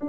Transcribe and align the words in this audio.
De 0.00 0.06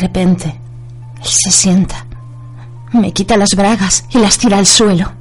repente, 0.00 0.46
él 1.20 1.24
se 1.24 1.50
sienta, 1.50 2.07
me 2.98 3.12
quita 3.12 3.36
las 3.36 3.50
bragas 3.56 4.04
y 4.10 4.18
las 4.18 4.38
tira 4.38 4.58
al 4.58 4.66
suelo. 4.66 5.12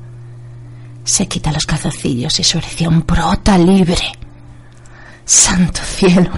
Se 1.04 1.28
quita 1.28 1.52
los 1.52 1.66
calzoncillos 1.66 2.40
y 2.40 2.44
su 2.44 2.58
erección 2.58 3.06
brota 3.08 3.58
libre. 3.58 4.12
Santo 5.26 5.82
cielo. 5.84 6.32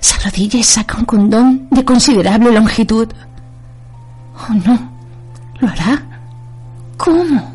Se 0.00 0.14
arrodilla 0.16 0.58
y 0.58 0.64
saca 0.64 0.96
un 0.98 1.04
condón 1.04 1.68
de 1.70 1.84
considerable 1.84 2.52
longitud. 2.52 3.08
Oh, 4.36 4.54
no. 4.54 4.98
¿Lo 5.60 5.68
hará? 5.68 6.02
¿Cómo? 6.96 7.52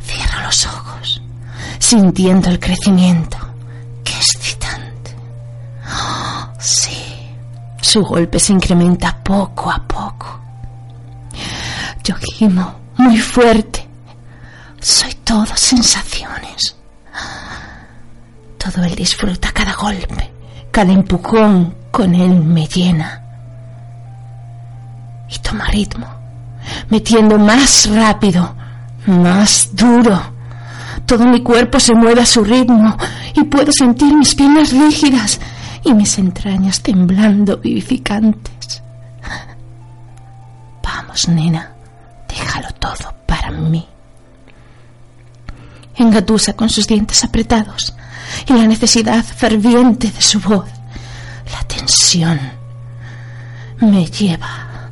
Cierra 0.00 0.44
los 0.44 0.66
ojos, 0.66 1.22
sintiendo 1.78 2.48
el 2.48 2.58
crecimiento. 2.58 3.36
¡Qué 4.04 4.14
excitante! 4.14 5.14
Oh, 5.86 6.48
sí. 6.58 6.96
Su 7.80 8.02
golpe 8.02 8.38
se 8.38 8.52
incrementa 8.52 9.22
poco 9.22 9.70
a 9.70 9.76
poco. 9.76 9.87
Muy 12.96 13.18
fuerte. 13.18 13.86
Soy 14.80 15.12
todo 15.24 15.46
sensaciones. 15.56 16.76
Todo 18.58 18.84
él 18.84 18.94
disfruta 18.94 19.50
cada 19.52 19.72
golpe, 19.74 20.30
cada 20.70 20.92
empujón 20.92 21.74
con 21.90 22.14
él 22.14 22.34
me 22.44 22.66
llena. 22.66 23.22
Y 25.28 25.38
toma 25.38 25.66
ritmo, 25.66 26.06
metiendo 26.90 27.38
más 27.38 27.88
rápido, 27.90 28.54
más 29.06 29.70
duro. 29.72 30.20
Todo 31.06 31.24
mi 31.24 31.42
cuerpo 31.42 31.80
se 31.80 31.94
mueve 31.94 32.20
a 32.22 32.26
su 32.26 32.44
ritmo 32.44 32.96
y 33.34 33.44
puedo 33.44 33.72
sentir 33.72 34.14
mis 34.14 34.34
piernas 34.34 34.72
rígidas 34.72 35.40
y 35.84 35.94
mis 35.94 36.18
entrañas 36.18 36.82
temblando 36.82 37.56
vivificantes. 37.56 38.82
Vamos, 40.82 41.28
nena, 41.28 41.72
déjalo 42.28 42.68
todo 42.78 43.14
para 43.26 43.50
mí. 43.50 43.86
Engatusa 46.08 46.54
con 46.54 46.70
sus 46.70 46.86
dientes 46.86 47.22
apretados 47.22 47.94
y 48.46 48.54
la 48.54 48.66
necesidad 48.66 49.22
ferviente 49.22 50.10
de 50.10 50.22
su 50.22 50.40
voz. 50.40 50.64
La 51.52 51.62
tensión 51.64 52.40
me 53.80 54.06
lleva 54.06 54.90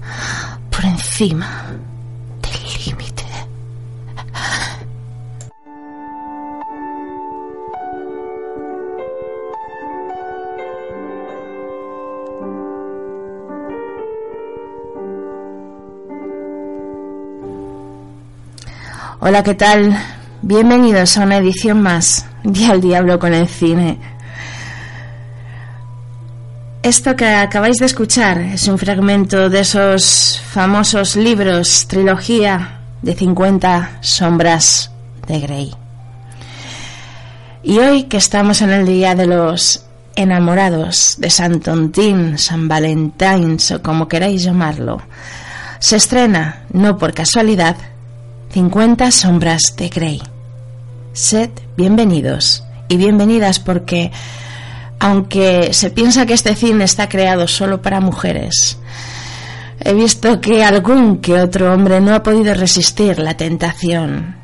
por 0.70 0.84
encima 0.84 1.64
del 2.42 2.84
límite. 2.84 3.25
Hola, 19.20 19.42
¿qué 19.42 19.55
tal? 19.55 20.16
Bienvenidos 20.49 21.19
a 21.19 21.25
una 21.25 21.39
edición 21.39 21.83
más 21.83 22.25
de 22.45 22.67
Al 22.67 22.81
Diablo 22.81 23.19
con 23.19 23.35
el 23.35 23.49
Cine. 23.49 23.99
Esto 26.84 27.17
que 27.17 27.27
acabáis 27.27 27.79
de 27.79 27.87
escuchar 27.87 28.39
es 28.39 28.69
un 28.69 28.79
fragmento 28.79 29.51
de 29.51 29.59
esos 29.59 30.41
famosos 30.53 31.17
libros, 31.17 31.89
trilogía 31.89 32.79
de 33.03 33.17
50 33.17 33.99
sombras 34.03 34.93
de 35.27 35.41
Grey. 35.41 35.75
Y 37.65 37.81
hoy 37.81 38.05
que 38.05 38.19
estamos 38.19 38.62
en 38.62 38.71
el 38.71 38.87
día 38.87 39.17
de 39.17 39.27
los 39.27 39.85
enamorados 40.15 41.17
de 41.19 41.29
San 41.29 41.59
Tontín, 41.59 42.39
San 42.39 42.69
Valentín 42.69 43.59
o 43.75 43.83
como 43.83 44.06
queráis 44.06 44.45
llamarlo, 44.45 45.03
se 45.81 45.97
estrena, 45.97 46.67
no 46.73 46.99
por 46.99 47.15
casualidad, 47.15 47.77
50 48.53 49.11
sombras 49.11 49.75
de 49.77 49.89
Grey. 49.89 50.23
Sed 51.16 51.49
bienvenidos 51.78 52.62
y 52.88 52.99
bienvenidas 52.99 53.59
porque, 53.59 54.12
aunque 55.00 55.72
se 55.72 55.91
piensa 55.91 56.27
que 56.27 56.34
este 56.34 56.54
cine 56.54 56.84
está 56.84 57.09
creado 57.09 57.49
solo 57.49 57.81
para 57.81 58.03
mujeres, 58.03 58.77
he 59.81 59.94
visto 59.94 60.43
que 60.43 60.62
algún 60.62 61.22
que 61.22 61.41
otro 61.41 61.72
hombre 61.72 62.03
no 62.03 62.15
ha 62.15 62.22
podido 62.22 62.53
resistir 62.53 63.19
la 63.19 63.34
tentación 63.34 64.37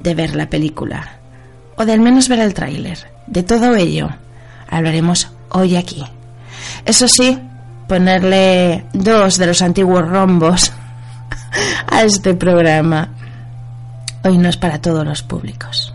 de 0.00 0.14
ver 0.14 0.34
la 0.34 0.48
película 0.48 1.18
o 1.76 1.84
de 1.84 1.92
al 1.92 2.00
menos 2.00 2.30
ver 2.30 2.38
el 2.38 2.54
tráiler. 2.54 3.06
De 3.26 3.42
todo 3.42 3.76
ello 3.76 4.08
hablaremos 4.70 5.30
hoy 5.50 5.76
aquí. 5.76 6.02
Eso 6.86 7.08
sí, 7.08 7.38
ponerle 7.88 8.86
dos 8.94 9.36
de 9.36 9.48
los 9.48 9.60
antiguos 9.60 10.08
rombos 10.08 10.72
a 11.88 12.04
este 12.04 12.32
programa. 12.32 13.19
Hoy 14.22 14.36
no 14.36 14.48
es 14.48 14.56
para 14.56 14.80
todos 14.80 15.06
los 15.06 15.22
públicos. 15.22 15.94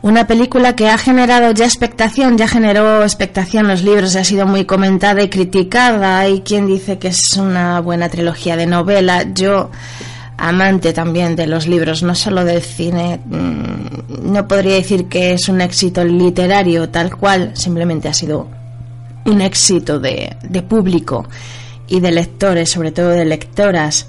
Una 0.00 0.26
película 0.26 0.76
que 0.76 0.88
ha 0.88 0.96
generado 0.96 1.50
ya 1.52 1.64
expectación, 1.64 2.38
ya 2.38 2.46
generó 2.46 3.02
expectación 3.02 3.66
los 3.66 3.82
libros, 3.82 4.16
ha 4.16 4.24
sido 4.24 4.46
muy 4.46 4.64
comentada 4.64 5.22
y 5.22 5.28
criticada. 5.28 6.20
Hay 6.20 6.42
quien 6.42 6.66
dice 6.66 6.98
que 6.98 7.08
es 7.08 7.36
una 7.36 7.80
buena 7.80 8.08
trilogía 8.08 8.56
de 8.56 8.66
novela. 8.66 9.24
Yo 9.34 9.70
amante 10.38 10.92
también 10.92 11.36
de 11.36 11.46
los 11.46 11.66
libros, 11.66 12.02
no 12.02 12.14
solo 12.14 12.44
del 12.44 12.62
cine. 12.62 13.20
Mm, 13.26 14.32
no 14.32 14.48
podría 14.48 14.74
decir 14.74 15.06
que 15.06 15.32
es 15.32 15.48
un 15.48 15.60
éxito 15.60 16.04
literario 16.04 16.88
tal 16.88 17.14
cual, 17.16 17.50
simplemente 17.54 18.08
ha 18.08 18.14
sido 18.14 18.48
un 19.26 19.40
éxito 19.40 19.98
de, 19.98 20.36
de 20.42 20.62
público 20.62 21.26
y 21.88 22.00
de 22.00 22.12
lectores, 22.12 22.70
sobre 22.70 22.92
todo 22.92 23.10
de 23.10 23.24
lectoras. 23.24 24.06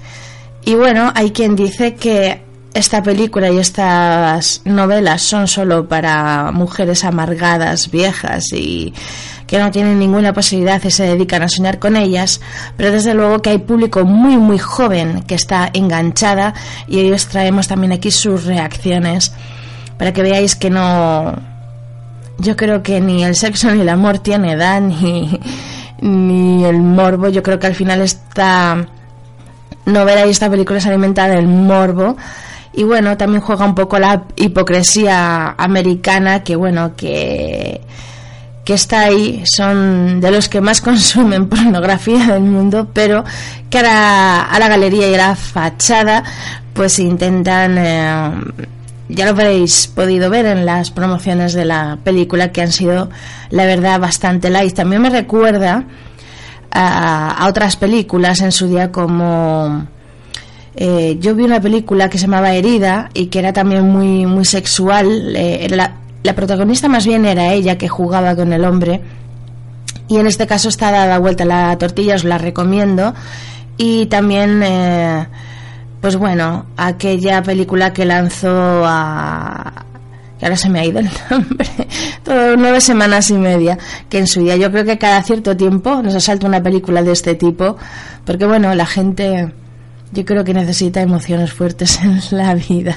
Y 0.64 0.74
bueno, 0.74 1.12
hay 1.14 1.32
quien 1.32 1.56
dice 1.56 1.94
que 1.94 2.40
esta 2.74 3.02
película 3.02 3.50
y 3.50 3.58
estas 3.58 4.62
novelas 4.64 5.22
son 5.22 5.48
solo 5.48 5.88
para 5.88 6.52
mujeres 6.52 7.04
amargadas, 7.04 7.90
viejas 7.90 8.52
y 8.52 8.94
que 9.46 9.58
no 9.58 9.72
tienen 9.72 9.98
ninguna 9.98 10.32
posibilidad 10.32 10.80
y 10.84 10.90
se 10.92 11.02
dedican 11.04 11.42
a 11.42 11.48
soñar 11.48 11.80
con 11.80 11.96
ellas, 11.96 12.40
pero 12.76 12.92
desde 12.92 13.14
luego 13.14 13.42
que 13.42 13.50
hay 13.50 13.58
público 13.58 14.04
muy 14.04 14.36
muy 14.36 14.58
joven 14.58 15.24
que 15.26 15.34
está 15.34 15.68
enganchada 15.72 16.54
y 16.86 16.98
hoy 16.98 17.12
os 17.12 17.26
traemos 17.26 17.66
también 17.66 17.92
aquí 17.92 18.12
sus 18.12 18.44
reacciones 18.44 19.32
para 19.98 20.12
que 20.12 20.22
veáis 20.22 20.54
que 20.54 20.70
no 20.70 21.34
yo 22.38 22.56
creo 22.56 22.82
que 22.84 23.00
ni 23.00 23.24
el 23.24 23.34
sexo 23.34 23.74
ni 23.74 23.80
el 23.80 23.88
amor 23.88 24.20
tiene 24.20 24.52
edad 24.52 24.80
ni, 24.80 25.40
ni 26.00 26.64
el 26.64 26.80
morbo, 26.80 27.28
yo 27.28 27.42
creo 27.42 27.58
que 27.58 27.66
al 27.66 27.74
final 27.74 28.00
esta 28.00 28.86
novela 29.84 30.26
y 30.26 30.30
esta 30.30 30.48
película 30.48 30.80
se 30.80 30.90
alimenta 30.90 31.26
del 31.26 31.48
morbo 31.48 32.16
y 32.72 32.84
bueno, 32.84 33.16
también 33.16 33.42
juega 33.42 33.64
un 33.64 33.74
poco 33.74 33.98
la 33.98 34.24
hipocresía 34.36 35.54
americana 35.58 36.44
que 36.44 36.56
bueno, 36.56 36.94
que 36.96 37.80
que 38.64 38.74
está 38.74 39.00
ahí 39.00 39.42
son 39.46 40.20
de 40.20 40.30
los 40.30 40.48
que 40.48 40.60
más 40.60 40.80
consumen 40.90 41.48
pornografía 41.48 42.34
del 42.34 42.42
mundo, 42.42 42.88
pero 42.92 43.24
que 43.68 43.78
a 43.78 43.82
la, 44.58 44.68
galería 44.68 45.08
y 45.10 45.14
a 45.14 45.28
la 45.28 45.34
fachada 45.34 46.22
pues 46.72 46.98
intentan, 46.98 47.76
eh, 47.78 48.30
ya 49.08 49.24
lo 49.24 49.32
habréis 49.32 49.88
podido 49.88 50.30
ver 50.30 50.46
en 50.46 50.64
las 50.64 50.90
promociones 50.90 51.52
de 51.52 51.64
la 51.64 51.98
película, 52.04 52.52
que 52.52 52.62
han 52.62 52.70
sido, 52.70 53.10
la 53.50 53.66
verdad, 53.66 53.98
bastante 53.98 54.50
light. 54.50 54.74
También 54.74 55.02
me 55.02 55.10
recuerda 55.10 55.84
a, 56.70 57.46
otras 57.48 57.76
películas 57.76 58.40
en 58.40 58.52
su 58.52 58.68
día 58.68 58.92
como... 58.92 59.86
Eh, 60.82 61.18
yo 61.20 61.34
vi 61.34 61.44
una 61.44 61.60
película 61.60 62.08
que 62.08 62.16
se 62.16 62.24
llamaba 62.24 62.54
Herida 62.54 63.10
y 63.12 63.26
que 63.26 63.38
era 63.38 63.52
también 63.52 63.86
muy 63.86 64.24
muy 64.24 64.46
sexual. 64.46 65.36
Eh, 65.36 65.68
la, 65.70 66.34
protagonista 66.34 66.88
más 66.88 67.04
bien 67.06 67.26
era 67.26 67.52
ella 67.52 67.76
que 67.76 67.86
jugaba 67.86 68.34
con 68.34 68.50
el 68.54 68.64
hombre 68.64 69.02
y 70.08 70.16
en 70.16 70.26
este 70.26 70.46
caso 70.46 70.70
está 70.70 70.90
dada 70.90 71.18
vuelta 71.18 71.44
la 71.44 71.76
tortilla, 71.76 72.14
os 72.14 72.24
la 72.24 72.38
recomiendo 72.38 73.12
y 73.76 74.06
también 74.06 74.62
eh, 74.62 75.26
pues 76.00 76.16
bueno 76.16 76.64
aquella 76.78 77.42
película 77.42 77.92
que 77.92 78.06
lanzó 78.06 78.82
a 78.86 79.84
que 80.38 80.46
ahora 80.46 80.56
se 80.56 80.70
me 80.70 80.80
ha 80.80 80.84
ido 80.86 81.00
el 81.00 81.10
nombre, 81.28 81.68
todo 82.22 82.56
nueve 82.56 82.80
semanas 82.80 83.28
y 83.30 83.34
media, 83.34 83.76
que 84.08 84.18
en 84.18 84.26
su 84.26 84.40
día 84.40 84.56
yo 84.56 84.70
creo 84.70 84.86
que 84.86 84.96
cada 84.96 85.22
cierto 85.24 85.54
tiempo 85.56 86.00
nos 86.00 86.14
asalta 86.14 86.46
una 86.46 86.62
película 86.62 87.02
de 87.02 87.12
este 87.12 87.34
tipo, 87.34 87.76
porque 88.24 88.46
bueno, 88.46 88.74
la 88.74 88.86
gente 88.86 89.52
yo 90.12 90.24
creo 90.24 90.44
que 90.44 90.54
necesita 90.54 91.00
emociones 91.00 91.52
fuertes 91.52 92.00
en 92.02 92.20
la 92.30 92.54
vida. 92.54 92.96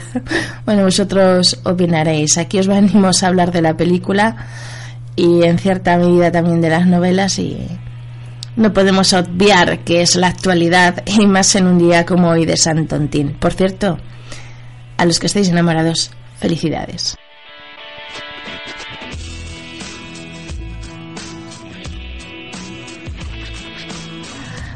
Bueno, 0.66 0.84
vosotros 0.84 1.60
opinaréis. 1.64 2.38
Aquí 2.38 2.60
os 2.60 2.68
venimos 2.68 3.24
a 3.24 3.28
hablar 3.28 3.52
de 3.52 3.62
la 3.62 3.78
película 3.78 4.36
y 5.16 5.44
en 5.44 5.60
cierta 5.60 5.98
medida 5.98 6.32
también 6.32 6.62
de 6.62 6.70
las 6.70 6.88
novelas 6.88 7.38
y 7.38 7.68
no 8.56 8.74
podemos 8.74 9.14
obviar 9.14 9.80
que 9.80 10.02
es 10.02 10.16
la 10.16 10.28
actualidad 10.28 11.04
y 11.06 11.26
más 11.26 11.56
en 11.56 11.68
un 11.68 11.78
día 11.78 12.06
como 12.06 12.30
hoy 12.30 12.46
de 12.46 12.58
San 12.58 12.88
Tontín. 12.88 13.34
Por 13.34 13.54
cierto, 13.54 13.98
a 14.98 15.06
los 15.06 15.20
que 15.20 15.28
estéis 15.28 15.50
enamorados, 15.50 16.12
felicidades. 16.38 17.18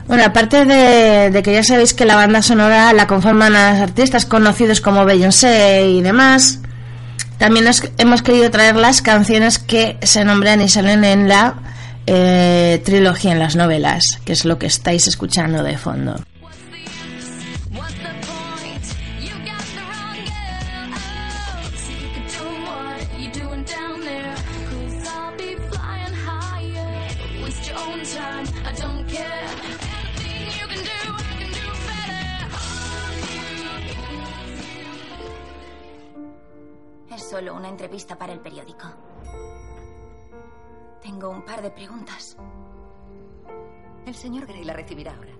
Bueno, 0.08 0.24
aparte 0.24 0.64
de, 0.64 1.44
que 1.44 1.54
ya 1.54 1.64
sabéis 1.64 1.94
que 1.94 2.06
la 2.06 2.16
banda 2.16 2.42
sonora 2.42 2.94
la 2.94 3.08
conforman 3.08 3.56
a 3.56 3.82
artistas 3.84 4.26
conocidos 4.26 4.80
como 4.80 5.04
Beyoncé 5.04 5.90
y 5.90 6.02
demás, 6.02 6.60
también 7.38 7.66
hemos 7.98 8.22
querido 8.22 8.50
traer 8.50 8.78
las 8.78 9.02
canciones 9.02 9.60
que 9.60 9.98
se 10.02 10.24
nombran 10.24 10.62
y 10.62 10.70
salen 10.70 11.04
en 11.04 11.28
la 11.28 11.56
eh, 12.06 12.82
trilogía 12.86 13.34
en 13.34 13.40
las 13.40 13.58
novelas, 13.58 14.02
que 14.24 14.32
es 14.32 14.46
lo 14.46 14.58
que 14.58 14.68
estáis 14.68 15.08
escuchando 15.08 15.62
de 15.62 15.78
fondo. 15.78 16.16
Solo 37.38 37.54
una 37.54 37.70
entrevista 37.70 38.18
para 38.18 38.34
el 38.34 38.40
periódico. 38.40 38.88
Tengo 41.04 41.30
un 41.30 41.46
par 41.46 41.62
de 41.62 41.70
preguntas. 41.70 42.36
El 44.08 44.16
señor 44.16 44.48
Gray 44.48 44.64
la 44.64 44.74
recibirá 44.74 45.16
ahora. 45.16 45.34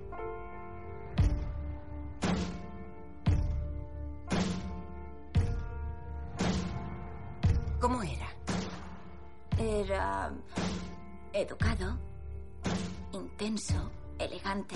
¿Cómo 7.82 8.04
era? 8.04 8.28
Era 9.58 10.32
educado, 11.34 11.98
intenso, 13.12 13.92
elegante, 14.20 14.76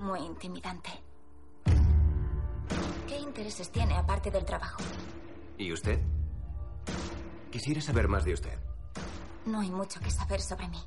muy 0.00 0.18
intimidante. 0.18 1.05
¿Qué 3.06 3.18
intereses 3.18 3.70
tiene 3.70 3.94
aparte 3.94 4.30
del 4.30 4.44
trabajo? 4.44 4.82
¿Y 5.58 5.72
usted? 5.72 6.00
Quisiera 7.50 7.80
saber 7.80 8.08
más 8.08 8.24
de 8.24 8.34
usted. 8.34 8.58
No 9.46 9.60
hay 9.60 9.70
mucho 9.70 10.00
que 10.00 10.10
saber 10.10 10.40
sobre 10.40 10.68
mí. 10.68 10.82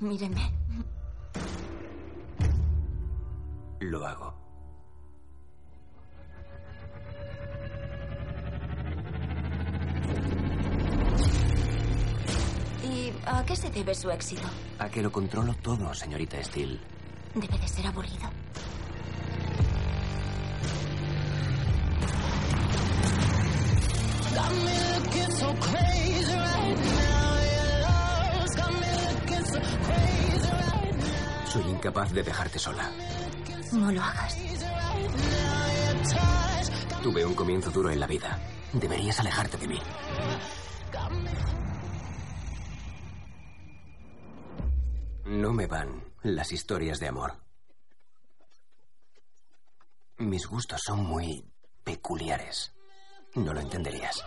Míreme. 0.00 0.52
Lo 3.80 4.06
hago. 4.06 4.34
¿Y 12.82 13.12
a 13.26 13.44
qué 13.44 13.54
se 13.54 13.70
debe 13.70 13.94
su 13.94 14.10
éxito? 14.10 14.48
A 14.78 14.88
que 14.88 15.02
lo 15.02 15.12
controlo 15.12 15.54
todo, 15.54 15.92
señorita 15.94 16.42
Steele. 16.42 16.80
Debe 17.34 17.58
de 17.58 17.68
ser 17.68 17.86
aburrido. 17.86 18.30
Soy 31.46 31.70
incapaz 31.70 32.12
de 32.12 32.22
dejarte 32.22 32.58
sola. 32.58 32.90
No 33.72 33.90
lo 33.90 34.02
hagas. 34.02 34.36
Tuve 37.02 37.24
un 37.24 37.34
comienzo 37.34 37.70
duro 37.70 37.90
en 37.90 38.00
la 38.00 38.06
vida. 38.06 38.38
Deberías 38.72 39.18
alejarte 39.20 39.56
de 39.56 39.68
mí. 39.68 39.78
No 45.24 45.52
me 45.52 45.66
van 45.66 46.04
las 46.22 46.52
historias 46.52 47.00
de 47.00 47.08
amor. 47.08 47.34
Mis 50.18 50.46
gustos 50.46 50.82
son 50.84 51.04
muy 51.04 51.44
peculiares. 51.84 52.77
No 53.34 53.52
lo 53.52 53.60
entenderías. 53.60 54.24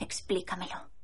Explícamelo. 0.00 0.97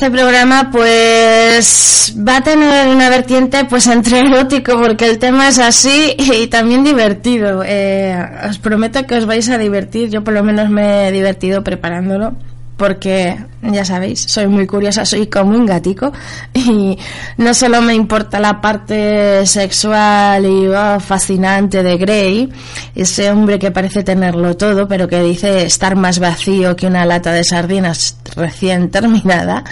Este 0.00 0.12
programa 0.12 0.70
pues 0.72 2.14
va 2.26 2.38
a 2.38 2.40
tener 2.40 2.88
una 2.88 3.10
vertiente 3.10 3.66
pues 3.66 3.86
entre 3.86 4.20
erótico 4.26 4.80
porque 4.80 5.04
el 5.04 5.18
tema 5.18 5.48
es 5.48 5.58
así 5.58 6.16
y 6.18 6.46
también 6.46 6.84
divertido. 6.84 7.62
Eh, 7.66 8.16
os 8.48 8.58
prometo 8.58 9.06
que 9.06 9.16
os 9.16 9.26
vais 9.26 9.50
a 9.50 9.58
divertir, 9.58 10.08
yo 10.08 10.24
por 10.24 10.32
lo 10.32 10.42
menos 10.42 10.70
me 10.70 11.08
he 11.08 11.12
divertido 11.12 11.62
preparándolo 11.62 12.34
porque 12.80 13.36
ya 13.60 13.84
sabéis, 13.84 14.22
soy 14.26 14.46
muy 14.46 14.66
curiosa, 14.66 15.04
soy 15.04 15.26
como 15.26 15.50
un 15.50 15.66
gatico 15.66 16.10
y 16.54 16.98
no 17.36 17.52
solo 17.52 17.82
me 17.82 17.92
importa 17.92 18.40
la 18.40 18.58
parte 18.58 19.44
sexual 19.44 20.46
y 20.46 20.66
oh, 20.66 20.98
fascinante 20.98 21.82
de 21.82 21.98
Grey, 21.98 22.48
ese 22.94 23.30
hombre 23.30 23.58
que 23.58 23.70
parece 23.70 24.02
tenerlo 24.02 24.56
todo, 24.56 24.88
pero 24.88 25.06
que 25.06 25.22
dice 25.22 25.64
estar 25.64 25.94
más 25.94 26.20
vacío 26.20 26.74
que 26.74 26.86
una 26.86 27.04
lata 27.04 27.34
de 27.34 27.44
sardinas 27.44 28.16
recién 28.34 28.90
terminada. 28.90 29.62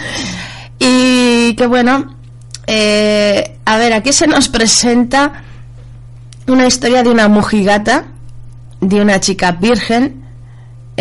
Y 0.77 1.55
que 1.55 1.65
bueno, 1.65 2.15
eh, 2.67 3.57
a 3.65 3.77
ver, 3.79 3.93
aquí 3.93 4.13
se 4.13 4.27
nos 4.27 4.49
presenta 4.49 5.45
una 6.45 6.67
historia 6.67 7.01
de 7.01 7.09
una 7.09 7.27
mujigata, 7.27 8.05
de 8.81 9.01
una 9.01 9.19
chica 9.19 9.53
virgen, 9.53 10.28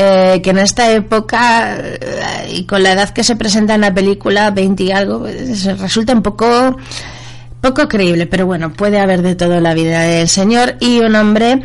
eh, 0.00 0.40
que 0.42 0.50
en 0.50 0.58
esta 0.58 0.92
época 0.92 1.76
eh, 1.76 2.52
y 2.52 2.66
con 2.66 2.84
la 2.84 2.92
edad 2.92 3.10
que 3.10 3.24
se 3.24 3.34
presenta 3.34 3.74
en 3.74 3.80
la 3.80 3.92
película, 3.92 4.52
20 4.52 4.84
y 4.84 4.92
algo, 4.92 5.18
pues, 5.18 5.64
resulta 5.76 6.12
un 6.12 6.22
poco 6.22 6.76
poco 7.60 7.88
creíble, 7.88 8.26
pero 8.26 8.46
bueno, 8.46 8.72
puede 8.72 9.00
haber 9.00 9.22
de 9.22 9.34
todo 9.34 9.60
la 9.60 9.74
vida 9.74 10.02
del 10.02 10.28
señor 10.28 10.76
y 10.78 11.00
un 11.00 11.16
hombre 11.16 11.60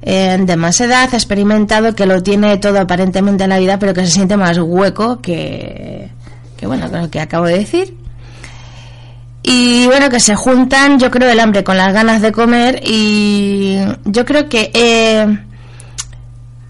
eh, 0.00 0.38
de 0.40 0.56
más 0.56 0.80
edad, 0.80 1.12
experimentado, 1.12 1.96
que 1.96 2.06
lo 2.06 2.22
tiene 2.22 2.56
todo 2.58 2.78
aparentemente 2.78 3.42
en 3.42 3.50
la 3.50 3.58
vida, 3.58 3.80
pero 3.80 3.94
que 3.94 4.02
se 4.02 4.12
siente 4.12 4.36
más 4.36 4.58
hueco 4.58 5.20
que, 5.20 6.08
que 6.56 6.66
bueno, 6.68 6.86
lo 6.86 7.10
que 7.10 7.18
acabo 7.18 7.46
de 7.46 7.58
decir. 7.58 7.96
Y 9.42 9.86
bueno, 9.86 10.08
que 10.08 10.20
se 10.20 10.36
juntan, 10.36 11.00
yo 11.00 11.10
creo, 11.10 11.28
el 11.28 11.40
hambre 11.40 11.64
con 11.64 11.76
las 11.76 11.92
ganas 11.92 12.22
de 12.22 12.30
comer 12.30 12.80
y 12.86 13.76
yo 14.04 14.24
creo 14.24 14.48
que 14.48 14.70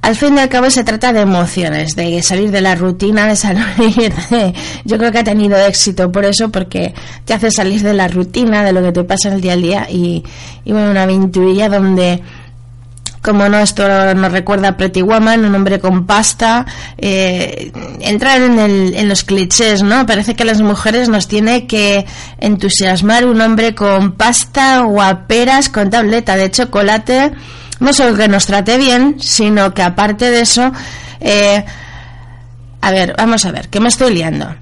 al 0.02 0.16
fin 0.16 0.36
y 0.36 0.40
al 0.40 0.48
cabo 0.48 0.68
se 0.68 0.82
trata 0.82 1.12
de 1.12 1.20
emociones, 1.20 1.94
de 1.94 2.20
salir 2.22 2.50
de 2.50 2.60
la 2.60 2.74
rutina, 2.74 3.28
de 3.28 3.36
salir. 3.36 4.12
Yo 4.84 4.98
creo 4.98 5.12
que 5.12 5.18
ha 5.18 5.24
tenido 5.24 5.56
éxito 5.56 6.10
por 6.10 6.24
eso, 6.24 6.50
porque 6.50 6.92
te 7.24 7.34
hace 7.34 7.52
salir 7.52 7.82
de 7.82 7.94
la 7.94 8.08
rutina, 8.08 8.64
de 8.64 8.72
lo 8.72 8.82
que 8.82 8.90
te 8.90 9.04
pasa 9.04 9.28
en 9.28 9.34
el 9.34 9.40
día 9.40 9.52
a 9.52 9.56
día 9.56 9.86
y, 9.88 10.24
bueno, 10.66 10.90
una 10.90 11.04
aventurilla 11.04 11.68
donde 11.68 12.20
como 13.22 13.48
no, 13.48 13.60
esto 13.60 13.84
nos 14.16 14.32
recuerda 14.32 14.70
a 14.70 14.76
Pretty 14.76 15.00
Woman, 15.00 15.44
un 15.44 15.54
hombre 15.54 15.78
con 15.78 16.06
pasta, 16.06 16.66
eh, 16.98 17.70
entrar 18.00 18.42
en, 18.42 18.58
el, 18.58 18.94
en 18.96 19.08
los 19.08 19.22
clichés, 19.22 19.84
¿no? 19.84 20.04
Parece 20.06 20.34
que 20.34 20.42
a 20.42 20.46
las 20.46 20.60
mujeres 20.60 21.08
nos 21.08 21.28
tiene 21.28 21.68
que 21.68 22.04
entusiasmar 22.38 23.24
un 23.24 23.40
hombre 23.40 23.76
con 23.76 24.14
pasta, 24.14 24.80
guaperas, 24.80 25.68
con 25.68 25.88
tableta 25.88 26.34
de 26.34 26.50
chocolate, 26.50 27.30
no 27.82 27.92
solo 27.92 28.16
que 28.16 28.28
nos 28.28 28.46
trate 28.46 28.78
bien, 28.78 29.16
sino 29.20 29.74
que 29.74 29.82
aparte 29.82 30.30
de 30.30 30.40
eso, 30.40 30.72
eh, 31.20 31.64
a 32.80 32.90
ver, 32.90 33.14
vamos 33.18 33.44
a 33.44 33.52
ver, 33.52 33.68
que 33.68 33.80
me 33.80 33.88
estoy 33.88 34.14
liando. 34.14 34.54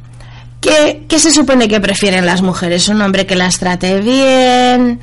¿Qué, 0.60 1.04
¿Qué, 1.08 1.18
se 1.18 1.30
supone 1.30 1.68
que 1.68 1.80
prefieren 1.80 2.26
las 2.26 2.42
mujeres? 2.42 2.88
Un 2.88 3.00
hombre 3.00 3.26
que 3.26 3.36
las 3.36 3.58
trate 3.58 4.00
bien, 4.00 5.00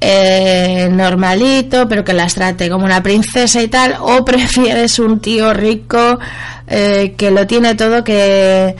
eh, 0.00 0.88
normalito, 0.90 1.88
pero 1.88 2.04
que 2.04 2.12
las 2.12 2.34
trate 2.34 2.70
como 2.70 2.84
una 2.84 3.02
princesa 3.02 3.60
y 3.62 3.68
tal, 3.68 3.96
o 4.00 4.24
prefieres 4.24 4.98
un 4.98 5.20
tío 5.20 5.52
rico 5.52 6.18
eh, 6.68 7.14
que 7.16 7.30
lo 7.30 7.46
tiene 7.46 7.74
todo, 7.74 8.04
que 8.04 8.76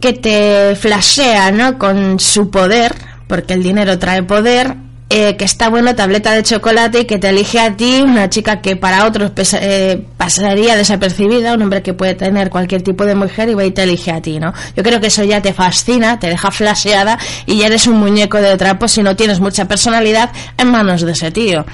que 0.00 0.12
te 0.12 0.76
flashea, 0.76 1.50
¿no? 1.50 1.78
Con 1.78 2.20
su 2.20 2.50
poder, 2.50 2.94
porque 3.26 3.54
el 3.54 3.62
dinero 3.62 3.98
trae 3.98 4.22
poder, 4.22 4.76
eh, 5.08 5.36
que 5.36 5.44
está 5.44 5.68
bueno, 5.68 5.94
tableta 5.94 6.32
de 6.32 6.42
chocolate 6.42 7.00
y 7.00 7.04
que 7.04 7.18
te 7.18 7.28
elige 7.28 7.60
a 7.60 7.76
ti, 7.76 8.02
una 8.02 8.28
chica 8.28 8.60
que 8.60 8.74
para 8.74 9.06
otros 9.06 9.30
eh, 9.54 10.04
pasaría 10.16 10.74
desapercibida, 10.74 11.54
un 11.54 11.62
hombre 11.62 11.80
que 11.80 11.94
puede 11.94 12.14
tener 12.14 12.50
cualquier 12.50 12.82
tipo 12.82 13.06
de 13.06 13.14
mujer 13.14 13.48
y 13.48 13.54
va 13.54 13.64
y 13.64 13.70
te 13.70 13.84
elige 13.84 14.10
a 14.10 14.20
ti, 14.20 14.40
¿no? 14.40 14.52
Yo 14.74 14.82
creo 14.82 15.00
que 15.00 15.06
eso 15.06 15.22
ya 15.22 15.40
te 15.40 15.52
fascina, 15.52 16.18
te 16.18 16.28
deja 16.28 16.50
flasheada 16.50 17.18
y 17.46 17.58
ya 17.58 17.66
eres 17.66 17.86
un 17.86 17.98
muñeco 17.98 18.38
de 18.38 18.56
trapo 18.56 18.88
si 18.88 19.02
no 19.04 19.14
tienes 19.14 19.38
mucha 19.38 19.66
personalidad 19.66 20.30
en 20.58 20.72
manos 20.72 21.02
de 21.02 21.12
ese 21.12 21.30
tío. 21.30 21.64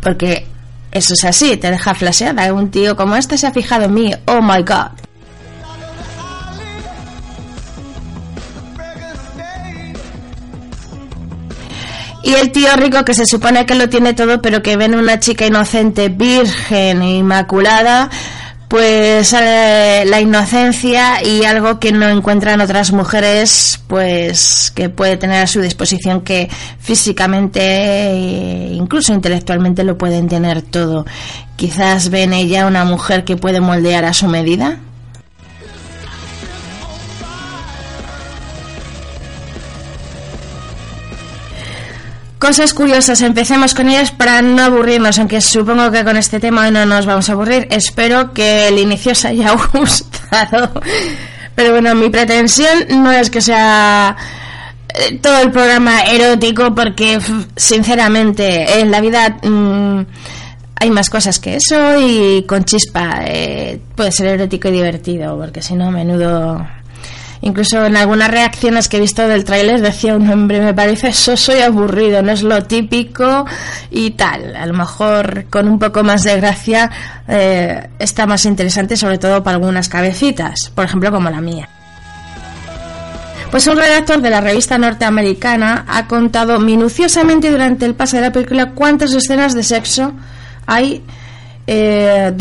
Porque 0.00 0.46
eso 0.90 1.14
es 1.14 1.24
así, 1.24 1.56
te 1.56 1.70
deja 1.70 1.94
flasheada. 1.94 2.52
Un 2.52 2.72
tío 2.72 2.96
como 2.96 3.14
este 3.14 3.38
se 3.38 3.46
ha 3.46 3.52
fijado 3.52 3.84
en 3.84 3.94
mí, 3.94 4.12
oh 4.26 4.42
my 4.42 4.62
god. 4.62 5.05
Y 12.26 12.34
el 12.34 12.50
tío 12.50 12.74
rico 12.74 13.04
que 13.04 13.14
se 13.14 13.24
supone 13.24 13.66
que 13.66 13.76
lo 13.76 13.88
tiene 13.88 14.12
todo, 14.12 14.42
pero 14.42 14.60
que 14.60 14.76
ven 14.76 14.96
una 14.96 15.20
chica 15.20 15.46
inocente, 15.46 16.08
virgen, 16.08 17.00
inmaculada, 17.00 18.10
pues 18.66 19.32
eh, 19.32 20.02
la 20.04 20.20
inocencia 20.20 21.22
y 21.22 21.44
algo 21.44 21.78
que 21.78 21.92
no 21.92 22.08
encuentran 22.08 22.60
otras 22.60 22.90
mujeres, 22.90 23.78
pues 23.86 24.72
que 24.74 24.88
puede 24.88 25.16
tener 25.16 25.40
a 25.40 25.46
su 25.46 25.60
disposición 25.60 26.22
que 26.22 26.50
físicamente 26.80 27.60
e 27.60 28.72
incluso 28.72 29.14
intelectualmente 29.14 29.84
lo 29.84 29.96
pueden 29.96 30.26
tener 30.26 30.62
todo. 30.62 31.06
Quizás 31.54 32.10
ven 32.10 32.32
ella 32.32 32.66
una 32.66 32.84
mujer 32.84 33.22
que 33.22 33.36
puede 33.36 33.60
moldear 33.60 34.04
a 34.04 34.12
su 34.12 34.26
medida. 34.26 34.80
Cosas 42.46 42.74
curiosas, 42.74 43.22
empecemos 43.22 43.74
con 43.74 43.88
ellas 43.88 44.12
para 44.12 44.40
no 44.40 44.62
aburrirnos, 44.62 45.18
aunque 45.18 45.40
supongo 45.40 45.90
que 45.90 46.04
con 46.04 46.16
este 46.16 46.38
tema 46.38 46.70
no 46.70 46.86
nos 46.86 47.04
vamos 47.04 47.28
a 47.28 47.32
aburrir. 47.32 47.66
Espero 47.72 48.32
que 48.32 48.68
el 48.68 48.78
inicio 48.78 49.10
os 49.10 49.24
haya 49.24 49.52
gustado. 49.72 50.70
Pero 51.56 51.72
bueno, 51.72 51.96
mi 51.96 52.08
pretensión 52.08 53.02
no 53.02 53.10
es 53.10 53.30
que 53.30 53.40
sea 53.40 54.16
eh, 54.94 55.18
todo 55.20 55.40
el 55.40 55.50
programa 55.50 56.02
erótico, 56.02 56.72
porque 56.72 57.18
sinceramente 57.56 58.78
en 58.78 58.92
la 58.92 59.00
vida 59.00 59.38
mm, 59.42 60.06
hay 60.76 60.90
más 60.90 61.10
cosas 61.10 61.40
que 61.40 61.56
eso 61.56 62.00
y 62.00 62.44
con 62.46 62.64
chispa 62.64 63.22
eh, 63.26 63.80
puede 63.96 64.12
ser 64.12 64.28
erótico 64.28 64.68
y 64.68 64.72
divertido, 64.72 65.36
porque 65.36 65.62
si 65.62 65.74
no, 65.74 65.90
menudo 65.90 66.64
Incluso 67.42 67.84
en 67.84 67.96
algunas 67.96 68.30
reacciones 68.30 68.88
que 68.88 68.96
he 68.96 69.00
visto 69.00 69.26
del 69.28 69.44
tráiler 69.44 69.80
decía 69.80 70.16
un 70.16 70.28
hombre, 70.30 70.60
me 70.60 70.74
parece 70.74 71.08
eso 71.08 71.36
soy 71.36 71.60
aburrido, 71.60 72.22
no 72.22 72.32
es 72.32 72.42
lo 72.42 72.62
típico 72.64 73.44
y 73.90 74.12
tal. 74.12 74.56
A 74.56 74.66
lo 74.66 74.74
mejor 74.74 75.46
con 75.50 75.68
un 75.68 75.78
poco 75.78 76.02
más 76.02 76.24
de 76.24 76.36
gracia 76.36 76.90
eh, 77.28 77.88
está 77.98 78.26
más 78.26 78.44
interesante, 78.44 78.96
sobre 78.96 79.18
todo 79.18 79.42
para 79.42 79.56
algunas 79.56 79.88
cabecitas, 79.88 80.70
por 80.74 80.84
ejemplo 80.84 81.10
como 81.12 81.30
la 81.30 81.40
mía. 81.40 81.68
Pues 83.50 83.66
un 83.68 83.76
redactor 83.76 84.20
de 84.20 84.30
la 84.30 84.40
revista 84.40 84.76
norteamericana 84.76 85.84
ha 85.88 86.06
contado 86.08 86.58
minuciosamente 86.58 87.50
durante 87.50 87.86
el 87.86 87.94
pase 87.94 88.16
de 88.16 88.22
la 88.22 88.32
película 88.32 88.72
cuántas 88.72 89.14
escenas 89.14 89.54
de 89.54 89.62
sexo 89.62 90.12
hay. 90.66 91.04
Eh, 91.68 92.32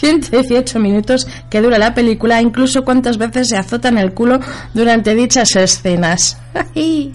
118 0.00 0.78
minutos 0.80 1.26
que 1.48 1.60
dura 1.60 1.78
la 1.78 1.94
película, 1.94 2.40
incluso 2.40 2.84
cuántas 2.84 3.18
veces 3.18 3.48
se 3.48 3.56
azotan 3.56 3.98
el 3.98 4.12
culo 4.12 4.40
durante 4.74 5.14
dichas 5.14 5.54
escenas. 5.56 6.38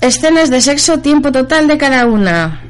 Escenas 0.00 0.50
de 0.50 0.60
sexo, 0.60 0.98
tiempo 0.98 1.30
total 1.30 1.68
de 1.68 1.78
cada 1.78 2.06
una. 2.06 2.60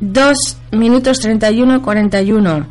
2 0.00 0.56
minutos 0.72 1.20
31, 1.20 1.82
41. 1.82 2.66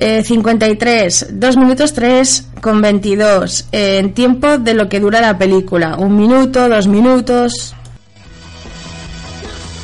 53, 0.00 1.26
2 1.32 1.56
minutos 1.56 1.92
3 1.92 2.48
con 2.60 2.80
22. 2.80 3.66
en 3.72 4.14
tiempo 4.14 4.58
de 4.58 4.74
lo 4.74 4.88
que 4.88 5.00
dura 5.00 5.20
la 5.20 5.36
película. 5.36 5.96
Un 5.96 6.16
minuto, 6.16 6.68
dos 6.68 6.86
minutos. 6.86 7.74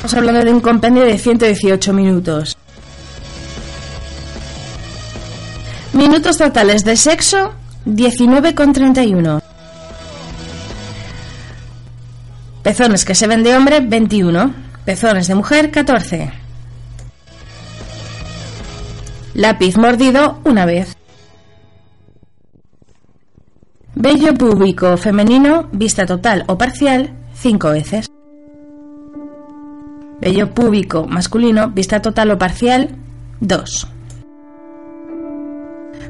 Estamos 0.07 0.25
hablando 0.25 0.45
de 0.45 0.53
un 0.55 0.61
compendio 0.61 1.03
de 1.03 1.17
118 1.17 1.91
minutos. 1.91 2.57
Minutos 5.91 6.37
totales 6.37 6.85
de 6.85 6.95
sexo, 6.95 7.53
19,31. 7.85 9.41
Pezones 12.63 13.03
que 13.03 13.15
se 13.15 13.27
ven 13.27 13.43
de 13.43 13.57
hombre, 13.57 13.81
21. 13.81 14.53
Pezones 14.85 15.27
de 15.27 15.35
mujer, 15.35 15.71
14. 15.71 16.31
Lápiz 19.33 19.75
mordido, 19.75 20.39
una 20.45 20.65
vez. 20.65 20.95
Bello 23.93 24.33
público 24.35 24.95
femenino, 24.95 25.67
vista 25.73 26.05
total 26.05 26.45
o 26.47 26.57
parcial, 26.57 27.13
5 27.33 27.71
veces. 27.71 28.16
Vello 30.19 30.53
púbico 30.53 31.05
masculino, 31.07 31.69
vista 31.69 32.01
total 32.01 32.31
o 32.31 32.37
parcial, 32.37 32.89
2. 33.39 33.87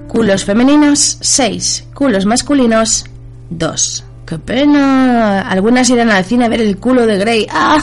Culos 0.08 0.46
femeninos, 0.46 1.18
6. 1.20 1.90
Culos 1.94 2.26
masculinos, 2.26 3.06
2. 3.50 4.06
¡Qué 4.26 4.40
pena! 4.40 5.42
Algunas 5.50 5.90
irán 5.90 6.12
al 6.12 6.24
cine 6.24 6.46
a 6.46 6.50
ver 6.50 6.62
el 6.62 6.78
culo 6.78 7.06
de 7.06 7.18
Grey. 7.18 7.48
¡Ah! 7.52 7.80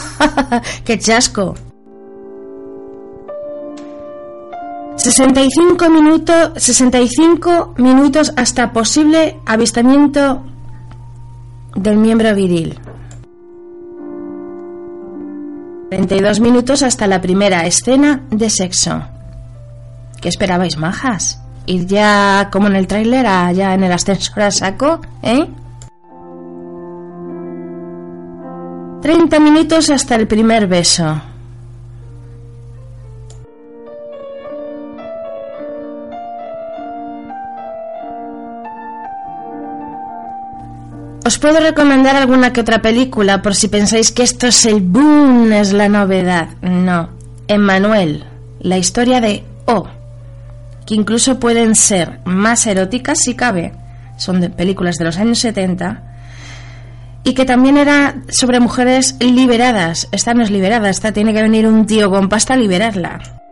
¡Qué 0.83 0.97
chasco! 0.97 1.55
65 4.95 5.89
minutos, 5.89 6.51
65 6.55 7.75
minutos 7.77 8.33
hasta 8.35 8.71
posible 8.71 9.39
avistamiento 9.45 10.43
del 11.75 11.97
miembro 11.97 12.33
viril. 12.33 12.79
32 15.89 16.39
minutos 16.39 16.83
hasta 16.83 17.07
la 17.07 17.21
primera 17.21 17.65
escena 17.65 18.23
de 18.31 18.49
sexo. 18.49 19.03
¿Qué 20.19 20.29
esperabais, 20.29 20.77
majas? 20.77 21.41
¿Ir 21.67 21.85
ya 21.85 22.49
como 22.51 22.67
en 22.67 22.75
el 22.75 22.87
tráiler, 22.87 23.25
allá 23.25 23.73
en 23.73 23.83
el 23.83 23.91
ascensor 23.91 24.43
a 24.43 24.51
saco? 24.51 25.01
¿Eh? 25.21 25.47
30 29.01 29.39
minutos 29.39 29.89
hasta 29.91 30.15
el 30.15 30.27
primer 30.27 30.67
beso. 30.67 31.21
Os 41.25 41.39
puedo 41.39 41.59
recomendar 41.59 42.15
alguna 42.15 42.53
que 42.53 42.61
otra 42.61 42.83
película 42.83 43.41
por 43.41 43.55
si 43.55 43.67
pensáis 43.67 44.11
que 44.11 44.21
esto 44.21 44.45
es 44.45 44.63
el 44.67 44.81
boom, 44.81 45.51
es 45.53 45.73
la 45.73 45.89
novedad. 45.89 46.49
No. 46.61 47.09
Emmanuel, 47.47 48.25
la 48.59 48.77
historia 48.77 49.19
de 49.21 49.43
O, 49.65 49.87
que 50.85 50.93
incluso 50.93 51.39
pueden 51.39 51.73
ser 51.73 52.19
más 52.25 52.67
eróticas 52.67 53.17
si 53.23 53.33
cabe. 53.33 53.73
Son 54.17 54.39
de 54.39 54.51
películas 54.51 54.97
de 54.97 55.05
los 55.05 55.17
años 55.17 55.39
70 55.39 56.03
y 57.23 57.33
que 57.33 57.45
también 57.45 57.77
era 57.77 58.17
sobre 58.29 58.59
mujeres 58.59 59.15
liberadas. 59.19 60.07
Esta 60.11 60.35
no 60.35 60.43
es 60.43 60.51
liberada, 60.51 60.91
esta 60.91 61.11
tiene 61.11 61.33
que 61.33 61.41
venir 61.41 61.65
un 61.65 61.87
tío 61.87 62.11
con 62.11 62.29
pasta 62.29 62.53
a 62.53 62.57
liberarla. 62.57 63.44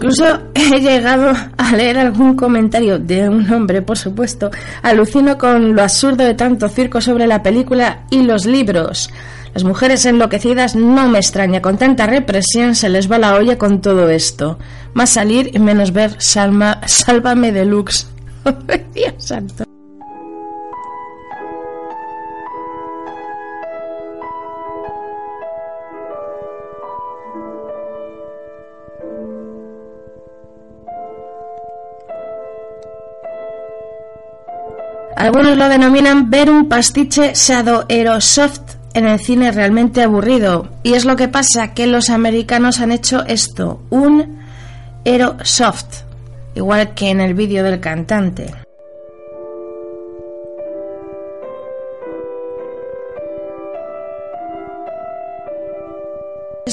Incluso 0.00 0.40
he 0.54 0.80
llegado 0.80 1.34
a 1.58 1.76
leer 1.76 1.98
algún 1.98 2.34
comentario 2.34 2.98
de 2.98 3.28
un 3.28 3.52
hombre, 3.52 3.82
por 3.82 3.98
supuesto. 3.98 4.50
Alucino 4.80 5.36
con 5.36 5.76
lo 5.76 5.82
absurdo 5.82 6.24
de 6.24 6.32
tanto 6.32 6.70
circo 6.70 7.02
sobre 7.02 7.26
la 7.26 7.42
película 7.42 8.06
y 8.08 8.22
los 8.22 8.46
libros. 8.46 9.10
Las 9.52 9.62
mujeres 9.62 10.06
enloquecidas 10.06 10.74
no 10.74 11.06
me 11.10 11.18
extraña, 11.18 11.60
con 11.60 11.76
tanta 11.76 12.06
represión 12.06 12.74
se 12.74 12.88
les 12.88 13.12
va 13.12 13.18
la 13.18 13.34
olla 13.34 13.58
con 13.58 13.82
todo 13.82 14.08
esto. 14.08 14.58
Más 14.94 15.10
salir 15.10 15.50
y 15.52 15.58
menos 15.58 15.92
ver 15.92 16.16
Salma, 16.16 16.80
Sálvame 16.86 17.52
Deluxe. 17.52 18.06
Dios 18.94 19.12
santo. 19.18 19.69
Algunos 35.20 35.58
lo 35.58 35.68
denominan 35.68 36.30
ver 36.30 36.48
un 36.48 36.66
pastiche 36.66 37.34
Shadow 37.34 37.84
Aerosoft 37.90 38.76
en 38.94 39.06
el 39.06 39.20
cine 39.20 39.52
realmente 39.52 40.02
aburrido. 40.02 40.70
Y 40.82 40.94
es 40.94 41.04
lo 41.04 41.14
que 41.14 41.28
pasa, 41.28 41.74
que 41.74 41.86
los 41.86 42.08
americanos 42.08 42.80
han 42.80 42.90
hecho 42.90 43.26
esto, 43.26 43.82
un 43.90 44.38
Aerosoft, 45.04 46.04
igual 46.54 46.94
que 46.94 47.10
en 47.10 47.20
el 47.20 47.34
vídeo 47.34 47.62
del 47.62 47.80
cantante. 47.80 48.46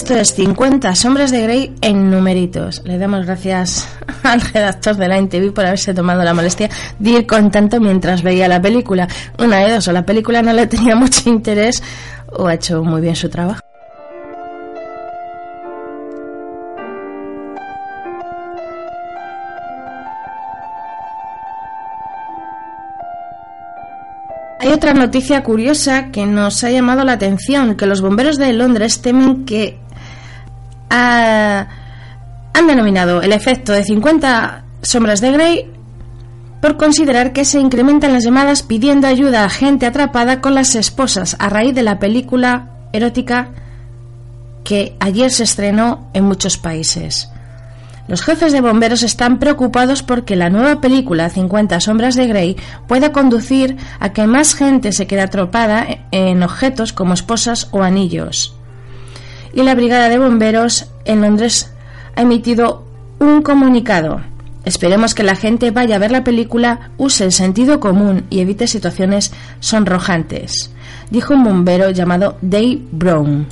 Esto 0.07 0.19
es 0.21 0.35
50 0.35 0.95
sombras 0.95 1.31
de 1.31 1.41
Grey 1.41 1.75
en 1.81 2.09
numeritos. 2.09 2.81
Le 2.85 2.97
damos 2.97 3.25
gracias 3.25 3.89
al 4.23 4.39
redactor 4.39 4.95
de 4.95 5.09
la 5.09 5.17
NTV 5.17 5.51
por 5.51 5.65
haberse 5.65 5.93
tomado 5.93 6.23
la 6.23 6.33
molestia 6.33 6.69
de 6.97 7.09
ir 7.09 7.27
con 7.27 7.51
tanto 7.51 7.81
mientras 7.81 8.23
veía 8.23 8.47
la 8.47 8.61
película. 8.61 9.09
Una 9.37 9.57
de 9.57 9.73
dos, 9.73 9.85
o 9.89 9.91
la 9.91 10.05
película 10.05 10.41
no 10.41 10.53
le 10.53 10.65
tenía 10.65 10.95
mucho 10.95 11.29
interés 11.29 11.83
o 12.31 12.47
ha 12.47 12.53
hecho 12.53 12.85
muy 12.85 13.01
bien 13.01 13.17
su 13.17 13.27
trabajo. 13.27 13.59
Hay 24.61 24.69
otra 24.69 24.93
noticia 24.93 25.43
curiosa 25.43 26.11
que 26.11 26.25
nos 26.25 26.63
ha 26.63 26.71
llamado 26.71 27.03
la 27.03 27.11
atención, 27.11 27.75
que 27.75 27.85
los 27.85 27.99
bomberos 27.99 28.37
de 28.37 28.53
Londres 28.53 29.01
temen 29.01 29.43
que 29.43 29.85
han 30.89 31.67
denominado 32.67 33.21
el 33.21 33.33
efecto 33.33 33.73
de 33.73 33.83
50 33.83 34.63
sombras 34.81 35.21
de 35.21 35.31
Grey 35.31 35.71
por 36.61 36.77
considerar 36.77 37.33
que 37.33 37.45
se 37.45 37.59
incrementan 37.59 38.13
las 38.13 38.23
llamadas 38.23 38.63
pidiendo 38.63 39.07
ayuda 39.07 39.43
a 39.43 39.49
gente 39.49 39.85
atrapada 39.85 40.41
con 40.41 40.55
las 40.55 40.75
esposas 40.75 41.35
a 41.39 41.49
raíz 41.49 41.75
de 41.75 41.83
la 41.83 41.99
película 41.99 42.69
erótica 42.93 43.49
que 44.63 44.95
ayer 44.99 45.31
se 45.31 45.43
estrenó 45.43 46.09
en 46.13 46.25
muchos 46.25 46.57
países. 46.57 47.29
Los 48.07 48.21
jefes 48.21 48.53
de 48.53 48.61
bomberos 48.61 49.03
están 49.03 49.37
preocupados 49.37 50.01
porque 50.01 50.35
la 50.35 50.49
nueva 50.49 50.79
película 50.79 51.29
50 51.29 51.79
sombras 51.81 52.15
de 52.15 52.27
Grey 52.27 52.55
pueda 52.87 53.11
conducir 53.11 53.77
a 53.99 54.13
que 54.13 54.25
más 54.27 54.55
gente 54.55 54.93
se 54.93 55.07
quede 55.07 55.21
atrapada 55.21 55.85
en 56.11 56.41
objetos 56.41 56.93
como 56.93 57.13
esposas 57.13 57.67
o 57.71 57.83
anillos 57.83 58.56
y 59.57 59.63
la 59.63 59.73
Brigada 59.73 60.07
de 60.07 60.19
Bomberos 60.19 60.85
en 61.03 61.21
Londres 61.21 61.73
ha 62.15 62.21
emitido 62.21 62.85
un 63.17 63.41
comunicado. 63.41 64.21
Esperemos 64.65 65.15
que 65.15 65.23
la 65.23 65.35
gente 65.35 65.71
vaya 65.71 65.95
a 65.95 65.99
ver 65.99 66.11
la 66.11 66.23
película, 66.23 66.91
use 66.99 67.23
el 67.23 67.31
sentido 67.31 67.79
común 67.79 68.25
y 68.29 68.39
evite 68.41 68.67
situaciones 68.67 69.33
sonrojantes, 69.59 70.69
dijo 71.09 71.33
un 71.33 71.43
bombero 71.43 71.89
llamado 71.89 72.37
Dave 72.43 72.81
Brown. 72.91 73.47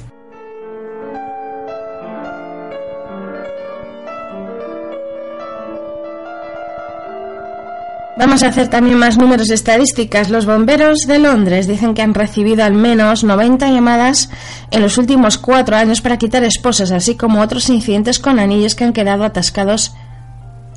Vamos 8.26 8.42
a 8.42 8.48
hacer 8.48 8.70
también 8.70 8.98
más 8.98 9.20
números 9.20 9.52
estadísticas. 9.52 10.32
Los 10.32 10.48
bomberos 10.48 11.02
de 11.08 11.20
Londres 11.20 11.68
dicen 11.68 11.94
que 11.94 12.02
han 12.02 12.16
recibido 12.16 12.64
al 12.64 12.74
menos 12.74 13.24
90 13.24 13.70
llamadas 13.70 14.32
en 14.72 14.82
los 14.82 14.98
últimos 14.98 15.38
cuatro 15.38 15.76
años 15.76 16.02
para 16.02 16.18
quitar 16.18 16.44
esposas, 16.44 16.90
así 16.90 17.16
como 17.16 17.40
otros 17.40 17.70
incidentes 17.70 18.18
con 18.18 18.40
anillos 18.40 18.74
que 18.74 18.84
han 18.84 18.94
quedado 18.94 19.26
atascados 19.26 19.94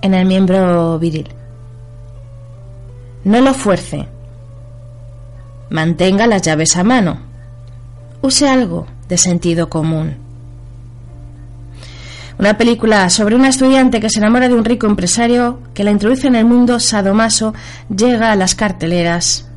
en 0.03 0.13
el 0.13 0.27
miembro 0.27 0.99
viril. 0.99 1.31
No 3.25 3.41
lo 3.41 3.55
fuerce. 3.55 4.07
Mantenga 5.71 6.27
las 6.27 6.43
llaves 6.43 6.77
a 6.77 6.85
mano. 6.85 7.19
Use 8.21 8.47
algo 8.47 8.87
de 9.09 9.17
sentido 9.17 9.71
común. 9.71 10.28
Una 12.39 12.57
película 12.57 13.11
sobre 13.11 13.35
una 13.35 13.49
estudiante 13.49 14.01
que 14.01 14.09
se 14.09 14.21
enamora 14.21 14.49
de 14.49 14.55
un 14.55 14.65
rico 14.65 14.87
empresario 14.87 15.61
que 15.75 15.83
la 15.83 15.91
introduce 15.91 16.29
en 16.29 16.37
el 16.37 16.45
mundo 16.45 16.79
sadomaso 16.79 17.53
llega 17.95 18.31
a 18.31 18.37
las 18.37 18.55
carteleras 18.55 19.49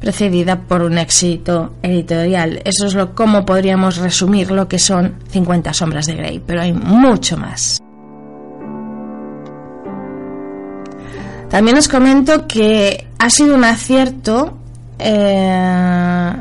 precedida 0.00 0.60
por 0.60 0.82
un 0.82 0.98
éxito 0.98 1.72
editorial. 1.82 2.60
Eso 2.66 2.86
es 2.86 2.94
lo 2.94 3.14
cómo 3.14 3.46
podríamos 3.46 3.96
resumir 3.96 4.50
lo 4.50 4.68
que 4.68 4.78
son 4.78 5.14
50 5.30 5.72
sombras 5.72 6.04
de 6.04 6.16
Grey, 6.16 6.42
pero 6.46 6.60
hay 6.60 6.74
mucho 6.74 7.38
más. 7.38 7.80
También 11.48 11.78
os 11.78 11.88
comento 11.88 12.46
que 12.46 13.06
ha 13.18 13.30
sido 13.30 13.54
un 13.54 13.64
acierto 13.64 14.58
eh, 14.98 16.32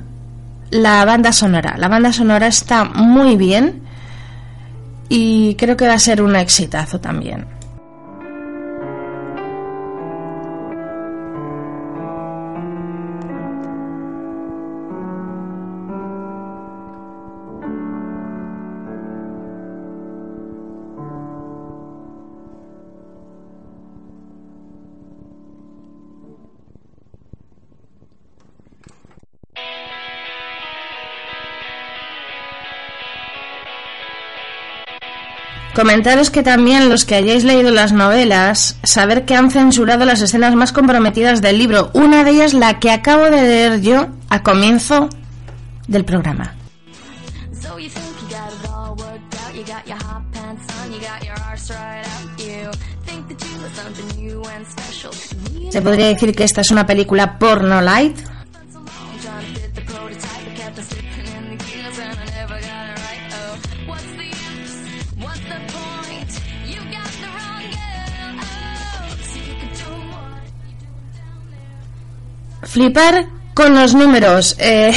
la 0.71 1.05
banda 1.05 1.31
sonora. 1.31 1.75
La 1.77 1.87
banda 1.87 2.11
sonora 2.11 2.47
está 2.47 2.83
muy 2.83 3.37
bien 3.37 3.92
y 5.15 5.53
creo 5.53 5.77
que 5.77 5.85
va 5.85 5.93
a 5.93 5.99
ser 5.99 6.23
un 6.23 6.35
exitazo 6.35 6.99
también. 6.99 7.45
Comentaros 35.83 36.29
que 36.29 36.43
también 36.43 36.87
los 36.87 37.03
que 37.03 37.15
hayáis 37.15 37.43
leído 37.43 37.69
las 37.69 37.91
novelas, 37.91 38.77
saber 38.83 39.25
que 39.25 39.35
han 39.35 39.51
censurado 39.51 40.05
las 40.05 40.21
escenas 40.21 40.55
más 40.55 40.71
comprometidas 40.71 41.41
del 41.41 41.57
libro, 41.57 41.91
una 41.93 42.23
de 42.23 42.31
ellas 42.31 42.53
la 42.53 42.79
que 42.79 42.89
acabo 42.89 43.25
de 43.25 43.31
leer 43.31 43.81
yo 43.81 44.07
a 44.29 44.43
comienzo 44.43 45.09
del 45.85 46.05
programa. 46.05 46.55
Se 55.69 55.81
podría 55.81 56.07
decir 56.07 56.33
que 56.33 56.45
esta 56.45 56.61
es 56.61 56.71
una 56.71 56.85
película 56.85 57.37
porno 57.37 57.81
light, 57.81 58.17
flipar 72.63 73.27
con 73.53 73.75
los 73.75 73.93
números. 73.93 74.55
Eh, 74.59 74.93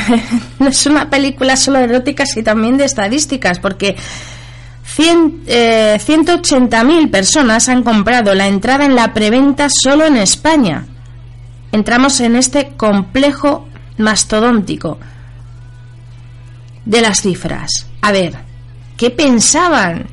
no 0.58 0.68
es 0.68 0.86
una 0.86 1.08
película 1.08 1.56
solo 1.56 1.78
erótica, 1.78 2.26
sino 2.26 2.44
también 2.44 2.76
de 2.76 2.84
estadísticas, 2.84 3.58
porque 3.58 3.96
180.000 4.96 5.44
eh, 5.46 7.08
personas 7.08 7.68
han 7.68 7.82
comprado 7.82 8.34
la 8.34 8.46
entrada 8.46 8.84
en 8.84 8.94
la 8.94 9.14
preventa 9.14 9.68
solo 9.70 10.06
en 10.06 10.16
España. 10.16 10.86
Entramos 11.70 12.20
en 12.20 12.36
este 12.36 12.74
complejo 12.76 13.66
mastodóntico 13.96 14.98
de 16.84 17.00
las 17.00 17.22
cifras. 17.22 17.86
A 18.02 18.12
ver, 18.12 18.36
¿qué 18.96 19.10
pensaban? 19.10 20.06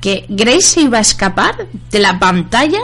¿Que 0.00 0.24
Grace 0.28 0.80
iba 0.80 0.98
a 0.98 1.02
escapar 1.02 1.66
de 1.90 1.98
la 1.98 2.18
pantalla? 2.18 2.80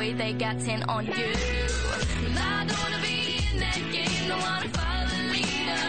Way, 0.00 0.12
they 0.14 0.32
got 0.32 0.58
10 0.58 0.82
on 0.84 1.04
you. 1.04 1.12
I 1.12 2.64
don't 2.66 2.80
wanna 2.84 3.02
be 3.02 3.44
in 3.52 3.60
that 3.60 3.82
game, 3.92 4.28
don't 4.28 4.40
wanna 4.40 4.68
follow 4.78 5.04
the 5.12 5.22
leader. 5.34 5.88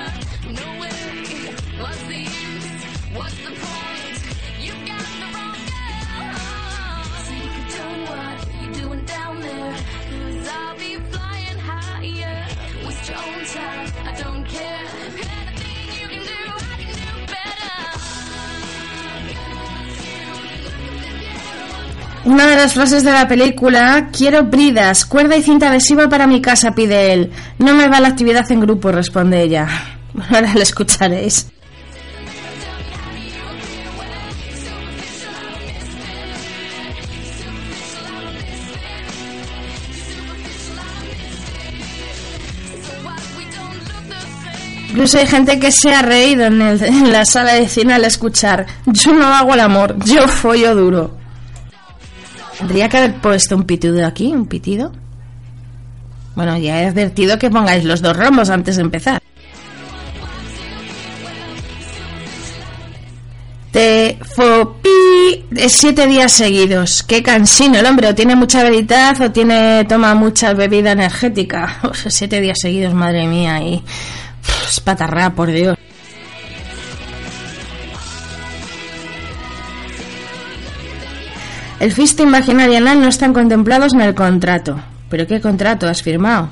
No 0.60 0.68
way, 0.82 1.00
what's 1.82 2.04
the 2.12 2.20
use? 2.20 2.70
What's 3.18 3.38
the 3.46 3.54
point? 3.64 4.18
You 4.66 4.74
got 4.92 5.08
the 5.22 5.28
wrong 5.36 5.60
girl. 5.72 6.34
So 7.26 7.34
you 7.46 7.52
can 7.56 7.98
what 8.10 8.40
you 8.60 8.68
doing 8.82 9.06
down 9.06 9.40
there. 9.40 9.76
Cause 10.10 10.48
I'll 10.60 10.78
be 10.78 10.92
flying 11.12 11.60
higher. 11.70 12.38
Waste 12.86 13.08
your 13.08 13.18
own 13.18 13.46
time, 13.46 13.88
I 14.10 14.12
don't 14.22 14.46
care. 14.46 15.41
Una 22.24 22.46
de 22.46 22.56
las 22.56 22.74
frases 22.76 23.04
de 23.04 23.12
la 23.12 23.28
película, 23.28 24.10
quiero 24.16 24.44
bridas, 24.44 25.06
cuerda 25.06 25.36
y 25.38 25.42
cinta 25.42 25.70
adhesiva 25.70 26.08
para 26.08 26.28
mi 26.28 26.40
casa, 26.42 26.72
pide 26.76 27.14
él. 27.14 27.32
No 27.58 27.74
me 27.74 27.88
va 27.88 28.00
la 28.00 28.10
actividad 28.10 28.50
en 28.52 28.60
grupo, 28.60 28.92
responde 28.92 29.42
ella. 29.42 29.68
Ahora 30.30 30.54
lo 30.54 30.62
escucharéis. 30.62 31.48
Incluso 44.90 45.20
hay 45.20 45.28
gente 45.28 45.60
que 45.60 45.72
se 45.72 45.94
ha 45.94 46.02
reído 46.02 46.46
en, 46.46 46.62
el- 46.62 46.84
en 46.84 47.12
la 47.12 47.26
sala 47.26 47.54
de 47.54 47.68
cine 47.70 47.94
al 47.94 48.04
escuchar 48.04 48.66
Yo 48.86 49.14
no 49.14 49.26
hago 49.34 49.54
el 49.54 49.62
amor, 49.62 49.96
yo 50.06 50.28
follo 50.28 50.76
duro. 50.76 51.21
Tendría 52.62 52.90
que 52.90 52.98
haber 52.98 53.16
puesto 53.16 53.56
un 53.56 53.64
pitido 53.64 54.06
aquí, 54.06 54.32
un 54.32 54.46
pitido. 54.46 54.92
Bueno, 56.36 56.60
ya 56.60 56.80
he 56.80 56.86
advertido 56.86 57.40
que 57.40 57.50
pongáis 57.50 57.84
los 57.84 58.04
dos 58.04 58.16
rombos 58.16 58.52
antes 58.52 58.76
de 58.76 58.84
empezar. 58.84 59.20
Te 63.72 64.20
fopi 64.36 65.44
de 65.50 65.70
siete 65.70 66.06
días 66.06 66.34
seguidos. 66.34 67.02
Qué 67.02 67.24
cansino 67.24 67.80
el 67.80 67.86
hombre. 67.88 68.10
O 68.10 68.14
tiene 68.14 68.36
mucha 68.36 68.62
veridad 68.62 69.20
o 69.22 69.32
tiene 69.32 69.84
toma 69.86 70.14
mucha 70.14 70.54
bebida 70.54 70.92
energética. 70.92 71.80
O 71.90 71.96
sea, 71.96 72.12
siete 72.12 72.40
días 72.42 72.60
seguidos, 72.62 72.94
madre 72.94 73.26
mía. 73.26 73.60
Y 73.60 73.84
es 74.68 74.80
patarrá, 74.82 75.32
por 75.34 75.52
Dios. 75.52 75.76
El 81.82 81.92
fisting 81.92 82.32
vaginal 82.32 82.72
y 82.72 82.76
anal 82.76 83.02
no 83.02 83.08
están 83.08 83.34
contemplados 83.34 83.96
en 83.96 84.02
el 84.02 84.14
contrato. 84.14 84.80
¿Pero 85.10 85.26
qué 85.26 85.42
contrato 85.42 85.88
has 85.88 86.04
firmado? 86.04 86.50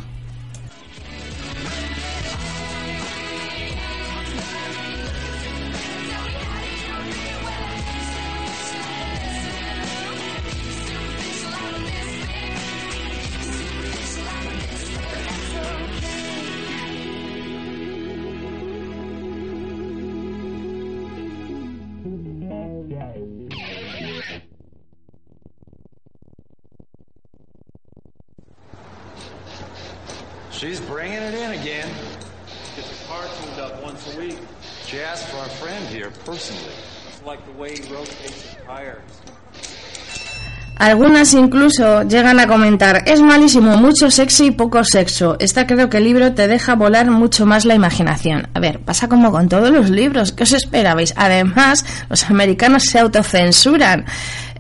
Algunas 40.80 41.34
incluso 41.34 42.04
llegan 42.04 42.40
a 42.40 42.48
comentar, 42.48 43.04
es 43.06 43.20
malísimo, 43.20 43.76
mucho 43.76 44.10
sexo 44.10 44.46
y 44.46 44.52
poco 44.52 44.82
sexo. 44.86 45.36
Esta 45.38 45.68
creo 45.68 45.90
que 45.90 45.98
el 45.98 46.06
libro 46.06 46.34
te 46.34 46.48
deja 46.48 46.76
volar 46.76 47.12
mucho 47.12 47.46
más 47.46 47.66
la 47.66 47.76
imaginación. 47.76 48.48
A 48.54 48.62
ver, 48.62 48.80
pasa 48.80 49.10
como 49.10 49.30
con 49.30 49.50
todos 49.50 49.72
los 49.72 49.90
libros, 49.90 50.32
¿qué 50.32 50.44
os 50.44 50.54
esperabais? 50.54 51.14
Además, 51.18 51.86
los 52.10 52.24
americanos 52.30 52.84
se 52.84 52.98
autocensuran. 52.98 54.06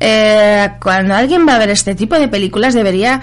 Eh, 0.02 0.70
cuando 0.82 1.16
alguien 1.16 1.48
va 1.48 1.56
a 1.56 1.60
ver 1.60 1.70
este 1.70 1.96
tipo 1.96 2.20
de 2.20 2.28
películas 2.28 2.74
debería... 2.74 3.22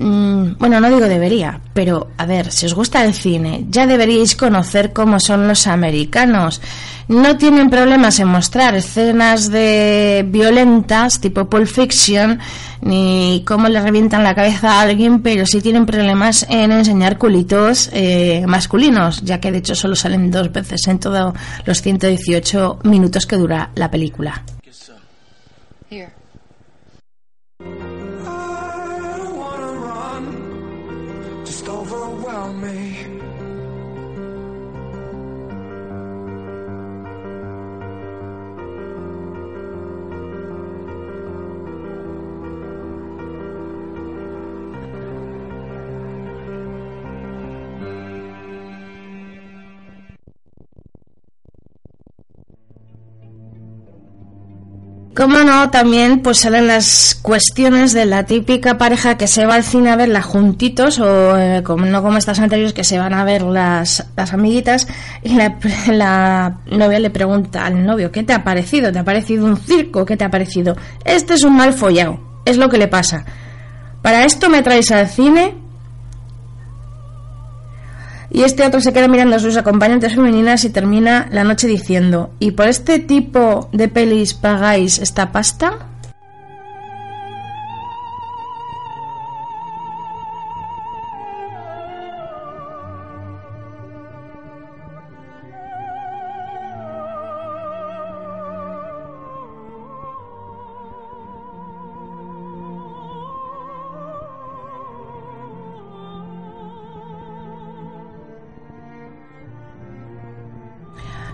mm, 0.00 0.58
Bueno, 0.58 0.80
no 0.80 0.88
digo 0.88 1.06
debería, 1.06 1.60
pero 1.72 2.08
a 2.16 2.26
ver, 2.26 2.50
si 2.50 2.66
os 2.66 2.74
gusta 2.74 3.04
el 3.04 3.14
cine, 3.14 3.66
ya 3.68 3.86
deberíais 3.86 4.34
conocer 4.34 4.92
cómo 4.92 5.20
son 5.20 5.46
los 5.46 5.66
americanos. 5.66 6.60
No 7.08 7.36
tienen 7.36 7.70
problemas 7.70 8.20
en 8.20 8.28
mostrar 8.28 8.74
escenas 8.74 9.50
de 9.50 10.24
violentas, 10.28 11.20
tipo 11.20 11.48
Pulp 11.50 11.66
Fiction, 11.66 12.38
ni 12.82 13.42
cómo 13.46 13.68
le 13.68 13.80
revientan 13.80 14.22
la 14.22 14.34
cabeza 14.34 14.74
a 14.74 14.82
alguien, 14.82 15.20
pero 15.20 15.44
sí 15.44 15.60
tienen 15.60 15.86
problemas 15.86 16.46
en 16.48 16.70
enseñar 16.70 17.18
culitos 17.18 17.90
eh, 17.92 18.44
masculinos, 18.46 19.22
ya 19.22 19.40
que 19.40 19.50
de 19.50 19.58
hecho 19.58 19.74
solo 19.74 19.96
salen 19.96 20.30
dos 20.30 20.52
veces 20.52 20.86
en 20.86 20.98
todos 20.98 21.34
los 21.64 21.82
118 21.82 22.78
minutos 22.84 23.26
que 23.26 23.36
dura 23.36 23.70
la 23.74 23.90
película. 23.90 24.42
Here. 25.90 26.19
Como 55.20 55.40
no, 55.40 55.68
también 55.68 56.20
pues 56.20 56.38
salen 56.38 56.66
las 56.66 57.14
cuestiones 57.20 57.92
de 57.92 58.06
la 58.06 58.24
típica 58.24 58.78
pareja 58.78 59.18
que 59.18 59.26
se 59.26 59.44
va 59.44 59.56
al 59.56 59.64
cine 59.64 59.90
a 59.90 59.96
verla 59.96 60.22
juntitos 60.22 60.98
o 60.98 61.36
eh, 61.36 61.62
como, 61.62 61.84
no 61.84 62.02
como 62.02 62.16
estas 62.16 62.38
anteriores 62.38 62.72
que 62.72 62.84
se 62.84 62.98
van 62.98 63.12
a 63.12 63.22
ver 63.22 63.42
las, 63.42 64.06
las 64.16 64.32
amiguitas 64.32 64.88
y 65.22 65.34
la, 65.34 65.58
la 65.88 66.60
novia 66.70 66.98
le 67.00 67.10
pregunta 67.10 67.66
al 67.66 67.84
novio, 67.84 68.10
¿qué 68.10 68.22
te 68.22 68.32
ha 68.32 68.42
parecido? 68.42 68.92
¿Te 68.92 68.98
ha 68.98 69.04
parecido 69.04 69.44
un 69.44 69.58
circo? 69.58 70.06
¿Qué 70.06 70.16
te 70.16 70.24
ha 70.24 70.30
parecido? 70.30 70.74
Este 71.04 71.34
es 71.34 71.44
un 71.44 71.54
mal 71.54 71.74
follado, 71.74 72.18
es 72.46 72.56
lo 72.56 72.70
que 72.70 72.78
le 72.78 72.88
pasa. 72.88 73.26
Para 74.00 74.24
esto 74.24 74.48
me 74.48 74.62
traéis 74.62 74.90
al 74.90 75.06
cine 75.06 75.54
y 78.30 78.42
este 78.42 78.64
otro 78.64 78.80
se 78.80 78.92
queda 78.92 79.08
mirando 79.08 79.36
a 79.36 79.40
sus 79.40 79.56
acompañantes 79.56 80.14
femeninas 80.14 80.64
y 80.64 80.70
termina 80.70 81.28
la 81.32 81.44
noche 81.44 81.66
diciendo, 81.66 82.30
¿y 82.38 82.52
por 82.52 82.68
este 82.68 82.98
tipo 82.98 83.68
de 83.72 83.88
pelis 83.88 84.34
pagáis 84.34 84.98
esta 84.98 85.32
pasta? 85.32 85.89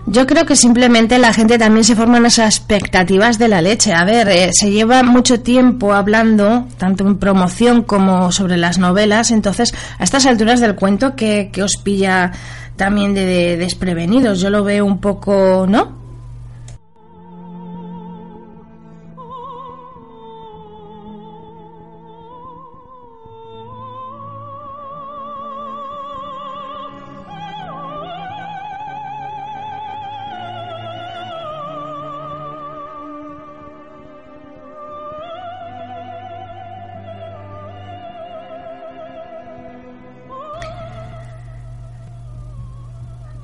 Yo 0.09 0.25
creo 0.25 0.45
que 0.45 0.55
simplemente 0.55 1.19
la 1.19 1.33
gente 1.33 1.57
también 1.57 1.83
se 1.83 1.93
forma 1.93 2.17
unas 2.17 2.39
expectativas 2.39 3.37
de 3.37 3.49
la 3.49 3.61
leche. 3.61 3.93
A 3.93 4.05
ver, 4.05 4.29
eh, 4.29 4.51
se 4.53 4.71
lleva 4.71 5.03
mucho 5.03 5.41
tiempo 5.41 5.93
hablando, 5.93 6.65
tanto 6.77 7.05
en 7.05 7.17
promoción 7.17 7.83
como 7.83 8.31
sobre 8.31 8.55
las 8.55 8.77
novelas, 8.77 9.31
entonces 9.31 9.73
a 9.99 10.05
estas 10.05 10.25
alturas 10.25 10.61
del 10.61 10.75
cuento 10.75 11.17
que, 11.17 11.49
que 11.51 11.61
os 11.61 11.75
pilla 11.75 12.31
también 12.77 13.13
de, 13.13 13.25
de 13.25 13.57
desprevenidos. 13.57 14.39
Yo 14.39 14.49
lo 14.49 14.63
veo 14.63 14.85
un 14.85 14.99
poco, 15.01 15.65
¿no? 15.67 16.06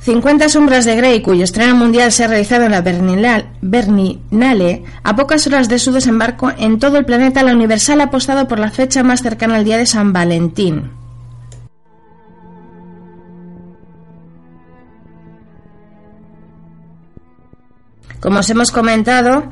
50 0.03 0.49
sombras 0.49 0.83
de 0.85 0.95
Grey, 0.97 1.21
cuyo 1.21 1.45
estreno 1.45 1.75
mundial 1.75 2.11
se 2.11 2.23
ha 2.23 2.27
realizado 2.27 2.65
en 2.65 2.71
la 2.71 2.83
Berninal- 2.83 3.45
Berninale, 3.61 4.83
a 5.01 5.15
pocas 5.15 5.47
horas 5.47 5.69
de 5.69 5.79
su 5.79 5.91
desembarco 5.93 6.51
en 6.57 6.77
todo 6.79 6.97
el 6.97 7.05
planeta, 7.05 7.41
la 7.43 7.53
Universal 7.53 8.01
ha 8.01 8.05
apostado 8.05 8.47
por 8.47 8.59
la 8.59 8.69
fecha 8.71 9.01
más 9.03 9.21
cercana 9.21 9.55
al 9.55 9.63
día 9.63 9.77
de 9.77 9.85
San 9.85 10.11
Valentín. 10.11 10.91
Como 18.19 18.39
os 18.39 18.49
hemos 18.49 18.71
comentado, 18.71 19.43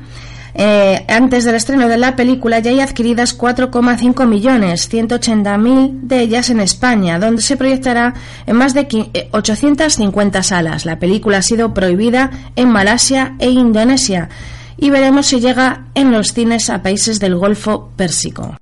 eh, 0.54 1.04
antes 1.08 1.44
del 1.44 1.54
estreno 1.54 1.88
de 1.88 1.96
la 1.96 2.14
película 2.16 2.58
ya 2.58 2.70
hay 2.70 2.80
adquiridas 2.80 3.36
4,5 3.38 4.26
millones, 4.26 4.90
180.000 4.92 6.00
de 6.02 6.20
ellas 6.20 6.50
en 6.50 6.60
España, 6.60 7.18
donde 7.18 7.40
se 7.42 7.56
proyectará 7.56 8.14
en 8.46 8.56
más 8.56 8.74
de 8.74 8.86
qui- 8.88 9.10
eh, 9.14 9.28
850 9.32 10.42
salas. 10.42 10.84
La 10.84 10.98
película 10.98 11.38
ha 11.38 11.42
sido 11.42 11.72
prohibida 11.72 12.30
en 12.56 12.68
Malasia 12.70 13.34
e 13.38 13.50
Indonesia 13.50 14.28
y 14.76 14.90
veremos 14.90 15.26
si 15.26 15.40
llega 15.40 15.86
en 15.94 16.10
los 16.12 16.32
cines 16.32 16.68
a 16.70 16.82
países 16.82 17.18
del 17.20 17.36
Golfo 17.36 17.90
Pérsico. 17.96 18.56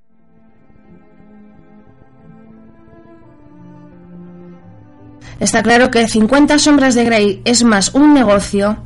Está 5.39 5.63
claro 5.63 5.91
que 5.91 6.07
50 6.07 6.59
sombras 6.59 6.95
de 6.95 7.05
Grey 7.05 7.43
es 7.45 7.65
más 7.65 7.95
un 7.95 8.13
negocio 8.13 8.77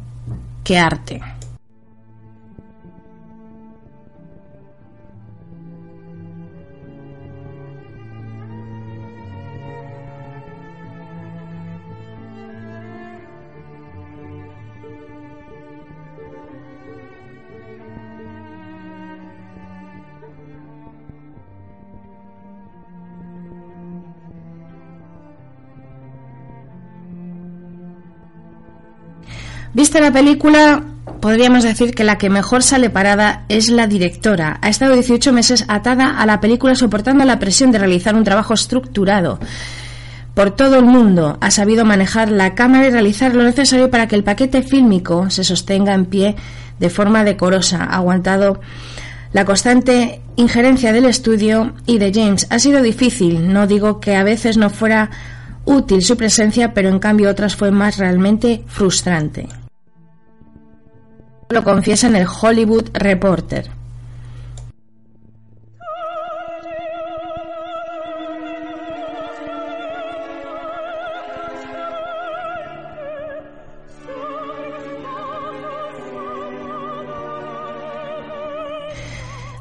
que 0.63 0.79
arte. 0.79 1.21
Vista 29.75 30.01
la 30.01 30.13
película, 30.13 30.85
podríamos 31.21 31.65
decir 31.65 31.97
que 31.97 32.05
la 32.05 32.17
que 32.17 32.31
mejor 32.31 32.63
sale 32.63 32.91
parada 32.91 33.45
es 33.49 33.71
la 33.71 33.89
directora. 33.89 34.59
Ha 34.63 34.69
estado 34.69 34.95
18 34.95 35.33
meses 35.33 35.65
atada 35.67 36.17
a 36.17 36.27
la 36.27 36.41
película 36.41 36.77
soportando 36.77 37.25
la 37.25 37.41
presión 37.41 37.73
de 37.73 37.79
realizar 37.79 38.15
un 38.15 38.23
trabajo 38.23 38.55
estructurado. 38.55 39.41
Por 40.35 40.53
todo 40.53 40.77
el 40.77 40.85
mundo 40.85 41.39
ha 41.41 41.51
sabido 41.51 41.85
manejar 41.85 42.31
la 42.31 42.55
cámara 42.55 42.87
y 42.87 42.91
realizar 42.91 43.35
lo 43.35 43.43
necesario 43.43 43.91
para 43.91 44.07
que 44.07 44.15
el 44.15 44.23
paquete 44.23 44.63
fílmico 44.63 45.29
se 45.29 45.43
sostenga 45.43 45.93
en 45.93 46.07
pie 46.07 46.37
de 46.79 46.89
forma 46.89 47.25
decorosa. 47.25 47.83
Aguantado 47.83 48.61
la 49.33 49.45
constante 49.45 50.21
injerencia 50.37 50.93
del 50.93 51.07
estudio 51.07 51.75
y 51.85 51.99
de 51.99 52.13
James. 52.15 52.47
Ha 52.51 52.61
sido 52.61 52.81
difícil, 52.81 53.53
no 53.53 53.67
digo 53.67 53.99
que 53.99 54.15
a 54.15 54.23
veces 54.23 54.57
no 54.57 54.71
fuera 54.71 55.11
útil 55.65 56.03
su 56.03 56.17
presencia, 56.17 56.75
pero 56.75 56.91
en 56.91 57.01
cambio 57.01 57.29
otras 57.29 57.57
fue 57.57 57.73
más 57.73 57.99
realmente 57.99 58.63
frustrante. 58.69 59.49
Lo 61.55 61.63
confiesa 61.63 62.09
en 62.09 62.17
el 62.17 62.27
Hollywood 62.27 62.89
Reporter. 62.95 63.71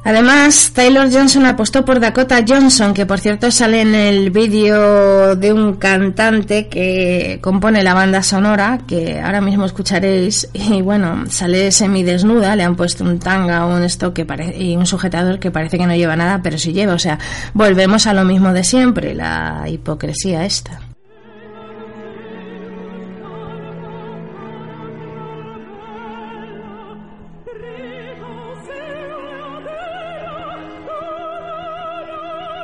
Además, 0.06 0.72
Taylor 0.74 1.10
Johnson 1.10 1.46
apostó 1.46 1.82
por 1.82 1.98
Dakota 1.98 2.44
Johnson, 2.46 2.92
que 2.92 3.06
por 3.06 3.20
cierto 3.20 3.50
sale 3.50 3.80
en 3.80 3.94
el 3.94 4.30
vídeo 4.30 5.34
de 5.34 5.50
un 5.50 5.76
cantante 5.76 6.68
que 6.68 7.38
compone 7.40 7.82
la 7.82 7.94
banda 7.94 8.22
sonora, 8.22 8.80
que 8.86 9.18
ahora 9.18 9.40
mismo 9.40 9.64
escucharéis, 9.64 10.50
y 10.52 10.82
bueno, 10.82 11.24
sale 11.30 11.72
semidesnuda, 11.72 12.54
le 12.54 12.64
han 12.64 12.76
puesto 12.76 13.02
un 13.02 13.18
tanga 13.18 13.64
un 13.64 13.82
esto 13.82 14.12
que 14.12 14.26
parece, 14.26 14.62
y 14.62 14.76
un 14.76 14.84
sujetador 14.84 15.38
que 15.38 15.50
parece 15.50 15.78
que 15.78 15.86
no 15.86 15.96
lleva 15.96 16.16
nada, 16.16 16.40
pero 16.42 16.58
sí 16.58 16.74
lleva, 16.74 16.92
o 16.92 16.98
sea, 16.98 17.18
volvemos 17.54 18.06
a 18.06 18.12
lo 18.12 18.26
mismo 18.26 18.52
de 18.52 18.62
siempre, 18.62 19.14
la 19.14 19.64
hipocresía 19.66 20.44
esta. 20.44 20.93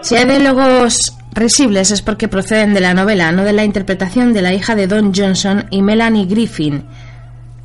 Si 0.03 0.17
hay 0.17 0.25
diálogos 0.25 1.15
risibles 1.35 1.91
es 1.91 2.01
porque 2.01 2.27
proceden 2.27 2.73
de 2.73 2.81
la 2.81 2.95
novela, 2.95 3.33
no 3.33 3.45
de 3.45 3.53
la 3.53 3.65
interpretación 3.65 4.33
de 4.33 4.43
la 4.43 4.55
hija 4.55 4.75
de 4.75 4.87
Don 4.87 5.13
Johnson 5.15 5.67
y 5.71 5.83
Melanie 5.83 6.25
Griffin. 6.25 6.85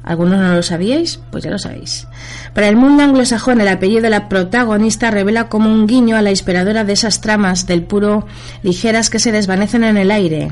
¿Algunos 0.03 0.39
no 0.39 0.53
lo 0.53 0.61
sabíais? 0.61 1.19
Pues 1.31 1.45
ya 1.45 1.49
lo 1.49 1.57
sabéis. 1.57 2.07
Para 2.53 2.67
el 2.67 2.75
mundo 2.75 3.03
anglosajón, 3.03 3.61
el 3.61 3.69
apellido 3.69 4.01
de 4.01 4.09
la 4.09 4.29
protagonista 4.29 5.11
revela 5.11 5.47
como 5.47 5.71
un 5.71 5.87
guiño 5.87 6.17
a 6.17 6.21
la 6.21 6.29
inspiradora 6.29 6.83
de 6.83 6.93
esas 6.93 7.21
tramas 7.21 7.65
del 7.65 7.83
puro 7.83 8.27
ligeras 8.61 9.09
que 9.09 9.19
se 9.19 9.31
desvanecen 9.31 9.83
en 9.83 9.97
el 9.97 10.11
aire. 10.11 10.51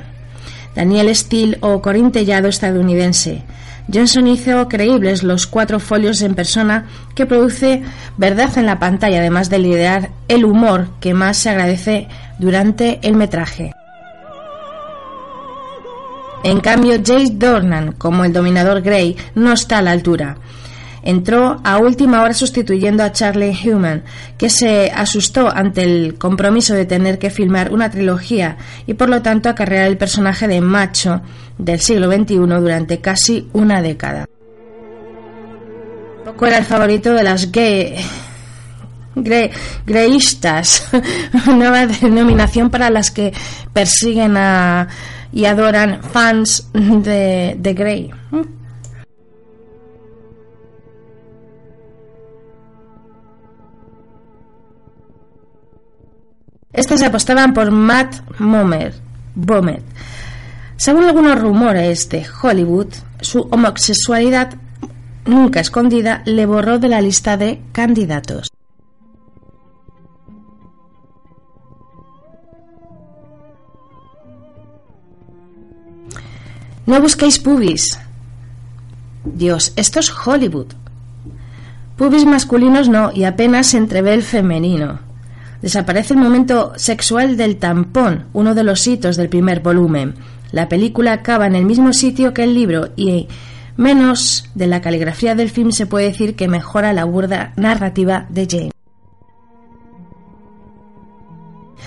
Daniel 0.75 1.13
Steele 1.15 1.57
o 1.61 1.81
Tellado 1.81 2.47
estadounidense. 2.47 3.43
Johnson 3.91 4.27
hizo 4.27 4.67
creíbles 4.67 5.23
los 5.23 5.47
cuatro 5.47 5.79
folios 5.79 6.21
en 6.21 6.35
persona 6.35 6.85
que 7.15 7.25
produce 7.25 7.83
verdad 8.17 8.57
en 8.57 8.65
la 8.65 8.79
pantalla, 8.79 9.19
además 9.19 9.49
de 9.49 9.59
liderar 9.59 10.11
el 10.27 10.45
humor 10.45 10.87
que 10.99 11.13
más 11.13 11.37
se 11.37 11.49
agradece 11.49 12.07
durante 12.39 12.99
el 13.03 13.15
metraje. 13.15 13.73
En 16.43 16.59
cambio, 16.59 17.01
Jay 17.03 17.29
Dornan, 17.31 17.93
como 17.93 18.25
el 18.25 18.33
dominador 18.33 18.81
Grey, 18.81 19.15
no 19.33 19.53
está 19.53 19.77
a 19.77 19.81
la 19.81 19.91
altura. 19.91 20.37
Entró 21.05 21.59
a 21.65 21.77
última 21.79 22.21
hora 22.21 22.33
sustituyendo 22.33 23.03
a 23.03 23.11
Charlie 23.11 23.53
Human, 23.65 24.03
que 24.37 24.49
se 24.49 24.89
asustó 24.95 25.49
ante 25.53 25.83
el 25.83 26.15
compromiso 26.17 26.73
de 26.75 26.85
tener 26.85 27.19
que 27.19 27.29
filmar 27.29 27.73
una 27.73 27.89
trilogía 27.91 28.55
y 28.87 28.93
por 28.93 29.09
lo 29.09 29.21
tanto 29.21 29.49
acarrear 29.49 29.85
el 29.87 29.97
personaje 29.97 30.47
de 30.47 30.61
macho 30.61 31.21
del 31.57 31.79
siglo 31.81 32.09
XXI 32.11 32.35
durante 32.37 32.99
casi 33.01 33.49
una 33.53 33.81
década. 33.81 34.25
Poco 36.25 36.45
era 36.45 36.57
el 36.57 36.63
favorito 36.65 37.13
de 37.13 37.23
las 37.23 37.51
gay, 37.51 37.95
gre- 39.15 39.51
greyistas, 39.85 40.87
nueva 41.47 41.85
denominación 41.85 42.69
para 42.69 42.89
las 42.89 43.11
que 43.11 43.33
persiguen 43.73 44.37
a, 44.37 44.87
y 45.33 45.43
adoran 45.45 46.01
fans 46.01 46.69
de 46.73 47.73
Grey. 47.77 48.09
Estas 56.73 57.03
apostaban 57.03 57.53
por 57.53 57.69
Matt 57.69 58.15
Bomer. 58.39 58.95
Bomer. 59.35 59.83
Según 60.75 61.05
algunos 61.05 61.39
rumores 61.39 62.09
de 62.09 62.25
Hollywood, 62.41 62.87
su 63.21 63.47
homosexualidad 63.51 64.55
nunca 65.25 65.59
escondida 65.59 66.23
le 66.25 66.47
borró 66.47 66.79
de 66.79 66.89
la 66.89 66.99
lista 66.99 67.37
de 67.37 67.61
candidatos. 67.71 68.49
No 76.85 76.99
busquéis 76.99 77.39
pubis. 77.39 77.99
Dios, 79.23 79.73
esto 79.77 79.99
es 79.99 80.11
Hollywood. 80.11 80.73
Pubis 81.95 82.25
masculinos 82.25 82.89
no, 82.89 83.11
y 83.13 83.23
apenas 83.23 83.67
se 83.67 83.77
entrevé 83.77 84.13
el 84.13 84.23
femenino. 84.23 85.12
Desaparece 85.63 86.13
el 86.13 86.19
momento 86.19 86.73
sexual 86.75 87.37
del 87.37 87.55
tampón, 87.55 88.25
uno 88.33 88.53
de 88.53 88.65
los 88.65 88.85
hitos 88.85 89.15
del 89.15 89.29
primer 89.29 89.61
volumen. 89.61 90.13
La 90.51 90.67
película 90.67 91.13
acaba 91.13 91.47
en 91.47 91.55
el 91.55 91.63
mismo 91.63 91.93
sitio 91.93 92.33
que 92.33 92.43
el 92.43 92.53
libro 92.53 92.89
y 92.97 93.29
menos 93.77 94.49
de 94.55 94.67
la 94.67 94.81
caligrafía 94.81 95.35
del 95.35 95.49
film 95.49 95.71
se 95.71 95.85
puede 95.85 96.07
decir 96.07 96.35
que 96.35 96.49
mejora 96.49 96.91
la 96.91 97.05
burda 97.05 97.53
narrativa 97.55 98.25
de 98.29 98.47
James. 98.51 98.71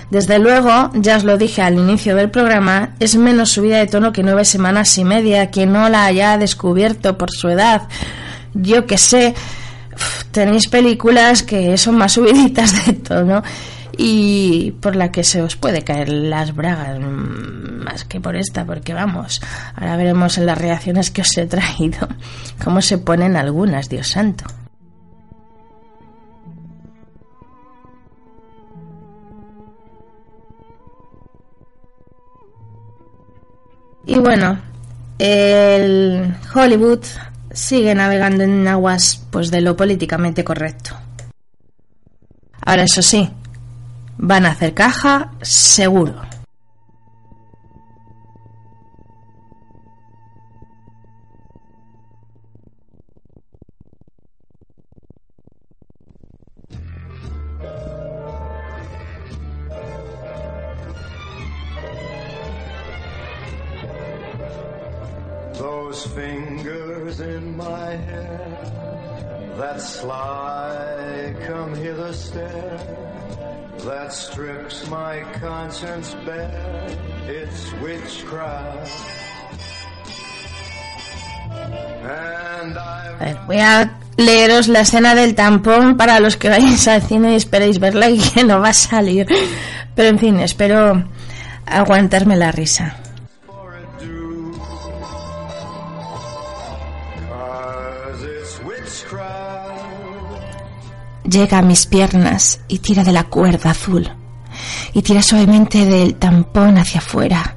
Desde 0.09 0.39
luego, 0.39 0.89
ya 0.95 1.17
os 1.17 1.23
lo 1.23 1.37
dije 1.37 1.61
al 1.61 1.75
inicio 1.75 2.15
del 2.15 2.31
programa, 2.31 2.95
es 2.99 3.15
menos 3.15 3.51
subida 3.51 3.77
de 3.77 3.85
tono 3.85 4.11
que 4.11 4.23
nueve 4.23 4.43
semanas 4.43 4.97
y 4.97 5.03
media. 5.03 5.51
Quien 5.51 5.71
no 5.71 5.87
la 5.87 6.05
haya 6.05 6.39
descubierto 6.39 7.15
por 7.15 7.29
su 7.29 7.47
edad, 7.49 7.87
yo 8.55 8.87
que 8.87 8.97
sé, 8.97 9.35
tenéis 10.31 10.67
películas 10.67 11.43
que 11.43 11.77
son 11.77 11.97
más 11.97 12.13
subiditas 12.13 12.85
de 12.85 12.93
tono 12.93 13.43
y 13.97 14.71
por 14.79 14.95
la 14.95 15.11
que 15.11 15.23
se 15.23 15.41
os 15.41 15.55
puede 15.55 15.83
caer 15.83 16.09
las 16.09 16.55
bragas 16.55 16.99
más 16.99 18.03
que 18.05 18.21
por 18.21 18.35
esta, 18.35 18.65
porque 18.65 18.93
vamos, 18.93 19.41
ahora 19.75 19.97
veremos 19.97 20.37
en 20.37 20.45
las 20.45 20.57
reacciones 20.57 21.09
que 21.09 21.21
os 21.21 21.37
he 21.37 21.47
traído 21.47 22.07
cómo 22.63 22.81
se 22.81 22.99
ponen 22.99 23.35
algunas, 23.35 23.89
Dios 23.89 24.07
santo. 24.07 24.45
Y 34.05 34.17
bueno, 34.19 34.57
el 35.19 36.33
Hollywood 36.53 37.03
sigue 37.57 37.95
navegando 37.95 38.43
en 38.43 38.67
aguas 38.67 39.25
pues 39.31 39.49
de 39.49 39.61
lo 39.61 39.75
políticamente 39.75 40.43
correcto. 40.43 40.95
Ahora 42.61 42.83
eso 42.83 43.01
sí, 43.01 43.29
van 44.17 44.45
a 44.45 44.51
hacer 44.51 44.73
caja 44.73 45.31
seguro. 45.41 46.21
Fingers 67.07 67.19
in 67.19 67.57
my 67.57 67.91
hair, 67.91 69.55
that 69.57 69.81
sly 69.81 71.35
come 71.45 71.75
hither 71.75 72.13
stare, 72.13 72.77
that 73.85 74.13
strips 74.13 74.89
my 74.89 75.21
conscience 75.39 76.15
bare, 76.25 76.87
it's 77.27 77.73
witchcraft. 77.81 78.91
And 82.03 82.77
I 82.77 83.07
A 83.19 83.25
ver, 83.25 83.37
voy 83.47 83.57
a 83.57 83.97
leeros 84.17 84.67
la 84.67 84.81
escena 84.81 85.15
del 85.15 85.35
tampón 85.35 85.97
para 85.97 86.19
los 86.19 86.37
que 86.37 86.49
vayáis 86.49 86.87
al 86.87 87.01
cine 87.01 87.33
y 87.33 87.35
esperéis 87.35 87.79
verla 87.79 88.09
y 88.09 88.19
que 88.19 88.43
no 88.43 88.59
va 88.59 88.69
a 88.69 88.73
salir. 88.73 89.27
Pero 89.95 90.09
en 90.09 90.19
fin, 90.19 90.39
espero 90.39 91.03
aguantarme 91.65 92.35
la 92.35 92.51
risa. 92.51 92.95
Llega 101.29 101.57
a 101.57 101.61
mis 101.61 101.87
piernas 101.87 102.61
y 102.69 102.79
tira 102.79 103.03
de 103.03 103.11
la 103.11 103.25
cuerda 103.25 103.71
azul. 103.71 104.09
Y 104.93 105.01
tira 105.01 105.21
suavemente 105.21 105.85
del 105.85 106.15
tampón 106.15 106.77
hacia 106.77 106.99
afuera. 106.99 107.55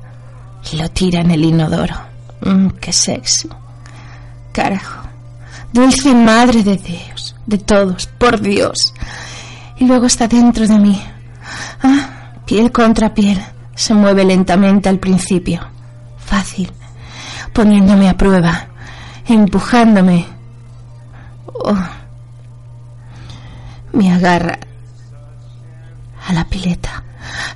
Y 0.73 0.77
lo 0.77 0.89
tira 0.91 1.21
en 1.21 1.31
el 1.31 1.45
inodoro. 1.45 1.95
Mmm, 2.41 2.71
qué 2.81 2.93
sexo. 2.93 3.49
Carajo. 4.53 5.03
Dulce 5.73 6.13
madre 6.15 6.65
de 6.65 6.77
Dios. 6.79 7.37
De 7.47 7.59
todos. 7.59 8.07
Por 8.07 8.41
Dios. 8.41 8.93
Y 9.79 9.87
luego 9.87 10.07
está 10.07 10.27
dentro 10.27 10.67
de 10.67 10.79
mí. 10.79 11.01
Ah, 11.81 12.33
piel 12.45 12.73
contra 12.73 13.15
piel. 13.15 13.41
Se 13.77 13.95
mueve 13.95 14.25
lentamente 14.25 14.89
al 14.89 14.99
principio. 14.99 15.61
Fácil. 16.19 16.73
Poniéndome 17.53 18.09
a 18.09 18.17
prueba. 18.17 18.67
Empujándome. 19.27 20.27
Oh 21.47 22.00
me 23.93 24.13
agarra 24.13 24.59
a 26.27 26.33
la 26.33 26.45
pileta, 26.45 27.03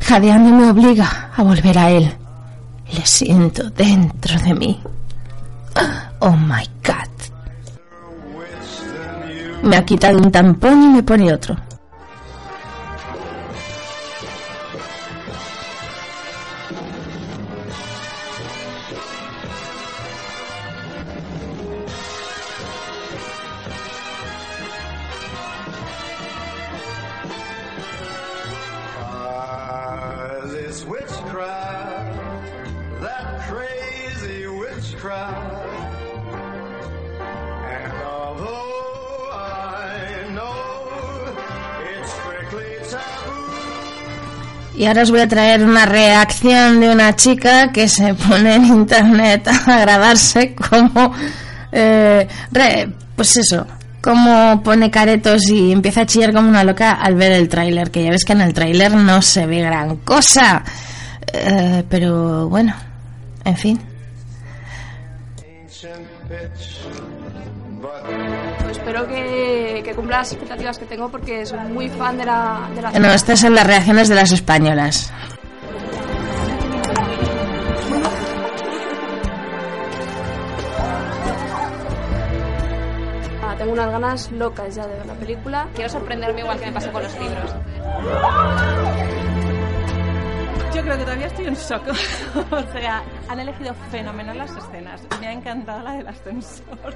jadeando 0.00 0.50
me 0.50 0.70
obliga 0.70 1.30
a 1.36 1.42
volver 1.42 1.78
a 1.78 1.90
él. 1.90 2.12
Le 2.92 3.06
siento 3.06 3.70
dentro 3.70 4.38
de 4.40 4.54
mí. 4.54 4.80
Oh 6.20 6.36
my 6.36 6.64
god. 6.84 7.08
Me 9.62 9.76
ha 9.76 9.84
quitado 9.84 10.18
un 10.18 10.30
tampón 10.30 10.82
y 10.82 10.88
me 10.88 11.02
pone 11.02 11.32
otro. 11.32 11.56
Ahora 44.94 45.02
os 45.02 45.10
voy 45.10 45.22
a 45.22 45.28
traer 45.28 45.64
una 45.64 45.86
reacción 45.86 46.78
de 46.78 46.88
una 46.88 47.16
chica 47.16 47.72
que 47.72 47.88
se 47.88 48.14
pone 48.14 48.54
en 48.54 48.64
internet 48.66 49.48
a 49.48 49.80
grabarse 49.80 50.54
como... 50.54 51.12
eh, 51.72 52.28
pues 53.16 53.36
eso, 53.36 53.66
como 54.00 54.62
pone 54.62 54.92
caretos 54.92 55.48
y 55.50 55.72
empieza 55.72 56.02
a 56.02 56.06
chillar 56.06 56.32
como 56.32 56.48
una 56.48 56.62
loca 56.62 56.92
al 56.92 57.16
ver 57.16 57.32
el 57.32 57.48
tráiler, 57.48 57.90
que 57.90 58.04
ya 58.04 58.10
ves 58.10 58.24
que 58.24 58.34
en 58.34 58.42
el 58.42 58.54
tráiler 58.54 58.92
no 58.94 59.20
se 59.20 59.46
ve 59.46 59.62
gran 59.62 59.96
cosa. 59.96 60.62
Eh, 61.32 61.82
pero 61.88 62.48
bueno, 62.48 62.72
en 63.44 63.56
fin. 63.56 63.80
Que, 69.84 69.94
cumpla 69.94 70.18
las 70.18 70.32
expectativas 70.32 70.78
que 70.78 70.86
tengo 70.86 71.08
porque 71.08 71.46
soy 71.46 71.60
muy 71.60 71.88
fan 71.88 72.18
de 72.18 72.24
la, 72.24 72.68
de 72.74 72.82
la 72.82 72.90
No, 72.92 73.12
estas 73.12 73.40
son 73.40 73.54
las 73.54 73.66
reacciones 73.66 74.08
de 74.08 74.14
las 74.14 74.32
españolas. 74.32 75.12
Ah, 83.42 83.54
Tengo 83.56 83.72
unas 83.72 83.90
ganas 83.90 84.32
locas 84.32 84.74
ya 84.74 84.86
de 84.86 84.96
ver 84.96 85.06
la 85.06 85.14
película. 85.14 85.68
Quiero 85.74 85.90
sorprenderme 85.90 86.40
igual 86.40 86.58
que 86.58 86.66
me 86.66 86.72
pasa 86.72 86.90
con 86.90 87.02
los 87.02 87.18
libros. 87.18 87.54
Yo 90.74 90.82
creo 90.82 90.98
que 90.98 91.04
todavía 91.04 91.26
estoy 91.26 91.46
en 91.46 91.54
shock. 91.54 91.82
o 92.50 92.72
sea, 92.72 93.04
han 93.28 93.40
elegido 93.40 93.74
fenomenal 93.92 94.38
las 94.38 94.56
escenas. 94.56 95.02
Me 95.20 95.28
ha 95.28 95.32
encantado 95.32 95.82
la 95.82 95.92
del 95.92 96.08
ascensor. 96.08 96.94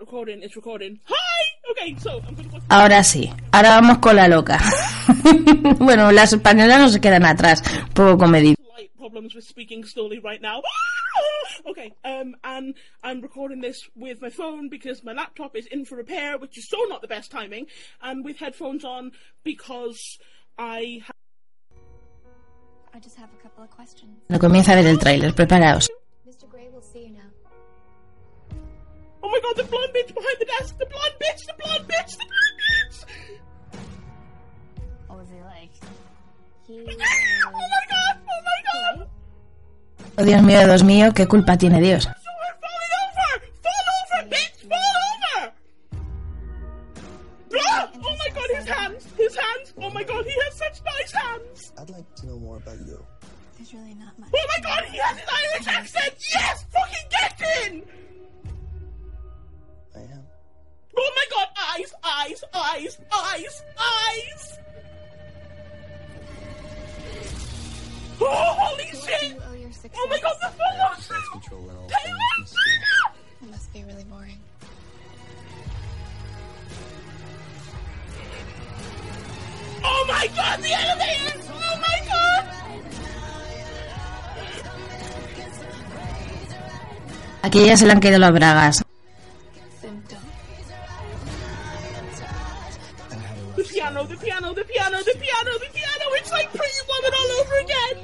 Recording? 0.00 0.42
It's 0.42 0.56
recording. 0.56 0.98
Hi! 1.04 1.42
Okay, 1.70 1.94
so 1.98 2.20
I'm 2.26 2.34
gonna 2.34 2.48
watch 2.52 2.62
Ahora 2.68 3.04
sí, 3.04 3.30
ahora 3.52 3.80
vamos 3.80 3.98
con 3.98 4.16
la 4.16 4.26
loca. 4.26 4.58
bueno, 5.78 6.10
las 6.10 6.32
españolas 6.32 6.80
no 6.80 6.88
se 6.88 7.00
quedan 7.00 7.24
atrás, 7.24 7.62
un 7.88 7.88
poco 7.94 8.18
comedido. 8.18 8.56
problems 8.98 9.34
with 9.34 9.44
speaking 9.44 9.84
slowly 9.84 10.18
right 10.18 10.40
now. 10.42 10.62
okay, 11.66 11.92
um, 12.04 12.36
and 12.44 12.74
I'm 13.02 13.20
recording 13.20 13.60
this 13.60 13.88
with 13.96 14.20
my 14.22 14.30
phone 14.30 14.68
because 14.68 15.02
my 15.02 15.12
laptop 15.12 15.56
is 15.56 15.66
in 15.66 15.84
for 15.84 15.96
repair, 15.96 16.38
which 16.38 16.56
is 16.58 16.68
so 16.68 16.76
not 16.88 17.00
the 17.02 17.08
best 17.08 17.30
timing, 17.30 17.66
and 18.02 18.24
with 18.24 18.38
headphones 18.38 18.84
on 18.84 19.12
because 19.42 20.18
I 20.58 21.02
ha- 21.04 21.12
I 22.94 22.98
just 23.00 23.16
have 23.16 23.30
a 23.32 23.42
couple 23.42 23.64
of 23.64 23.70
questions. 23.70 24.12
No 24.28 24.38
comienza 24.38 24.72
a 24.72 24.76
ver 24.76 24.86
el 24.86 24.98
tráiler, 24.98 25.34
preparaos. 25.34 25.88
Mr. 26.28 26.48
Gray 26.48 26.68
will 26.68 26.82
see 26.82 27.06
you 27.06 27.10
now. 27.10 27.39
Oh 29.30 29.32
my 29.32 29.40
god, 29.42 29.56
the 29.56 29.64
blonde 29.70 29.92
bitch 29.94 30.12
behind 30.12 30.36
the 30.40 30.44
desk! 30.44 30.76
The 30.76 30.86
blonde 30.86 31.14
bitch! 31.22 31.46
The 31.46 31.54
blonde 31.62 31.86
bitch! 31.86 32.16
The 32.18 32.24
blonde 32.26 32.58
bitch! 32.66 32.96
What 35.06 35.18
was 35.20 35.28
he 35.28 35.40
like? 35.42 35.70
He 36.66 36.80
Oh 37.46 37.66
my 37.70 37.84
god! 37.94 38.18
Oh 38.26 38.40
my 38.50 38.60
god! 38.72 39.08
Oh 40.18 40.24
Dios 40.24 40.42
mío, 40.42 40.66
Dios 40.66 40.82
mío, 40.82 41.12
¿qué 41.14 41.28
culpa 41.28 41.56
tiene 41.56 41.80
Dios? 41.80 42.02
So 42.02 42.10
over! 42.10 42.18
Fall 43.62 43.86
over, 44.02 44.28
bitch! 44.30 44.66
Fall 44.68 44.98
over! 45.12 45.52
Oh 48.02 48.16
my 48.18 48.30
god, 48.34 48.50
his 48.56 48.66
hands! 48.66 49.06
His 49.16 49.36
hands! 49.36 49.74
Oh 49.78 49.90
my 49.90 50.02
god, 50.02 50.24
he 50.24 50.34
has 50.42 50.54
such 50.54 50.82
nice 50.84 51.12
hands! 51.12 51.72
I'd 51.78 51.90
like 51.90 52.14
to 52.16 52.26
know 52.26 52.38
more 52.40 52.56
about 52.56 52.78
you. 52.84 52.98
There's 53.56 53.72
really 53.74 53.94
not 53.94 54.18
much. 54.18 54.30
Oh 54.34 54.46
my 54.56 54.60
god, 54.60 54.84
he 54.86 54.98
has 54.98 55.16
an 55.16 55.22
Irish 55.54 55.68
accent! 55.68 56.14
Yes! 56.34 56.64
Fucking 56.72 57.06
get 57.10 57.68
in! 57.68 57.84
Oh 60.96 61.10
my 61.16 61.26
god, 61.30 61.48
eyes, 61.74 61.92
eyes, 62.04 62.44
eyes, 62.54 62.98
eyes, 63.12 63.62
eyes! 63.78 64.58
Oh, 68.20 68.26
holy 68.26 68.84
shit! 68.84 69.36
Oh 69.40 70.06
my 70.08 70.18
god, 70.20 70.36
the 70.42 70.48
full 70.48 70.76
one! 70.78 70.98
It 73.42 73.50
must 73.50 73.72
be 73.72 73.84
really 73.84 74.04
boring. 74.04 74.38
Oh 79.82 80.04
my 80.08 80.26
god, 80.36 80.60
the 80.60 80.72
elevators! 80.72 81.48
Oh 81.50 81.76
my 81.80 81.98
god! 82.06 82.44
Aquí 87.42 87.66
ya 87.66 87.76
se 87.76 87.86
le 87.86 87.92
han 87.92 88.00
quedado 88.00 88.18
las 88.18 88.32
bragas. 88.32 88.89
Piano, 93.80 94.04
the 94.04 94.16
piano, 94.16 94.52
the 94.52 94.64
piano, 94.64 94.98
the 94.98 95.16
piano, 95.16 95.52
the 95.58 95.70
piano! 95.72 96.04
It's 96.18 96.30
like 96.30 96.52
Pretty 96.52 96.82
Woman 96.86 97.12
all 97.18 97.30
over 97.40 97.56
again! 97.64 97.96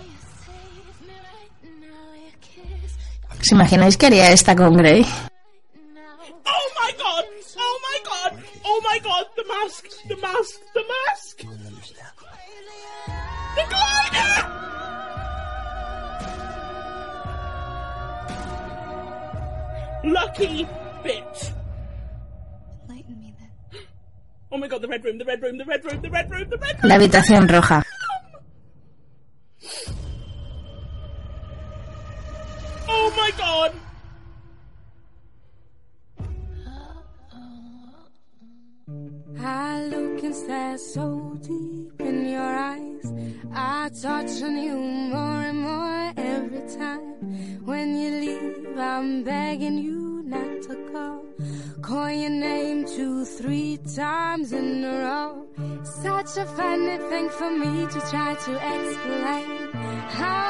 ¿Os 3.38 3.52
imagináis 3.52 3.96
que 3.98 4.06
haría 4.06 4.30
esta 4.32 4.56
con 4.56 4.74
Grey? 4.76 5.04
Oh 6.46 6.68
my 6.80 6.92
god! 6.96 7.24
Oh 7.58 7.78
my 7.88 7.98
god! 8.08 8.32
Oh 8.64 8.80
my 8.88 8.98
god! 9.00 9.26
The 9.36 9.44
mask! 9.44 9.84
The 10.08 10.16
mask! 10.16 10.60
The 10.72 10.84
mask! 10.92 11.36
The 13.56 13.64
glider! 13.68 14.32
Lucky 20.04 20.66
bitch! 21.04 21.65
Lighten 24.50 24.60
me 24.60 24.68
then. 24.68 24.68
Oh 24.68 24.68
my 24.68 24.68
god, 24.68 24.82
the 24.82 24.88
red 24.88 25.04
room, 25.04 25.18
the 25.18 25.24
red 25.24 25.42
room, 25.42 25.58
the 25.58 25.64
red 25.64 25.84
room, 25.84 26.02
the 26.02 26.10
red 26.10 26.30
room, 26.30 26.48
the 26.50 26.58
red 26.58 26.82
room! 26.82 26.88
La 26.88 26.94
habitación 26.94 27.48
roja. 27.48 27.82
Oh 32.88 33.12
my 33.16 33.30
god! 33.36 33.72
I 39.38 39.84
look 39.86 40.22
and 40.22 40.34
stare 40.34 40.78
so 40.78 41.36
deep 41.42 42.00
in 42.00 42.28
your 42.28 42.42
eyes. 42.42 43.12
I 43.52 43.90
touch 44.00 44.42
on 44.42 44.56
you 44.58 44.76
more 44.76 45.42
and 45.42 45.60
more 45.60 46.12
every 46.16 46.62
time. 46.76 47.64
When 47.64 47.98
you 47.98 48.10
leave, 48.20 48.78
I'm 48.78 49.24
begging 49.24 49.78
you 49.78 50.22
not 50.24 50.62
to 50.68 50.76
go. 50.92 51.25
Call 51.86 52.10
your 52.10 52.30
name 52.30 52.84
two, 52.84 53.24
me 57.60 57.86
to 57.86 58.00
try 58.10 58.34
to 58.34 58.52
explain 58.56 59.70
how. 60.18 60.46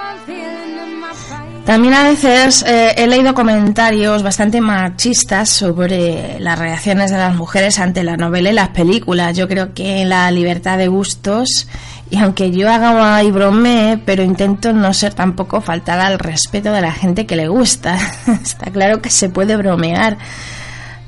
También 1.66 1.94
a 1.94 2.04
veces 2.04 2.62
eh, 2.62 2.94
he 2.96 3.06
leído 3.08 3.34
comentarios 3.34 4.22
bastante 4.22 4.60
machistas 4.60 5.48
sobre 5.48 6.38
las 6.38 6.58
reacciones 6.58 7.10
de 7.10 7.16
las 7.16 7.34
mujeres 7.34 7.80
ante 7.80 8.04
la 8.04 8.16
novela 8.16 8.50
y 8.50 8.52
las 8.52 8.68
películas. 8.68 9.36
Yo 9.36 9.48
creo 9.48 9.74
que 9.74 10.04
la 10.04 10.30
libertad 10.30 10.78
de 10.78 10.86
gustos, 10.86 11.66
y 12.08 12.18
aunque 12.18 12.52
yo 12.52 12.70
haga 12.70 13.22
y 13.24 13.32
bromee, 13.32 13.98
pero 14.06 14.22
intento 14.22 14.72
no 14.72 14.94
ser 14.94 15.14
tampoco 15.14 15.60
faltada 15.60 16.06
al 16.06 16.20
respeto 16.20 16.72
de 16.72 16.80
la 16.80 16.92
gente 16.92 17.26
que 17.26 17.34
le 17.34 17.48
gusta. 17.48 17.98
Está 18.42 18.70
claro 18.70 19.02
que 19.02 19.10
se 19.10 19.28
puede 19.28 19.56
bromear. 19.56 20.18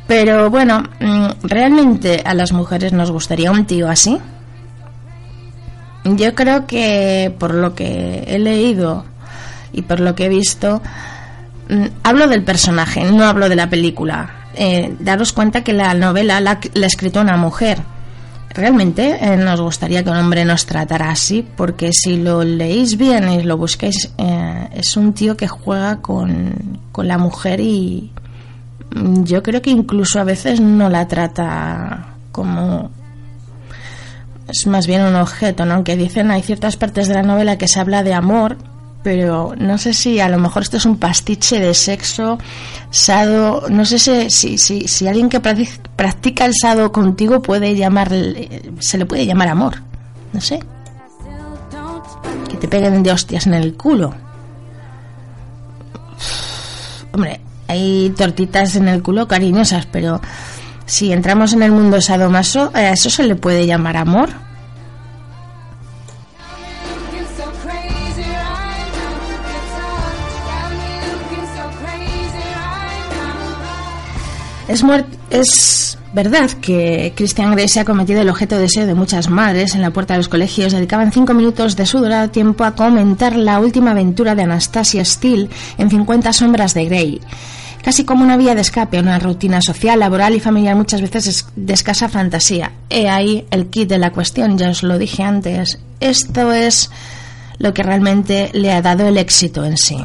Pero 0.09 0.49
bueno, 0.49 0.83
mm, 1.01 1.27
¿realmente 1.43 2.23
a 2.25 2.33
las 2.33 2.51
mujeres 2.51 2.95
nos 2.95 3.13
gustaría 3.13 3.53
un 3.53 3.67
tío 3.67 3.89
así? 3.89 4.19
Yo 6.05 6.35
creo 6.35 6.67
que 6.67 7.33
por 7.39 7.55
lo 7.55 7.75
que 7.75 8.25
he 8.27 8.39
leído 8.39 9.05
y 9.71 9.83
por 9.83 10.01
lo 10.01 10.15
que 10.15 10.25
he 10.25 10.29
visto, 10.31 10.81
mm, 11.69 11.85
hablo 12.03 12.27
del 12.27 12.43
personaje, 12.43 13.05
no 13.05 13.25
hablo 13.25 13.51
de 13.51 13.57
la 13.57 13.69
película. 13.69 14.31
Eh, 14.55 14.97
daros 14.99 15.35
cuenta 15.35 15.63
que 15.63 15.75
la 15.75 15.93
novela 15.93 16.41
la, 16.41 16.53
ha 16.53 16.87
escrito 16.87 17.21
una 17.21 17.37
mujer. 17.37 17.79
Realmente 18.49 19.19
eh, 19.21 19.37
nos 19.37 19.61
gustaría 19.61 20.03
que 20.03 20.09
un 20.09 20.17
hombre 20.17 20.43
nos 20.47 20.65
tratara 20.65 21.11
así, 21.11 21.47
porque 21.55 21.91
si 21.93 22.17
lo 22.17 22.43
leéis 22.45 22.97
bien 22.97 23.29
y 23.29 23.43
lo 23.43 23.59
busquáis, 23.59 24.11
eh, 24.17 24.69
es 24.73 24.97
un 24.97 25.13
tío 25.13 25.37
que 25.37 25.49
juega 25.49 26.01
con, 26.01 26.81
con 26.93 27.07
la 27.07 27.19
mujer 27.19 27.61
y 27.61 28.11
yo 28.91 29.43
creo 29.43 29.61
que 29.63 29.71
incluso 29.71 30.21
a 30.21 30.25
veces 30.25 30.61
no 30.61 30.89
la 30.89 31.07
trata 31.09 32.15
como 32.33 32.91
es 34.49 34.67
más 34.67 34.87
bien 34.87 35.03
un 35.03 35.15
objeto, 35.17 35.67
¿no? 35.67 35.75
Aunque 35.75 35.97
dicen 35.97 36.31
hay 36.31 36.43
ciertas 36.43 36.77
partes 36.77 37.07
de 37.09 37.15
la 37.15 37.23
novela 37.23 37.59
que 37.59 37.69
se 37.69 37.81
habla 37.81 38.03
de 38.03 38.15
amor, 38.15 38.57
pero 39.03 39.55
no 39.59 39.77
sé 39.79 39.93
si 39.93 40.21
a 40.21 40.29
lo 40.29 40.39
mejor 40.39 40.63
esto 40.63 40.79
es 40.79 40.87
un 40.87 40.97
pastiche 40.97 41.61
de 41.61 41.75
sexo, 41.75 42.39
sado, 42.91 43.69
no 43.69 43.85
sé 43.85 43.99
si, 43.99 44.31
si, 44.31 44.57
si, 44.59 44.89
si 44.89 45.07
alguien 45.07 45.29
que 45.29 45.43
practic- 45.43 45.81
practica 45.97 46.47
el 46.47 46.55
sado 46.55 46.93
contigo 46.93 47.43
puede 47.43 47.77
llamar, 47.77 48.11
se 48.79 48.97
le 48.99 49.05
puede 49.07 49.27
llamar 49.27 49.49
amor, 49.49 49.83
no 50.33 50.41
sé, 50.41 50.61
que 52.49 52.57
te 52.57 52.69
peguen 52.69 53.03
de 53.03 53.13
hostias 53.13 53.47
en 53.47 53.55
el 53.55 53.75
culo. 53.75 54.15
Hombre, 57.13 57.41
hay 57.69 58.11
tortitas 58.17 58.75
en 58.77 58.89
el 58.89 59.03
culo 59.03 59.29
cariñosas, 59.29 59.87
pero 59.87 60.21
si 60.87 61.13
entramos 61.13 61.53
en 61.53 61.63
el 61.63 61.71
mundo 61.71 62.01
sadomaso, 62.01 62.71
¿a 62.75 62.91
eso 62.91 63.11
se 63.11 63.25
le 63.25 63.37
puede 63.37 63.67
llamar 63.67 63.97
amor? 63.97 64.31
Es, 74.67 74.85
es 75.31 75.99
verdad 76.13 76.51
que 76.51 77.13
Christian 77.17 77.53
Grey 77.53 77.69
se 77.69 77.81
ha 77.81 77.85
cometido 77.85 78.21
el 78.21 78.29
objeto 78.29 78.57
de 78.57 78.63
deseo 78.63 78.87
de 78.87 78.95
muchas 78.95 79.31
madres. 79.31 79.75
En 79.75 79.83
la 79.83 79.91
puerta 79.91 80.15
de 80.15 80.19
los 80.19 80.29
colegios 80.29 80.73
dedicaban 80.73 81.13
cinco 81.13 81.33
minutos 81.33 81.77
de 81.77 81.87
su 81.87 82.01
dorado 82.01 82.31
tiempo 82.31 82.65
a 82.65 82.75
comentar 82.75 83.37
la 83.37 83.61
última 83.61 83.93
aventura 83.93 84.35
de 84.35 84.43
Anastasia 84.43 85.05
Steele 85.05 85.49
en 85.79 85.91
50 85.91 86.33
sombras 86.33 86.75
de 86.75 86.85
Grey. 86.85 87.21
Casi 87.89 88.05
como 88.05 88.23
una 88.23 88.37
vía 88.37 88.55
de 88.55 88.61
escape, 88.61 89.01
una 89.01 89.19
rutina 89.19 89.63
social, 89.63 89.99
laboral 89.99 90.35
y 90.35 90.41
familiar 90.41 90.77
muchas 90.77 91.01
veces 91.01 91.27
es 91.27 91.47
de 91.57 91.73
escasa 91.73 92.11
fantasía. 92.11 92.73
He 92.91 93.09
ahí 93.09 93.47
el 93.51 93.69
kit 93.69 93.89
de 93.89 93.97
la 93.97 94.13
cuestión, 94.13 94.59
ya 94.59 94.69
os 94.69 94.83
lo 94.83 94.99
dije 94.99 95.23
antes. 95.23 95.79
Esto 95.99 96.53
es 96.53 96.91
lo 97.57 97.73
que 97.73 97.83
realmente 97.83 98.51
le 98.53 98.73
ha 98.73 98.83
dado 98.83 99.09
el 99.09 99.17
éxito 99.17 99.65
en 99.65 99.79
sí. 99.79 99.97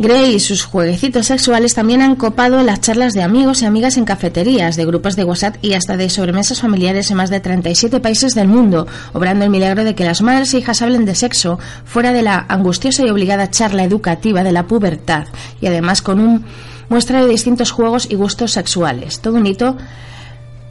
Grey 0.00 0.36
y 0.36 0.40
sus 0.40 0.64
jueguecitos 0.64 1.26
sexuales 1.26 1.74
también 1.74 2.00
han 2.00 2.16
copado 2.16 2.62
las 2.62 2.80
charlas 2.80 3.12
de 3.12 3.22
amigos 3.22 3.60
y 3.60 3.66
amigas 3.66 3.98
en 3.98 4.06
cafeterías, 4.06 4.76
de 4.76 4.86
grupos 4.86 5.14
de 5.14 5.24
WhatsApp 5.24 5.56
y 5.60 5.74
hasta 5.74 5.98
de 5.98 6.08
sobremesas 6.08 6.62
familiares 6.62 7.10
en 7.10 7.18
más 7.18 7.28
de 7.28 7.38
37 7.38 8.00
países 8.00 8.34
del 8.34 8.48
mundo, 8.48 8.86
obrando 9.12 9.44
el 9.44 9.50
milagro 9.50 9.84
de 9.84 9.94
que 9.94 10.06
las 10.06 10.22
madres 10.22 10.54
e 10.54 10.58
hijas 10.58 10.80
hablen 10.80 11.04
de 11.04 11.14
sexo 11.14 11.58
fuera 11.84 12.14
de 12.14 12.22
la 12.22 12.46
angustiosa 12.48 13.04
y 13.04 13.10
obligada 13.10 13.50
charla 13.50 13.84
educativa 13.84 14.42
de 14.42 14.52
la 14.52 14.66
pubertad 14.66 15.26
y 15.60 15.66
además 15.66 16.00
con 16.00 16.18
un 16.18 16.46
muestra 16.88 17.20
de 17.20 17.28
distintos 17.28 17.70
juegos 17.70 18.10
y 18.10 18.14
gustos 18.14 18.52
sexuales. 18.52 19.20
Todo 19.20 19.34
un 19.34 19.46
hito 19.46 19.76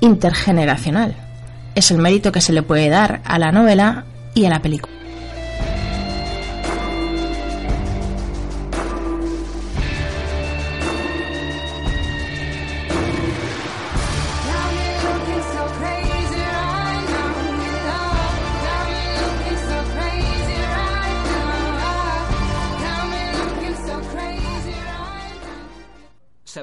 intergeneracional. 0.01 1.15
Es 1.75 1.91
el 1.91 1.99
mérito 1.99 2.31
que 2.31 2.41
se 2.41 2.51
le 2.51 2.63
puede 2.63 2.89
dar 2.89 3.21
a 3.25 3.37
la 3.37 3.51
novela 3.51 4.05
y 4.33 4.45
a 4.45 4.49
la 4.49 4.63
película. 4.63 4.99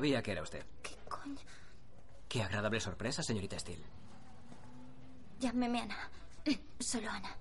Sabía 0.07 0.22
que 0.22 0.30
era 0.30 0.42
usted. 0.42 0.64
¿Qué 0.84 0.94
coño? 1.09 1.40
Qué 2.28 2.40
agradable 2.40 2.78
sorpresa, 2.78 3.24
señorita 3.24 3.59
Steele. 3.59 3.82
Llámeme 5.40 5.80
Ana. 5.80 6.09
Solo 6.78 7.11
Ana. 7.11 7.36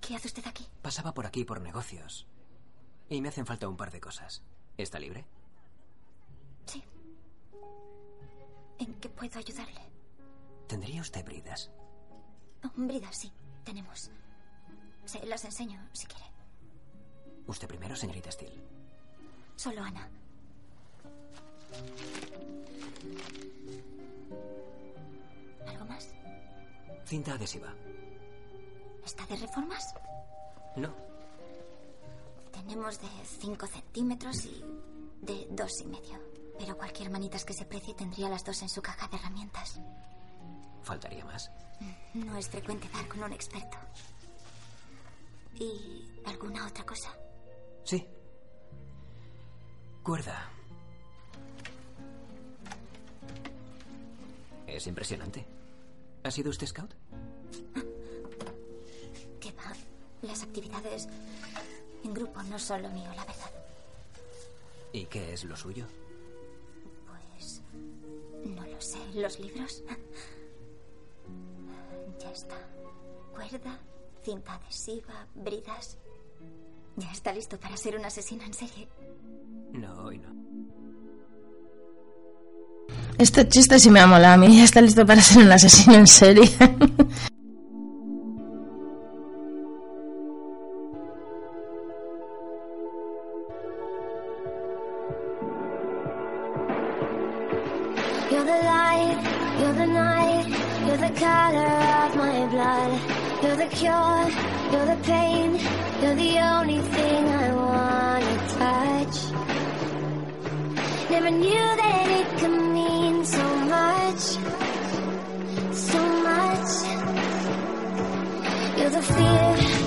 ¿Qué 0.00 0.16
hace 0.16 0.28
usted 0.28 0.46
aquí? 0.46 0.66
Pasaba 0.80 1.12
por 1.12 1.26
aquí 1.26 1.44
por 1.44 1.60
negocios. 1.60 2.26
Y 3.10 3.20
me 3.20 3.28
hacen 3.28 3.44
falta 3.44 3.68
un 3.68 3.76
par 3.76 3.90
de 3.90 4.00
cosas. 4.00 4.42
¿Está 4.78 4.98
libre? 4.98 5.26
Sí. 6.64 6.82
¿En 8.78 8.94
qué 8.94 9.10
puedo 9.10 9.38
ayudarle? 9.38 9.82
¿Tendría 10.68 11.02
usted 11.02 11.26
bridas? 11.26 11.70
Oh, 12.64 12.70
bridas, 12.74 13.18
sí. 13.18 13.30
Tenemos. 13.64 14.10
Se 15.04 15.26
las 15.26 15.44
enseño 15.44 15.86
si 15.92 16.06
quiere. 16.06 16.24
Usted 17.46 17.68
primero, 17.68 17.94
señorita 17.94 18.32
Steele. 18.32 18.64
Solo 19.56 19.82
Ana. 19.82 20.08
¿Algo 25.66 25.84
más? 25.86 26.08
Cinta 27.04 27.34
adhesiva. 27.34 27.74
¿Está 29.04 29.26
de 29.26 29.36
reformas? 29.36 29.94
No. 30.76 30.92
Tenemos 32.52 33.00
de 33.00 33.08
5 33.40 33.66
centímetros 33.66 34.44
y 34.44 34.64
de 35.22 35.46
dos 35.50 35.80
y 35.80 35.86
medio. 35.86 36.20
Pero 36.58 36.76
cualquier 36.76 37.10
manitas 37.10 37.44
que 37.44 37.52
se 37.52 37.64
precie 37.64 37.94
tendría 37.94 38.28
las 38.28 38.44
dos 38.44 38.62
en 38.62 38.68
su 38.68 38.82
caja 38.82 39.06
de 39.08 39.16
herramientas. 39.16 39.78
Faltaría 40.82 41.24
más. 41.24 41.50
No 42.14 42.36
es 42.36 42.48
frecuente 42.48 42.88
dar 42.92 43.06
con 43.08 43.22
un 43.22 43.32
experto. 43.32 43.76
¿Y 45.54 46.08
alguna 46.24 46.66
otra 46.66 46.84
cosa? 46.84 47.10
Sí. 47.84 48.06
Cuerda. 50.02 50.50
Es 54.66 54.86
impresionante. 54.86 55.46
¿Ha 56.24 56.30
sido 56.30 56.50
usted 56.50 56.66
scout? 56.66 56.92
¿Qué 59.40 59.52
va? 59.52 59.72
Las 60.22 60.42
actividades 60.42 61.08
en 62.04 62.14
grupo 62.14 62.42
no 62.44 62.58
son 62.58 62.82
lo 62.82 62.88
mío, 62.90 63.08
la 63.14 63.24
verdad. 63.24 63.50
¿Y 64.92 65.04
qué 65.06 65.32
es 65.32 65.44
lo 65.44 65.56
suyo? 65.56 65.86
Pues 67.06 67.62
no 68.44 68.66
lo 68.66 68.80
sé. 68.80 68.98
¿Los 69.14 69.38
libros? 69.38 69.84
Ya 72.18 72.30
está. 72.30 72.56
Cuerda, 73.32 73.78
cinta 74.22 74.54
adhesiva, 74.54 75.26
bridas. 75.34 75.98
Ya 76.96 77.12
está 77.12 77.32
listo 77.32 77.58
para 77.58 77.76
ser 77.76 77.96
un 77.96 78.04
asesino 78.04 78.42
en 78.42 78.54
serie. 78.54 78.88
No, 79.72 80.04
hoy 80.04 80.18
no. 80.18 80.45
Este 83.18 83.48
chiste 83.48 83.78
sí 83.78 83.90
me 83.90 84.00
ha 84.00 84.06
molado 84.06 84.34
a 84.34 84.36
mí. 84.36 84.56
Ya 84.56 84.64
está 84.64 84.80
listo 84.80 85.06
para 85.06 85.22
ser 85.22 85.44
un 85.44 85.52
asesino 85.52 85.94
en 85.94 86.06
serie. 86.06 86.50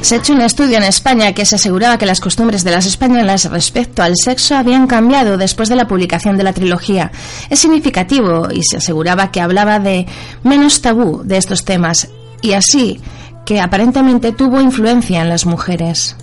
Se 0.09 0.15
ha 0.15 0.17
hecho 0.17 0.33
un 0.33 0.41
estudio 0.41 0.77
en 0.77 0.85
España 0.85 1.33
que 1.33 1.45
se 1.45 1.57
aseguraba 1.57 1.99
que 1.99 2.07
las 2.07 2.19
costumbres 2.19 2.63
de 2.63 2.71
las 2.71 2.87
españolas 2.87 3.45
respecto 3.45 4.01
al 4.01 4.15
sexo 4.17 4.55
habían 4.55 4.87
cambiado 4.87 5.37
después 5.37 5.69
de 5.69 5.75
la 5.75 5.87
publicación 5.87 6.35
de 6.35 6.41
la 6.41 6.51
trilogía. 6.51 7.11
Es 7.51 7.59
significativo 7.59 8.47
y 8.51 8.63
se 8.63 8.77
aseguraba 8.77 9.29
que 9.31 9.39
hablaba 9.39 9.77
de 9.77 10.07
menos 10.41 10.81
tabú 10.81 11.21
de 11.23 11.37
estos 11.37 11.63
temas 11.63 12.09
y 12.41 12.53
así 12.53 12.99
que 13.45 13.61
aparentemente 13.61 14.31
tuvo 14.31 14.59
influencia 14.59 15.21
en 15.21 15.29
las 15.29 15.45
mujeres. 15.45 16.15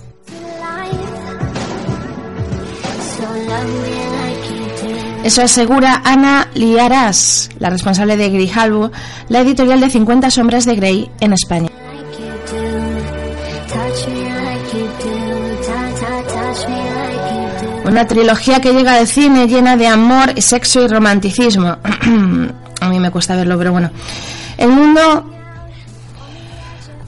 Eso 5.23 5.41
asegura 5.41 6.01
Ana 6.03 6.49
Liaras, 6.55 7.51
la 7.57 7.69
responsable 7.69 8.17
de 8.17 8.31
Grijalvo, 8.31 8.91
la 9.29 9.39
editorial 9.39 9.79
de 9.79 9.89
50 9.89 10.29
sombras 10.29 10.65
de 10.65 10.75
Grey 10.75 11.09
en 11.21 11.31
España. 11.31 11.76
Una 17.87 18.05
trilogía 18.05 18.59
que 18.59 18.73
llega 18.73 18.95
al 18.95 19.07
cine 19.07 19.47
llena 19.47 19.77
de 19.77 19.87
amor, 19.87 20.41
sexo 20.41 20.81
y 20.83 20.87
romanticismo. 20.87 21.77
A 22.81 22.89
mí 22.89 22.99
me 22.99 23.11
cuesta 23.11 23.35
verlo, 23.35 23.57
pero 23.57 23.71
bueno. 23.71 23.89
El 24.57 24.69
mundo 24.69 25.25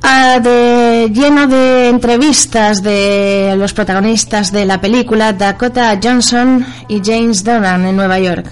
ah, 0.01 0.39
de- 0.41 1.09
lleno 1.13 1.47
de 1.47 1.89
entrevistas 1.89 2.81
de 2.81 3.55
los 3.57 3.73
protagonistas 3.73 4.51
de 4.51 4.65
la 4.65 4.79
película 4.79 5.33
Dakota 5.33 5.99
Johnson 6.01 6.65
y 6.87 7.01
James 7.03 7.43
Doran 7.43 7.85
en 7.85 7.95
Nueva 7.95 8.19
York. 8.19 8.47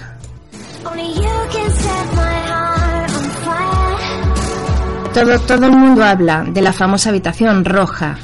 Todo, 5.14 5.38
todo 5.40 5.66
el 5.66 5.72
mundo 5.72 6.04
habla 6.04 6.44
de 6.46 6.60
la 6.62 6.72
famosa 6.72 7.08
habitación 7.08 7.64
roja. 7.64 8.16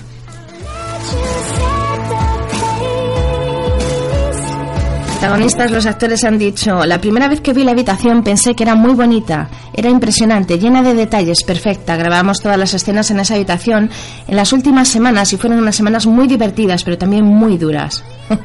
Protagonistas, 5.24 5.70
los 5.70 5.86
actores 5.86 6.22
han 6.24 6.36
dicho, 6.36 6.84
la 6.84 7.00
primera 7.00 7.28
vez 7.28 7.40
que 7.40 7.54
vi 7.54 7.64
la 7.64 7.70
habitación 7.70 8.22
pensé 8.22 8.54
que 8.54 8.62
era 8.62 8.74
muy 8.74 8.92
bonita, 8.92 9.48
era 9.72 9.88
impresionante, 9.88 10.58
llena 10.58 10.82
de 10.82 10.92
detalles, 10.92 11.44
perfecta. 11.44 11.96
Grabamos 11.96 12.42
todas 12.42 12.58
las 12.58 12.74
escenas 12.74 13.10
en 13.10 13.20
esa 13.20 13.36
habitación 13.36 13.88
en 14.28 14.36
las 14.36 14.52
últimas 14.52 14.86
semanas 14.88 15.32
y 15.32 15.38
fueron 15.38 15.60
unas 15.60 15.76
semanas 15.76 16.04
muy 16.04 16.26
divertidas, 16.26 16.84
pero 16.84 16.98
también 16.98 17.24
muy 17.24 17.56
duras. 17.56 18.04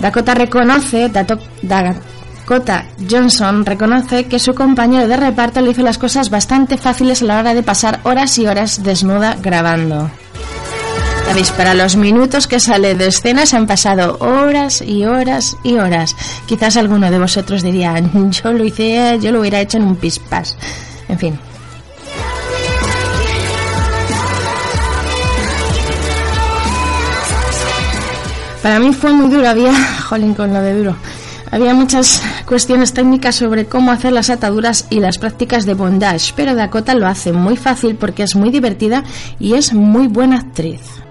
Dakota 0.00 0.34
reconoce, 0.34 1.08
Dakota 1.08 2.86
Johnson 3.08 3.64
reconoce 3.64 4.24
que 4.24 4.40
su 4.40 4.56
compañero 4.56 5.06
de 5.06 5.18
reparto 5.18 5.60
le 5.60 5.70
hizo 5.70 5.82
las 5.82 5.98
cosas 5.98 6.30
bastante 6.30 6.76
fáciles 6.76 7.22
a 7.22 7.26
la 7.26 7.38
hora 7.38 7.54
de 7.54 7.62
pasar 7.62 8.00
horas 8.02 8.36
y 8.38 8.48
horas 8.48 8.82
desnuda 8.82 9.36
grabando. 9.40 10.10
Sabéis, 11.26 11.50
para 11.52 11.74
los 11.74 11.96
minutos 11.96 12.46
que 12.46 12.60
sale 12.60 12.94
de 12.94 13.08
escena 13.08 13.46
se 13.46 13.56
han 13.56 13.66
pasado 13.66 14.18
horas 14.20 14.82
y 14.82 15.04
horas 15.04 15.56
y 15.64 15.74
horas. 15.78 16.14
Quizás 16.46 16.76
alguno 16.76 17.10
de 17.10 17.18
vosotros 17.18 17.62
diría, 17.62 17.94
yo 18.30 18.52
lo 18.52 18.64
hice, 18.64 19.18
yo 19.20 19.32
lo 19.32 19.40
hubiera 19.40 19.60
hecho 19.60 19.78
en 19.78 19.84
un 19.84 19.96
pispás. 19.96 20.56
En 21.08 21.18
fin. 21.18 21.38
Para 28.62 28.78
mí 28.78 28.92
fue 28.92 29.12
muy 29.12 29.28
duro, 29.28 29.48
había, 29.48 29.74
jolín 30.08 30.34
con 30.34 30.52
lo 30.52 30.60
de 30.60 30.74
duro, 30.74 30.96
había 31.50 31.74
muchas 31.74 32.22
cuestiones 32.46 32.94
técnicas 32.94 33.34
sobre 33.34 33.66
cómo 33.66 33.92
hacer 33.92 34.12
las 34.12 34.30
ataduras 34.30 34.86
y 34.88 35.00
las 35.00 35.18
prácticas 35.18 35.66
de 35.66 35.74
bondage, 35.74 36.32
pero 36.34 36.54
Dakota 36.54 36.94
lo 36.94 37.06
hace 37.06 37.32
muy 37.32 37.56
fácil 37.56 37.96
porque 37.96 38.22
es 38.22 38.36
muy 38.36 38.50
divertida 38.50 39.04
y 39.38 39.52
es 39.52 39.74
muy 39.74 40.06
buena 40.06 40.38
actriz. 40.38 41.03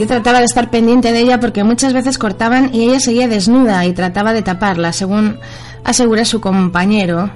Yo 0.00 0.06
trataba 0.06 0.38
de 0.38 0.46
estar 0.46 0.70
pendiente 0.70 1.12
de 1.12 1.20
ella 1.20 1.40
porque 1.40 1.62
muchas 1.62 1.92
veces 1.92 2.16
cortaban 2.16 2.74
y 2.74 2.84
ella 2.84 3.00
seguía 3.00 3.28
desnuda 3.28 3.84
y 3.84 3.92
trataba 3.92 4.32
de 4.32 4.40
taparla, 4.40 4.94
según 4.94 5.38
asegura 5.84 6.24
su 6.24 6.40
compañero, 6.40 7.30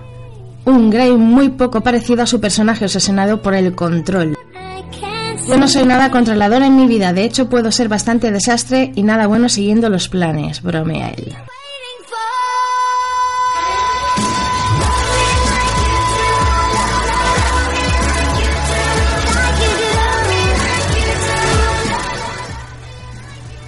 un 0.65 0.89
Grey 0.89 1.13
muy 1.13 1.51
poco 1.51 1.83
parecido 1.83 2.23
a 2.23 2.27
su 2.27 2.41
personaje 2.41 2.87
obsesionado 2.87 3.43
por 3.43 3.53
el 3.53 3.75
control. 3.75 4.35
Yo 5.47 5.59
no 5.59 5.69
soy 5.69 5.85
nada 5.85 6.11
controladora 6.11 6.65
en 6.65 6.77
mi 6.77 6.87
vida, 6.87 7.13
de 7.13 7.25
hecho 7.25 7.51
puedo 7.51 7.71
ser 7.71 7.91
bastante 7.91 8.31
desastre 8.31 8.93
y 8.95 9.03
nada 9.03 9.27
bueno 9.27 9.51
siguiendo 9.51 9.91
los 9.91 10.09
planes, 10.09 10.63
bromea 10.63 11.11
él. 11.11 11.35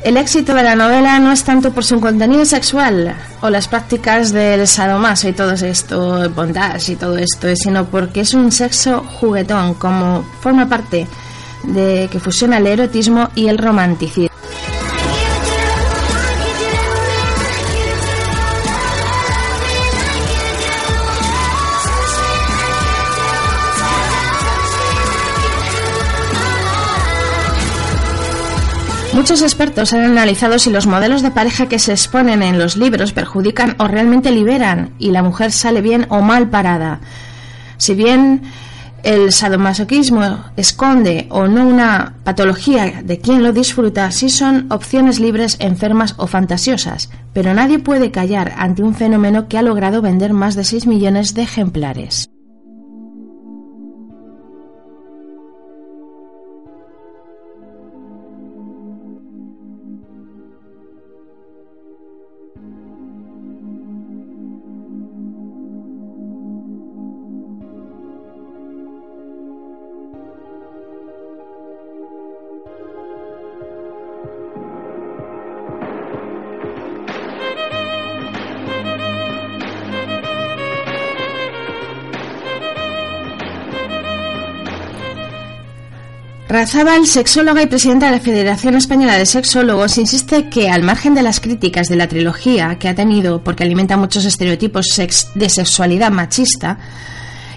El 0.06 0.16
éxito 0.16 0.54
de 0.54 0.62
la 0.62 0.76
novela 0.76 1.18
no 1.18 1.32
es 1.32 1.42
tanto 1.42 1.72
por 1.72 1.84
su 1.84 2.00
contenido 2.00 2.44
sexual 2.44 3.16
o 3.40 3.50
las 3.50 3.66
prácticas 3.66 4.32
del 4.32 4.68
sadomaso 4.68 5.28
y 5.28 5.32
todo 5.32 5.50
esto, 5.50 6.30
bondage 6.30 6.92
y 6.92 6.94
todo 6.94 7.18
esto, 7.18 7.48
sino 7.56 7.86
porque 7.86 8.20
es 8.20 8.32
un 8.32 8.52
sexo 8.52 9.02
juguetón, 9.02 9.74
como 9.74 10.22
forma 10.40 10.68
parte 10.68 11.08
de 11.64 12.08
que 12.08 12.20
fusiona 12.20 12.58
el 12.58 12.68
erotismo 12.68 13.30
y 13.34 13.48
el 13.48 13.58
romanticismo. 13.58 14.28
Muchos 29.16 29.40
expertos 29.40 29.94
han 29.94 30.04
analizado 30.04 30.58
si 30.58 30.68
los 30.68 30.86
modelos 30.86 31.22
de 31.22 31.30
pareja 31.30 31.70
que 31.70 31.78
se 31.78 31.92
exponen 31.92 32.42
en 32.42 32.58
los 32.58 32.76
libros 32.76 33.14
perjudican 33.14 33.74
o 33.78 33.88
realmente 33.88 34.30
liberan 34.30 34.90
y 34.98 35.10
la 35.10 35.22
mujer 35.22 35.52
sale 35.52 35.80
bien 35.80 36.04
o 36.10 36.20
mal 36.20 36.50
parada. 36.50 37.00
Si 37.78 37.94
bien 37.94 38.42
el 39.02 39.32
sadomasoquismo 39.32 40.44
esconde 40.58 41.28
o 41.30 41.48
no 41.48 41.66
una 41.66 42.16
patología 42.24 43.00
de 43.02 43.18
quien 43.18 43.42
lo 43.42 43.54
disfruta, 43.54 44.10
sí 44.10 44.28
son 44.28 44.66
opciones 44.70 45.18
libres, 45.18 45.56
enfermas 45.60 46.14
o 46.18 46.26
fantasiosas, 46.26 47.08
pero 47.32 47.54
nadie 47.54 47.78
puede 47.78 48.10
callar 48.10 48.52
ante 48.58 48.82
un 48.82 48.94
fenómeno 48.94 49.48
que 49.48 49.56
ha 49.56 49.62
logrado 49.62 50.02
vender 50.02 50.34
más 50.34 50.56
de 50.56 50.64
6 50.64 50.86
millones 50.86 51.32
de 51.32 51.40
ejemplares. 51.40 52.28
Razabal, 86.56 87.06
sexóloga 87.06 87.60
y 87.60 87.66
presidenta 87.66 88.06
de 88.06 88.12
la 88.12 88.18
Federación 88.18 88.76
Española 88.76 89.18
de 89.18 89.26
Sexólogos, 89.26 89.98
insiste 89.98 90.48
que, 90.48 90.70
al 90.70 90.82
margen 90.82 91.14
de 91.14 91.20
las 91.20 91.38
críticas 91.38 91.90
de 91.90 91.96
la 91.96 92.08
trilogía 92.08 92.78
que 92.78 92.88
ha 92.88 92.94
tenido 92.94 93.44
porque 93.44 93.62
alimenta 93.62 93.98
muchos 93.98 94.24
estereotipos 94.24 94.86
de 95.34 95.48
sexualidad 95.50 96.10
machista, 96.10 96.78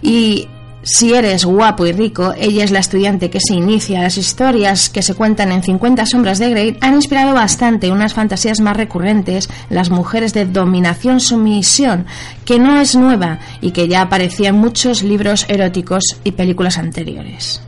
y 0.01 0.49
si 0.83 1.13
eres 1.13 1.45
guapo 1.45 1.85
y 1.85 1.93
rico, 1.93 2.33
ella 2.37 2.65
es 2.65 2.71
la 2.71 2.79
estudiante 2.79 3.29
que 3.29 3.39
se 3.39 3.53
inicia, 3.53 4.01
las 4.01 4.17
historias 4.17 4.89
que 4.89 5.01
se 5.01 5.15
cuentan 5.15 5.53
en 5.53 5.63
50 5.63 6.05
sombras 6.05 6.37
de 6.37 6.49
Grey 6.49 6.77
han 6.81 6.95
inspirado 6.95 7.33
bastante 7.33 7.91
unas 7.91 8.13
fantasías 8.13 8.59
más 8.59 8.75
recurrentes, 8.75 9.47
las 9.69 9.91
mujeres 9.91 10.33
de 10.33 10.43
dominación-sumisión, 10.43 12.05
que 12.43 12.59
no 12.59 12.81
es 12.81 12.95
nueva 12.95 13.39
y 13.61 13.71
que 13.71 13.87
ya 13.87 14.01
aparecía 14.01 14.49
en 14.49 14.57
muchos 14.57 15.03
libros 15.03 15.45
eróticos 15.47 16.17
y 16.25 16.33
películas 16.33 16.77
anteriores. 16.77 17.61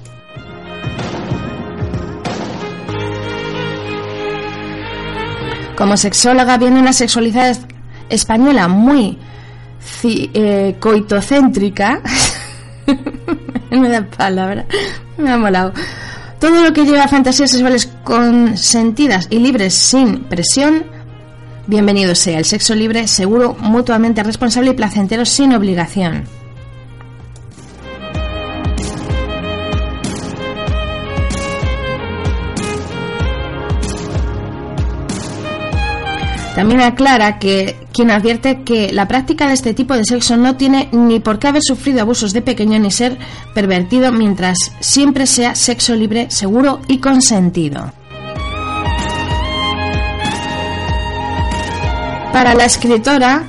Como 5.81 5.97
sexóloga 5.97 6.59
viene 6.59 6.79
una 6.79 6.93
sexualidad 6.93 7.57
española 8.07 8.67
muy 8.67 9.17
eh, 10.03 10.75
coitocéntrica. 10.79 12.03
me 13.71 13.89
da 13.89 14.05
palabra. 14.05 14.67
Me 15.17 15.31
ha 15.31 15.39
molado. 15.39 15.73
Todo 16.39 16.63
lo 16.63 16.71
que 16.71 16.85
lleva 16.85 17.05
a 17.05 17.07
fantasías 17.07 17.49
sexuales 17.49 17.91
consentidas 18.03 19.25
y 19.31 19.39
libres 19.39 19.73
sin 19.73 20.25
presión. 20.25 20.85
Bienvenido 21.65 22.13
sea 22.13 22.37
el 22.37 22.45
sexo 22.45 22.75
libre, 22.75 23.07
seguro, 23.07 23.57
mutuamente 23.59 24.21
responsable 24.21 24.69
y 24.69 24.75
placentero 24.75 25.25
sin 25.25 25.51
obligación. 25.51 26.25
También 36.61 36.81
aclara 36.81 37.39
que 37.39 37.75
quien 37.91 38.11
advierte 38.11 38.61
que 38.61 38.93
la 38.93 39.07
práctica 39.07 39.47
de 39.47 39.53
este 39.55 39.73
tipo 39.73 39.95
de 39.95 40.05
sexo 40.05 40.37
no 40.37 40.57
tiene 40.57 40.89
ni 40.91 41.19
por 41.19 41.39
qué 41.39 41.47
haber 41.47 41.63
sufrido 41.63 42.01
abusos 42.01 42.33
de 42.33 42.43
pequeño 42.43 42.77
ni 42.77 42.91
ser 42.91 43.17
pervertido 43.55 44.11
mientras 44.11 44.59
siempre 44.79 45.25
sea 45.25 45.55
sexo 45.55 45.95
libre, 45.95 46.29
seguro 46.29 46.79
y 46.87 46.99
consentido. 46.99 47.91
Para 52.31 52.53
la 52.53 52.65
escritora 52.65 53.41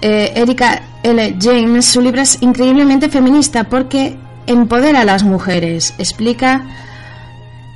eh, 0.00 0.32
Erika 0.34 0.80
L. 1.02 1.36
James, 1.38 1.84
su 1.84 2.00
libro 2.00 2.22
es 2.22 2.40
increíblemente 2.40 3.10
feminista 3.10 3.64
porque 3.64 4.16
empodera 4.46 5.02
a 5.02 5.04
las 5.04 5.24
mujeres, 5.24 5.92
explica 5.98 6.87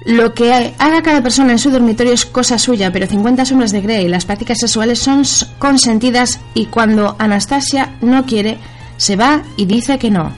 lo 0.05 0.35
que 0.35 0.75
haga 0.79 1.03
cada 1.03 1.23
persona 1.23 1.53
en 1.53 1.59
su 1.59 1.71
dormitorio 1.71 2.13
es 2.13 2.27
cosa 2.27 2.59
suya, 2.59 2.93
pero 2.93 3.07
50 3.07 3.45
sombras 3.45 3.73
de 3.73 3.81
Grey, 3.81 4.09
las 4.09 4.25
prácticas 4.25 4.59
sexuales 4.59 4.99
son 4.99 5.23
consentidas 5.59 6.41
y 6.55 6.67
cuando 6.67 7.17
Anastasia 7.19 7.97
no 8.01 8.27
quiere, 8.27 8.59
se 8.97 9.17
va 9.17 9.43
y 9.57 9.67
dice 9.67 9.99
que 9.99 10.11
no. 10.11 10.33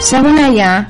Según 0.00 0.38
ella, 0.38 0.88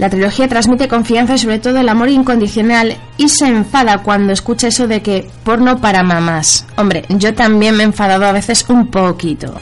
la 0.00 0.08
trilogía 0.08 0.48
transmite 0.48 0.88
confianza 0.88 1.34
y 1.34 1.38
sobre 1.38 1.58
todo 1.58 1.78
el 1.78 1.88
amor 1.90 2.08
incondicional 2.08 2.96
y 3.18 3.28
se 3.28 3.46
enfada 3.46 3.98
cuando 3.98 4.32
escucha 4.32 4.68
eso 4.68 4.88
de 4.88 5.02
que 5.02 5.30
porno 5.44 5.78
para 5.78 6.02
mamás. 6.02 6.64
Hombre, 6.76 7.04
yo 7.10 7.34
también 7.34 7.76
me 7.76 7.82
he 7.82 7.86
enfadado 7.86 8.24
a 8.24 8.32
veces 8.32 8.64
un 8.70 8.86
poquito. 8.86 9.60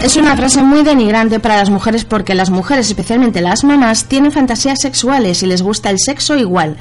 Es 0.00 0.16
una 0.16 0.36
frase 0.36 0.62
muy 0.62 0.84
denigrante 0.84 1.40
para 1.40 1.56
las 1.56 1.70
mujeres 1.70 2.04
porque 2.04 2.36
las 2.36 2.50
mujeres, 2.50 2.86
especialmente 2.86 3.40
las 3.40 3.64
mamás, 3.64 4.04
tienen 4.04 4.30
fantasías 4.30 4.80
sexuales 4.80 5.42
y 5.42 5.46
les 5.46 5.60
gusta 5.60 5.90
el 5.90 5.98
sexo 5.98 6.36
igual. 6.36 6.76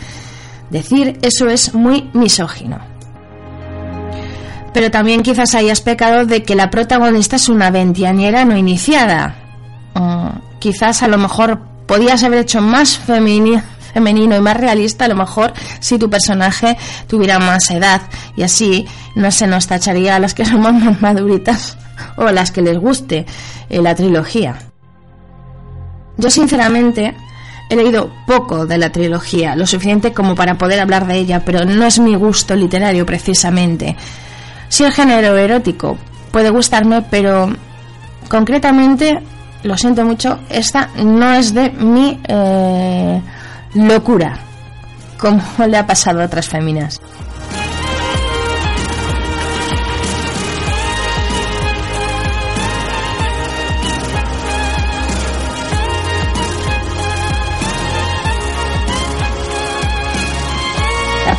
Decir 0.69 1.17
eso 1.23 1.49
es 1.49 1.73
muy 1.73 2.11
misógino. 2.13 2.88
Pero 4.73 4.91
también 4.91 5.23
quizás 5.23 5.55
hayas 5.55 5.81
pecado 5.81 6.25
de 6.25 6.43
que 6.43 6.55
la 6.55 6.69
protagonista 6.69 7.35
es 7.35 7.49
una 7.49 7.71
veinteañera 7.71 8.45
no 8.45 8.55
iniciada. 8.55 9.35
Mm, 9.95 10.59
quizás 10.59 11.03
a 11.03 11.07
lo 11.07 11.17
mejor 11.17 11.59
podías 11.87 12.23
haber 12.23 12.39
hecho 12.39 12.61
más 12.61 12.97
femenino 12.97 13.63
y 14.35 14.39
más 14.41 14.57
realista, 14.57 15.05
a 15.05 15.07
lo 15.07 15.15
mejor 15.15 15.53
si 15.79 15.97
tu 15.97 16.09
personaje 16.09 16.77
tuviera 17.07 17.39
más 17.39 17.69
edad 17.71 18.01
y 18.35 18.43
así 18.43 18.87
no 19.15 19.31
se 19.31 19.47
nos 19.47 19.67
tacharía 19.67 20.15
a 20.15 20.19
las 20.19 20.33
que 20.33 20.45
somos 20.45 20.73
más 20.73 21.01
maduritas 21.01 21.77
o 22.15 22.23
a 22.23 22.31
las 22.31 22.51
que 22.51 22.61
les 22.61 22.77
guste 22.77 23.25
eh, 23.69 23.81
la 23.81 23.95
trilogía. 23.95 24.57
Yo 26.17 26.29
sinceramente 26.29 27.15
he 27.69 27.75
leído 27.75 28.11
poco 28.27 28.65
de 28.65 28.77
la 28.77 28.91
trilogía, 28.91 29.55
lo 29.55 29.65
suficiente 29.65 30.11
como 30.11 30.35
para 30.35 30.57
poder 30.57 30.79
hablar 30.79 31.07
de 31.07 31.17
ella, 31.17 31.43
pero 31.45 31.65
no 31.65 31.85
es 31.85 31.99
mi 31.99 32.15
gusto 32.15 32.55
literario 32.55 33.05
precisamente. 33.05 33.95
Si 34.69 34.83
el 34.83 34.93
género 34.93 35.35
erótico 35.35 35.97
puede 36.31 36.49
gustarme, 36.49 37.01
pero 37.01 37.49
concretamente, 38.29 39.19
lo 39.63 39.77
siento 39.77 40.05
mucho, 40.05 40.39
esta 40.49 40.89
no 41.03 41.33
es 41.33 41.53
de 41.53 41.71
mi 41.71 42.19
eh, 42.27 43.21
locura, 43.73 44.39
como 45.17 45.41
le 45.67 45.77
ha 45.77 45.85
pasado 45.85 46.21
a 46.21 46.25
otras 46.25 46.47
féminas. 46.47 47.01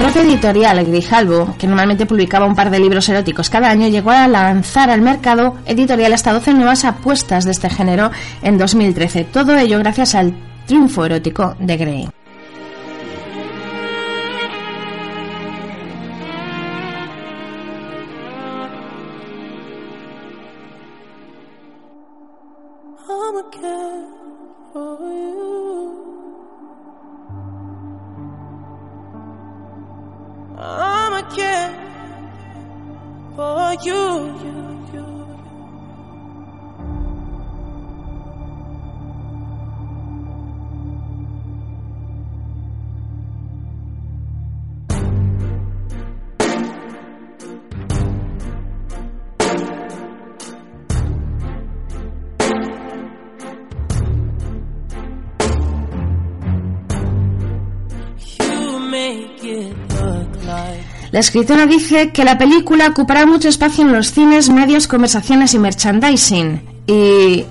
Propia 0.01 0.23
editorial 0.23 0.83
Grijalbo, 0.87 1.55
que 1.59 1.67
normalmente 1.67 2.07
publicaba 2.07 2.47
un 2.47 2.55
par 2.55 2.71
de 2.71 2.79
libros 2.79 3.07
eróticos 3.11 3.51
cada 3.51 3.69
año, 3.69 3.87
llegó 3.89 4.11
a 4.11 4.27
lanzar 4.29 4.89
al 4.89 5.03
mercado 5.03 5.57
editorial 5.67 6.15
hasta 6.15 6.33
12 6.33 6.55
nuevas 6.55 6.87
apuestas 6.87 7.45
de 7.45 7.51
este 7.51 7.69
género 7.69 8.11
en 8.41 8.57
2013. 8.57 9.25
Todo 9.25 9.59
ello 9.59 9.79
gracias 9.79 10.15
al 10.15 10.33
triunfo 10.67 11.05
erótico 11.05 11.55
de 11.61 11.77
Grey. 11.77 12.20
La 61.21 61.25
escritora 61.25 61.67
dice 61.67 62.13
que 62.13 62.25
la 62.25 62.39
película 62.39 62.87
ocupará 62.87 63.27
mucho 63.27 63.51
espacio 63.51 63.85
en 63.85 63.93
los 63.93 64.11
cines, 64.11 64.49
medios, 64.49 64.89
conversaciones 64.89 65.53
y 65.53 65.59
merchandising 65.59 66.63
y 66.87 67.45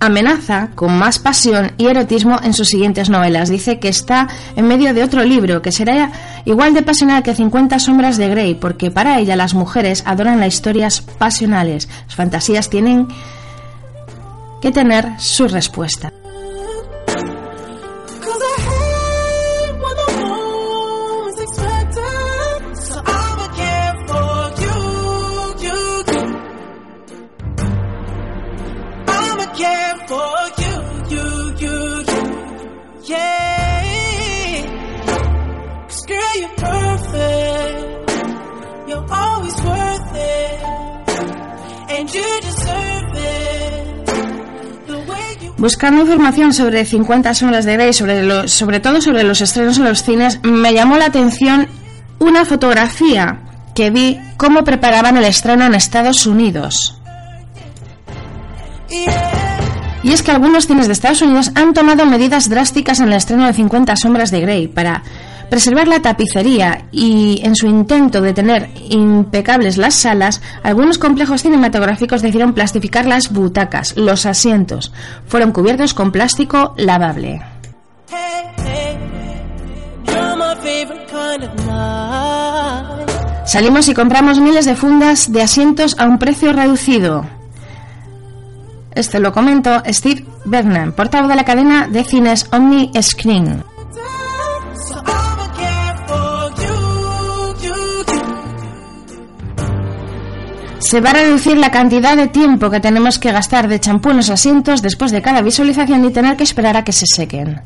amenaza 0.00 0.70
con 0.74 0.98
más 0.98 1.18
pasión 1.18 1.72
y 1.76 1.88
erotismo 1.88 2.40
en 2.42 2.54
sus 2.54 2.68
siguientes 2.68 3.10
novelas. 3.10 3.50
Dice 3.50 3.78
que 3.78 3.88
está 3.88 4.26
en 4.56 4.66
medio 4.66 4.94
de 4.94 5.04
otro 5.04 5.22
libro 5.22 5.60
que 5.60 5.70
será 5.70 6.12
igual 6.46 6.72
de 6.72 6.80
pasional 6.80 7.22
que 7.22 7.34
50 7.34 7.78
sombras 7.78 8.16
de 8.16 8.30
Grey, 8.30 8.54
porque 8.54 8.90
para 8.90 9.18
ella 9.18 9.36
las 9.36 9.52
mujeres 9.52 10.02
adoran 10.06 10.40
las 10.40 10.54
historias 10.54 11.02
pasionales. 11.02 11.90
Las 12.06 12.14
fantasías 12.14 12.70
tienen 12.70 13.06
que 14.62 14.72
tener 14.72 15.10
su 15.18 15.46
respuesta. 15.46 16.10
Buscando 45.58 46.02
información 46.02 46.52
sobre 46.52 46.84
50 46.84 47.34
sombras 47.34 47.64
de 47.64 47.74
Grey, 47.74 47.92
sobre, 47.92 48.80
todo 48.80 49.00
sobre 49.02 49.24
los 49.24 49.40
estrenos 49.40 49.78
en 49.78 49.84
los 49.84 50.04
cines, 50.04 50.38
me 50.44 50.72
llamó 50.72 50.96
la 50.96 51.06
atención 51.06 51.66
una 52.20 52.44
fotografía 52.44 53.40
que 53.74 53.90
vi 53.90 54.20
cómo 54.36 54.62
preparaban 54.62 55.16
el 55.16 55.24
estreno 55.24 55.66
en 55.66 55.74
Estados 55.74 56.26
Unidos. 56.26 57.00
Y 60.04 60.12
es 60.12 60.22
que 60.22 60.30
algunos 60.30 60.68
cines 60.68 60.86
de 60.86 60.92
Estados 60.92 61.22
Unidos 61.22 61.50
han 61.56 61.74
tomado 61.74 62.06
medidas 62.06 62.48
drásticas 62.48 63.00
en 63.00 63.08
el 63.08 63.14
estreno 63.14 63.44
de 63.44 63.52
50 63.52 63.96
sombras 63.96 64.30
de 64.30 64.40
Grey 64.40 64.68
para 64.68 65.02
preservar 65.50 65.88
la 65.88 66.00
tapicería 66.00 66.84
y 66.92 67.40
en 67.44 67.56
su 67.56 67.66
intento 67.66 68.20
de 68.20 68.32
tener 68.32 68.70
impecables 68.90 69.76
las 69.76 69.94
salas, 69.94 70.40
algunos 70.62 70.98
complejos 70.98 71.42
cinematográficos 71.42 72.22
decidieron 72.22 72.54
plastificar 72.54 73.06
las 73.06 73.32
butacas, 73.32 73.96
los 73.96 74.26
asientos. 74.26 74.92
Fueron 75.26 75.52
cubiertos 75.52 75.94
con 75.94 76.12
plástico 76.12 76.74
lavable. 76.76 77.40
Salimos 83.44 83.88
y 83.88 83.94
compramos 83.94 84.40
miles 84.40 84.66
de 84.66 84.76
fundas 84.76 85.32
de 85.32 85.42
asientos 85.42 85.96
a 85.98 86.06
un 86.06 86.18
precio 86.18 86.52
reducido. 86.52 87.24
Esto 88.94 89.20
lo 89.20 89.32
comentó 89.32 89.82
Steve 89.86 90.26
Bernan, 90.44 90.92
portavoz 90.92 91.28
de 91.28 91.36
la 91.36 91.44
cadena 91.44 91.88
de 91.88 92.04
cines 92.04 92.48
Omni 92.52 92.90
Screen. 93.00 93.62
Se 100.78 101.00
va 101.00 101.10
a 101.10 101.14
reducir 101.14 101.56
la 101.56 101.70
cantidad 101.70 102.16
de 102.16 102.28
tiempo 102.28 102.70
que 102.70 102.80
tenemos 102.80 103.18
que 103.18 103.32
gastar 103.32 103.68
de 103.68 103.80
champú 103.80 104.10
en 104.10 104.18
los 104.18 104.30
asientos 104.30 104.80
después 104.80 105.10
de 105.10 105.22
cada 105.22 105.42
visualización 105.42 106.04
y 106.04 106.12
tener 106.12 106.36
que 106.36 106.44
esperar 106.44 106.76
a 106.76 106.84
que 106.84 106.92
se 106.92 107.06
sequen. 107.06 107.60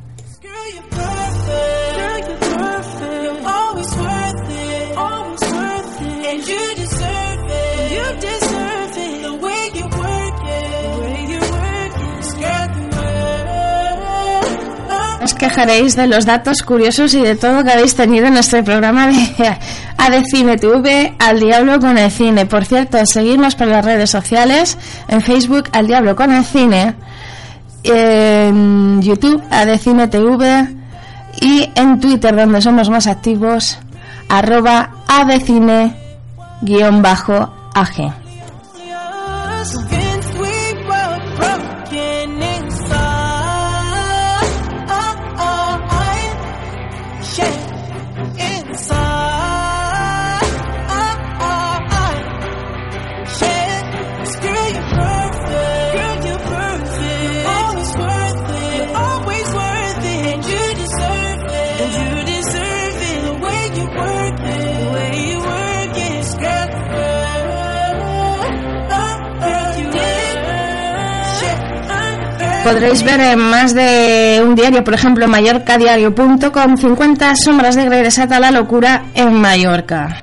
Quejaréis 15.42 15.96
de 15.96 16.06
los 16.06 16.24
datos 16.24 16.62
curiosos 16.62 17.14
y 17.14 17.20
de 17.20 17.34
todo 17.34 17.64
que 17.64 17.72
habéis 17.72 17.96
tenido 17.96 18.26
en 18.26 18.36
este 18.36 18.62
programa 18.62 19.08
de 19.08 19.56
ADCine 19.96 20.56
TV, 20.56 21.16
Al 21.18 21.40
Diablo 21.40 21.80
con 21.80 21.98
el 21.98 22.12
Cine. 22.12 22.46
Por 22.46 22.64
cierto, 22.64 23.04
seguidnos 23.04 23.56
por 23.56 23.66
las 23.66 23.84
redes 23.84 24.08
sociales, 24.08 24.78
en 25.08 25.20
Facebook, 25.20 25.64
Al 25.72 25.88
Diablo 25.88 26.14
con 26.14 26.30
el 26.30 26.44
Cine, 26.44 26.94
en 27.82 29.02
YouTube, 29.02 29.42
ADCine 29.50 30.06
TV, 30.06 30.68
y 31.40 31.68
en 31.74 31.98
Twitter, 31.98 32.36
donde 32.36 32.62
somos 32.62 32.88
más 32.88 33.08
activos, 33.08 33.80
arroba 34.28 34.90
ADCine 35.08 35.96
Podréis 72.72 73.02
ver 73.02 73.20
en 73.20 73.38
más 73.38 73.74
de 73.74 74.42
un 74.42 74.54
diario, 74.54 74.82
por 74.82 74.94
ejemplo, 74.94 75.28
mallorcadiario.com, 75.28 76.76
50 76.78 77.36
sombras 77.36 77.76
de 77.76 77.84
Grey 77.84 78.02
desata 78.02 78.40
la 78.40 78.50
locura 78.50 79.04
en 79.14 79.34
Mallorca. 79.34 80.22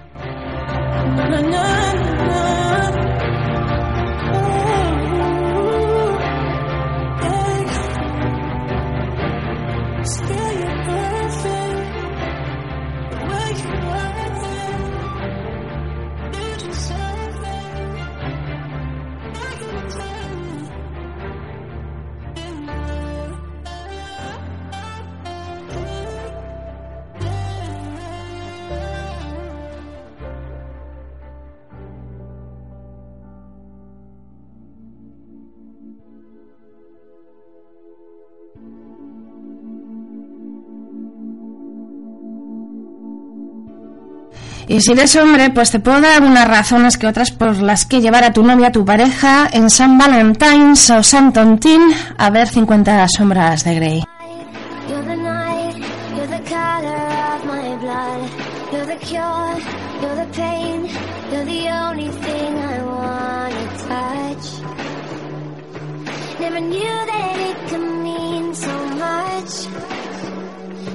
Y 44.70 44.82
si 44.82 44.92
eres 44.92 45.16
hombre, 45.16 45.50
pues 45.50 45.72
te 45.72 45.80
puedo 45.80 46.00
dar 46.00 46.22
unas 46.22 46.48
razones 46.48 46.96
que 47.00 47.08
otras 47.08 47.32
por 47.32 47.60
las 47.60 47.88
que 47.88 48.02
llevar 48.02 48.24
a 48.24 48.34
tu 48.34 48.44
novia, 48.44 48.68
a 48.68 48.72
tu 48.72 48.86
pareja, 48.86 49.50
en 49.52 49.68
San 49.72 49.98
Valentine's 49.98 50.92
o 50.92 51.02
San 51.02 51.34
Tontín 51.34 51.82
a 52.20 52.30
ver 52.30 52.48
50 52.48 53.08
sombras 53.08 53.64
de 53.64 53.76
Grey. 53.76 54.04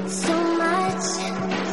So 0.07 0.33
much. 0.59 1.64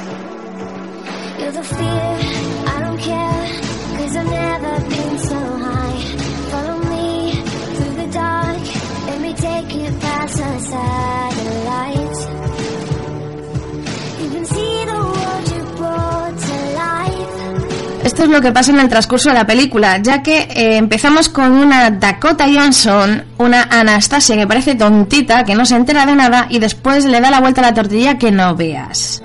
Esto 18.03 18.23
es 18.23 18.29
lo 18.29 18.41
que 18.41 18.51
pasa 18.51 18.71
en 18.71 18.79
el 18.79 18.89
transcurso 18.89 19.29
de 19.29 19.35
la 19.35 19.45
película, 19.45 19.97
ya 19.97 20.21
que 20.21 20.41
eh, 20.41 20.77
empezamos 20.77 21.29
con 21.29 21.51
una 21.51 21.91
Dakota 21.91 22.45
Johnson, 22.45 23.23
una 23.37 23.63
Anastasia 23.63 24.35
que 24.35 24.47
parece 24.47 24.75
tontita, 24.75 25.43
que 25.43 25.55
no 25.55 25.65
se 25.65 25.75
entera 25.75 26.05
de 26.05 26.15
nada, 26.15 26.47
y 26.49 26.59
después 26.59 27.05
le 27.05 27.21
da 27.21 27.31
la 27.31 27.39
vuelta 27.39 27.61
a 27.61 27.65
la 27.65 27.73
tortilla 27.73 28.17
que 28.17 28.31
no 28.31 28.55
veas. 28.55 29.21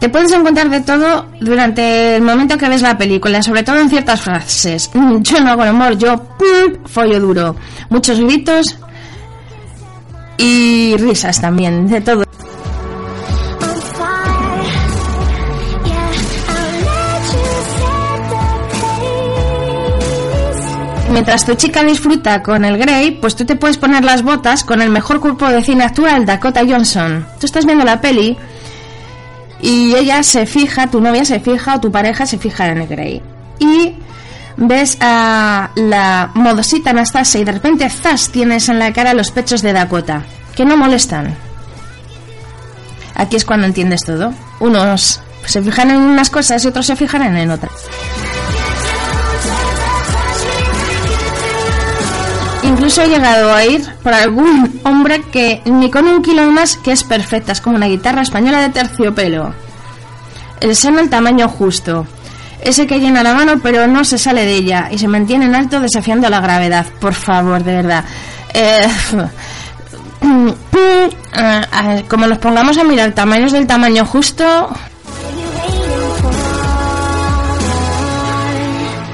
Te 0.00 0.08
puedes 0.08 0.30
encontrar 0.32 0.70
de 0.70 0.80
todo 0.80 1.26
durante 1.40 2.16
el 2.16 2.22
momento 2.22 2.56
que 2.56 2.68
ves 2.68 2.82
la 2.82 2.96
película, 2.96 3.42
sobre 3.42 3.64
todo 3.64 3.78
en 3.78 3.90
ciertas 3.90 4.20
frases. 4.20 4.90
Mm, 4.94 5.22
Yo 5.22 5.40
no 5.40 5.50
hago 5.50 5.62
el 5.62 5.68
amor, 5.70 5.98
yo 5.98 6.14
mm, 6.16 6.86
follo 6.86 7.18
duro. 7.18 7.56
Muchos 7.90 8.20
gritos 8.20 8.78
y 10.36 10.94
risas 10.98 11.40
también, 11.40 11.88
de 11.88 12.00
todo. 12.00 12.24
Mientras 21.10 21.44
tu 21.44 21.54
chica 21.54 21.82
disfruta 21.82 22.42
con 22.42 22.64
el 22.64 22.78
Grey, 22.78 23.12
pues 23.20 23.34
tú 23.34 23.44
te 23.44 23.56
puedes 23.56 23.78
poner 23.78 24.04
las 24.04 24.22
botas 24.22 24.62
con 24.62 24.80
el 24.80 24.90
mejor 24.90 25.18
cuerpo 25.20 25.48
de 25.48 25.62
cine 25.62 25.84
actual, 25.84 26.24
Dakota 26.26 26.60
Johnson. 26.68 27.26
Tú 27.40 27.46
estás 27.46 27.64
viendo 27.66 27.84
la 27.84 28.00
peli 28.00 28.36
y 29.60 29.94
ella 29.94 30.22
se 30.22 30.46
fija, 30.46 30.88
tu 30.88 31.00
novia 31.00 31.24
se 31.24 31.40
fija 31.40 31.76
o 31.76 31.80
tu 31.80 31.90
pareja 31.90 32.26
se 32.26 32.38
fija 32.38 32.66
en 32.66 32.78
el 32.78 32.86
Grey. 32.86 33.22
Y 33.58 33.94
ves 34.56 34.96
a 35.00 35.70
la 35.74 36.30
modosita 36.34 36.90
Anastasia 36.90 37.40
y 37.40 37.44
de 37.44 37.52
repente 37.52 37.88
zas 37.90 38.28
tienes 38.30 38.68
en 38.68 38.78
la 38.78 38.92
cara 38.92 39.14
los 39.14 39.30
pechos 39.30 39.62
de 39.62 39.72
Dakota, 39.72 40.22
que 40.54 40.64
no 40.64 40.76
molestan. 40.76 41.36
Aquí 43.14 43.36
es 43.36 43.44
cuando 43.44 43.66
entiendes 43.66 44.04
todo. 44.04 44.32
Unos 44.60 45.20
se 45.44 45.62
fijan 45.62 45.90
en 45.90 45.96
unas 45.96 46.30
cosas 46.30 46.64
y 46.64 46.68
otros 46.68 46.86
se 46.86 46.94
fijarán 46.94 47.36
en 47.36 47.50
otras. 47.50 47.72
Incluso 52.68 53.02
he 53.02 53.08
llegado 53.08 53.54
a 53.54 53.64
ir 53.64 53.82
por 54.02 54.12
algún 54.12 54.80
hombre 54.84 55.22
que 55.22 55.62
ni 55.64 55.90
con 55.90 56.06
un 56.06 56.22
kilo 56.22 56.50
más 56.50 56.76
que 56.76 56.92
es 56.92 57.02
perfecta, 57.02 57.52
es 57.52 57.62
como 57.62 57.76
una 57.76 57.86
guitarra 57.86 58.20
española 58.20 58.60
de 58.60 58.68
terciopelo. 58.68 59.54
El 60.60 60.76
seno 60.76 61.00
el 61.00 61.08
tamaño 61.08 61.48
justo. 61.48 62.06
Ese 62.60 62.86
que 62.86 63.00
llena 63.00 63.22
la 63.22 63.32
mano 63.32 63.60
pero 63.62 63.86
no 63.86 64.04
se 64.04 64.18
sale 64.18 64.44
de 64.44 64.54
ella 64.54 64.88
y 64.90 64.98
se 64.98 65.08
mantiene 65.08 65.46
en 65.46 65.54
alto 65.54 65.80
desafiando 65.80 66.28
la 66.28 66.40
gravedad. 66.40 66.84
Por 67.00 67.14
favor, 67.14 67.64
de 67.64 67.72
verdad. 67.74 68.04
Eh, 68.52 68.86
eh, 71.32 72.04
como 72.06 72.26
nos 72.26 72.38
pongamos 72.38 72.76
a 72.76 72.84
mirar 72.84 73.12
tamaños 73.12 73.52
del 73.52 73.66
tamaño 73.66 74.04
justo... 74.04 74.68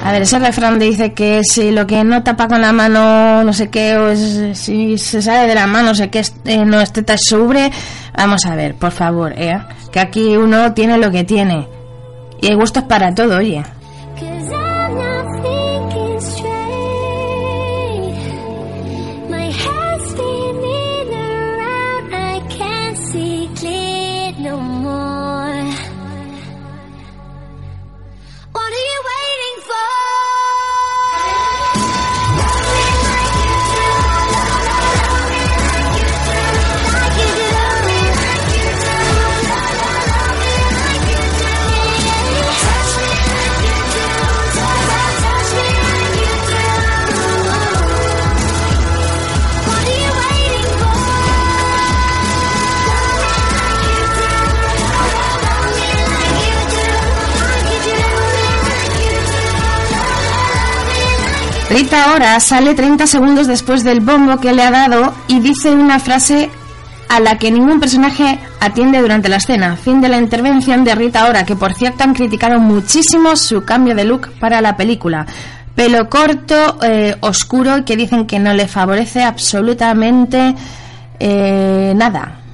A 0.07 0.11
ver, 0.11 0.21
ese 0.21 0.37
refrán 0.37 0.77
dice 0.77 1.13
que 1.13 1.41
si 1.43 1.71
lo 1.71 1.87
que 1.87 2.03
no 2.03 2.21
tapa 2.21 2.47
con 2.47 2.61
la 2.61 2.71
mano, 2.71 3.43
no 3.43 3.51
sé 3.53 3.71
qué, 3.71 3.97
o 3.97 4.09
es- 4.09 4.55
si 4.55 4.99
se 4.99 5.19
sale 5.19 5.47
de 5.47 5.55
la 5.55 5.65
mano, 5.65 5.89
no 5.89 5.95
sé 5.95 6.11
qué, 6.11 6.19
es- 6.19 6.35
eh, 6.45 6.63
no 6.63 6.79
es 6.79 6.93
teta 6.93 7.15
sobre. 7.17 7.71
Vamos 8.15 8.45
a 8.45 8.53
ver, 8.55 8.75
por 8.75 8.91
favor, 8.91 9.33
¿eh? 9.35 9.57
Que 9.91 9.99
aquí 9.99 10.37
uno 10.37 10.73
tiene 10.73 10.99
lo 10.99 11.09
que 11.09 11.23
tiene. 11.23 11.67
Y 12.39 12.47
hay 12.49 12.53
gustos 12.55 12.83
para 12.83 13.15
todo, 13.15 13.37
oye. 13.37 13.63
Rita 61.69 62.11
ahora 62.11 62.39
sale 62.39 62.75
30 62.75 63.07
segundos 63.07 63.47
después 63.47 63.83
del 63.83 63.99
bombo 63.99 64.37
que 64.39 64.53
le 64.53 64.61
ha 64.61 64.69
dado 64.69 65.13
y 65.27 65.39
dice 65.39 65.71
una 65.71 65.99
frase 65.99 66.49
a 67.09 67.19
la 67.19 67.37
que 67.39 67.51
ningún 67.51 67.79
personaje 67.79 68.39
atiende 68.59 69.01
durante 69.01 69.29
la 69.29 69.37
escena. 69.37 69.75
Fin 69.75 69.99
de 69.99 70.09
la 70.09 70.17
intervención 70.17 70.83
de 70.83 70.93
Rita 70.93 71.21
ahora, 71.21 71.43
que 71.43 71.55
por 71.55 71.73
cierto 71.73 72.03
han 72.03 72.13
criticado 72.13 72.59
muchísimo 72.59 73.35
su 73.35 73.63
cambio 73.63 73.95
de 73.95 74.05
look 74.05 74.29
para 74.39 74.61
la 74.61 74.77
película. 74.77 75.25
Pelo 75.73 76.07
corto, 76.07 76.77
eh, 76.83 77.15
oscuro, 77.21 77.83
que 77.83 77.97
dicen 77.97 78.27
que 78.27 78.39
no 78.39 78.53
le 78.53 78.67
favorece 78.67 79.23
absolutamente 79.23 80.55
eh, 81.19 81.93
nada. 81.95 82.44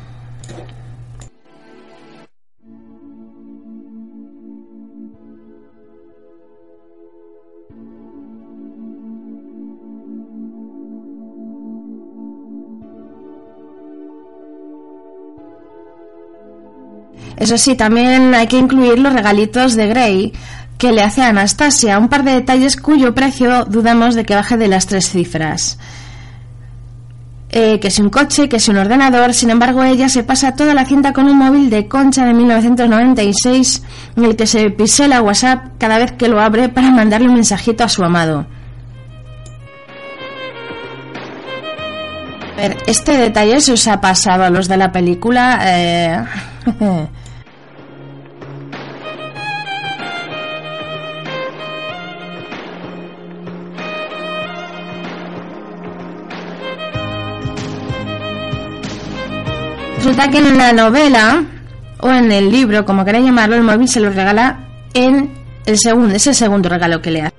Eso 17.41 17.57
sí, 17.57 17.73
también 17.73 18.35
hay 18.35 18.45
que 18.45 18.59
incluir 18.59 18.99
los 18.99 19.13
regalitos 19.13 19.73
de 19.73 19.87
Grey 19.87 20.31
que 20.77 20.91
le 20.91 21.01
hace 21.01 21.23
a 21.23 21.29
Anastasia, 21.29 21.97
un 21.97 22.07
par 22.07 22.23
de 22.23 22.33
detalles 22.33 22.77
cuyo 22.77 23.15
precio 23.15 23.65
dudamos 23.65 24.13
de 24.13 24.25
que 24.25 24.35
baje 24.35 24.57
de 24.57 24.67
las 24.67 24.85
tres 24.85 25.09
cifras. 25.09 25.79
Eh, 27.49 27.79
que 27.79 27.87
es 27.87 27.97
un 27.97 28.11
coche, 28.11 28.47
que 28.47 28.57
es 28.57 28.69
un 28.69 28.77
ordenador, 28.77 29.33
sin 29.33 29.49
embargo 29.49 29.81
ella 29.81 30.07
se 30.07 30.23
pasa 30.23 30.55
toda 30.55 30.75
la 30.75 30.85
cinta 30.85 31.13
con 31.13 31.25
un 31.25 31.35
móvil 31.35 31.71
de 31.71 31.87
concha 31.87 32.25
de 32.25 32.35
1996 32.35 33.81
en 34.17 34.23
el 34.23 34.35
que 34.35 34.45
se 34.45 34.69
pisela 34.69 35.23
WhatsApp 35.23 35.65
cada 35.79 35.97
vez 35.97 36.11
que 36.11 36.27
lo 36.27 36.39
abre 36.39 36.69
para 36.69 36.91
mandarle 36.91 37.27
un 37.27 37.33
mensajito 37.33 37.83
a 37.83 37.89
su 37.89 38.03
amado. 38.03 38.45
A 42.55 42.61
ver, 42.61 42.77
este 42.85 43.17
detalle 43.17 43.59
se 43.61 43.73
os 43.73 43.87
ha 43.87 43.99
pasado 43.99 44.43
a 44.43 44.51
los 44.51 44.67
de 44.67 44.77
la 44.77 44.91
película. 44.91 45.59
eh, 45.63 46.23
Resulta 60.01 60.31
que 60.31 60.39
en 60.39 60.57
la 60.57 60.73
novela 60.73 61.43
o 61.99 62.09
en 62.09 62.31
el 62.31 62.51
libro, 62.51 62.85
como 62.85 63.05
queráis 63.05 63.23
llamarlo, 63.23 63.55
el 63.55 63.61
móvil 63.61 63.87
se 63.87 63.99
lo 63.99 64.09
regala 64.09 64.67
en 64.95 65.31
el 65.67 65.77
segundo, 65.77 66.15
es 66.15 66.25
el 66.25 66.33
segundo 66.33 66.69
regalo 66.69 67.03
que 67.03 67.11
le 67.11 67.21
hace. 67.21 67.35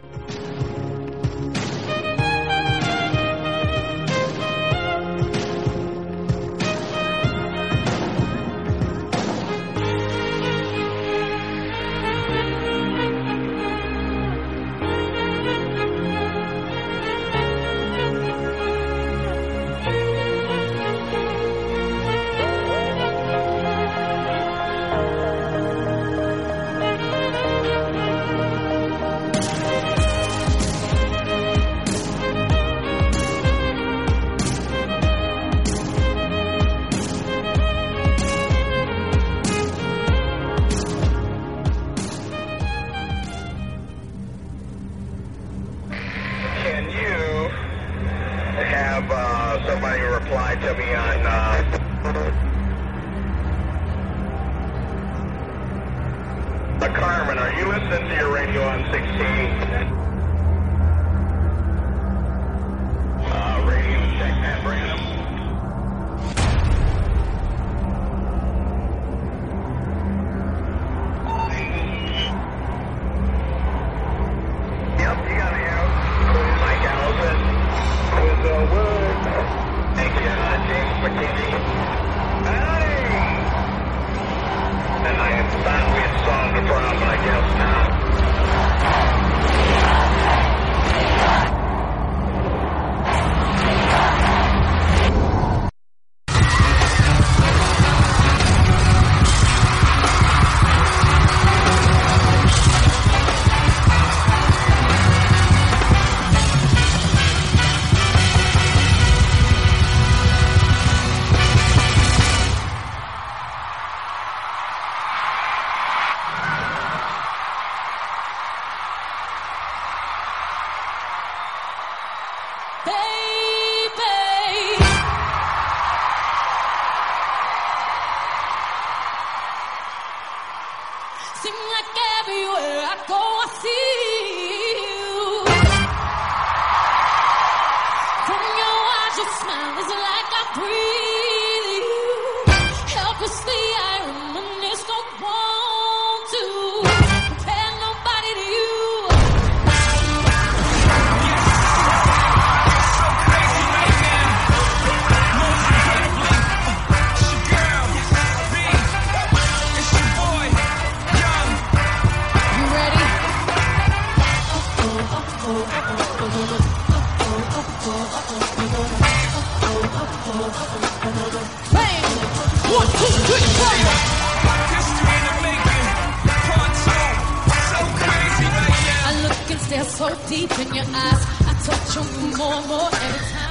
16? 58.92 59.41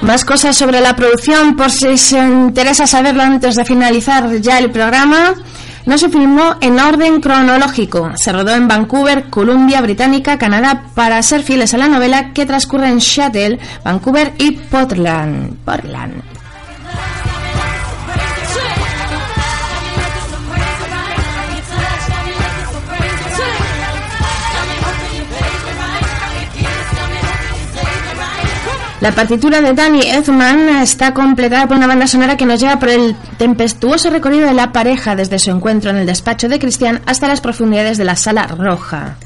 Más 0.01 0.25
cosas 0.25 0.57
sobre 0.57 0.81
la 0.81 0.95
producción, 0.95 1.55
por 1.55 1.71
si 1.71 1.97
se 1.97 2.17
interesa 2.17 2.87
saberlo 2.87 3.23
antes 3.23 3.55
de 3.55 3.65
finalizar 3.65 4.39
ya 4.39 4.59
el 4.59 4.71
programa. 4.71 5.35
No 5.85 5.97
se 5.97 6.09
filmó 6.09 6.55
en 6.61 6.79
orden 6.79 7.21
cronológico. 7.21 8.11
Se 8.15 8.31
rodó 8.31 8.53
en 8.53 8.67
Vancouver, 8.67 9.29
Columbia 9.29 9.81
Británica, 9.81 10.37
Canadá, 10.37 10.85
para 10.93 11.21
ser 11.23 11.43
fieles 11.43 11.73
a 11.73 11.77
la 11.77 11.87
novela 11.87 12.33
que 12.33 12.45
transcurre 12.45 12.89
en 12.89 13.01
Seattle, 13.01 13.59
Vancouver 13.83 14.33
y 14.37 14.51
Portland. 14.51 15.57
Portland. 15.65 16.30
La 29.01 29.11
partitura 29.13 29.61
de 29.61 29.73
Danny 29.73 30.01
Elfman 30.01 30.69
está 30.77 31.11
completada 31.11 31.65
por 31.65 31.75
una 31.75 31.87
banda 31.87 32.05
sonora 32.05 32.37
que 32.37 32.45
nos 32.45 32.59
lleva 32.59 32.77
por 32.77 32.89
el 32.89 33.15
tempestuoso 33.39 34.11
recorrido 34.11 34.47
de 34.47 34.53
la 34.53 34.71
pareja 34.71 35.15
desde 35.15 35.39
su 35.39 35.49
encuentro 35.49 35.89
en 35.89 35.97
el 35.97 36.05
despacho 36.05 36.47
de 36.47 36.59
Christian 36.59 37.01
hasta 37.07 37.27
las 37.27 37.41
profundidades 37.41 37.97
de 37.97 38.05
la 38.05 38.15
sala 38.15 38.45
roja. 38.45 39.17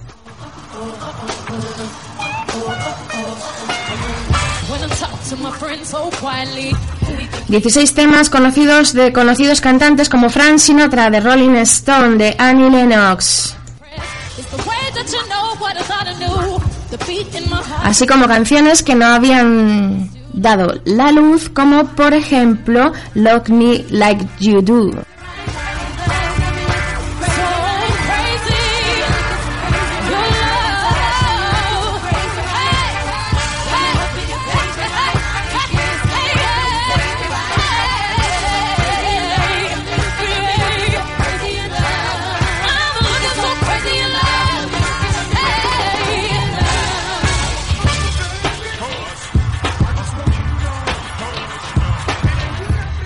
16 7.49 7.93
temas 7.93 8.30
conocidos 8.30 8.93
de 8.93 9.11
conocidos 9.11 9.59
cantantes 9.59 10.07
como 10.07 10.30
Frank 10.30 10.57
Sinatra 10.57 11.09
de 11.09 11.19
Rolling 11.19 11.57
Stone 11.57 12.15
de 12.15 12.36
Annie 12.39 12.69
Lennox, 12.69 13.55
Así 17.86 18.07
como 18.07 18.27
canciones 18.27 18.81
que 18.81 18.95
no 18.95 19.05
habían 19.05 20.09
dado 20.33 20.81
la 20.86 21.11
luz 21.11 21.49
como 21.49 21.86
por 21.89 22.15
ejemplo 22.15 22.91
Love 23.13 23.49
Me 23.49 23.86
Like 23.91 24.25
You 24.39 24.63
Do. 24.63 25.05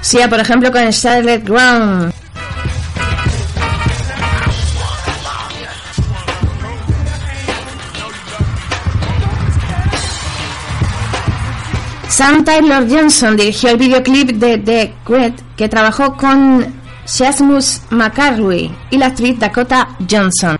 Sia, 0.09 0.27
por 0.27 0.39
ejemplo, 0.39 0.71
con 0.71 0.89
Charlotte 0.89 1.43
Ground. 1.43 2.11
Sam 12.07 12.43
Taylor 12.43 12.89
Johnson 12.89 13.37
dirigió 13.37 13.69
el 13.69 13.77
videoclip 13.77 14.31
de 14.31 14.57
The 14.57 14.93
Great 15.05 15.41
que 15.55 15.69
trabajó 15.69 16.17
con 16.17 16.65
Seamus 17.05 17.81
McCarthy 17.91 18.71
y 18.89 18.97
la 18.97 19.05
actriz 19.05 19.37
Dakota 19.37 19.89
Johnson. 20.09 20.58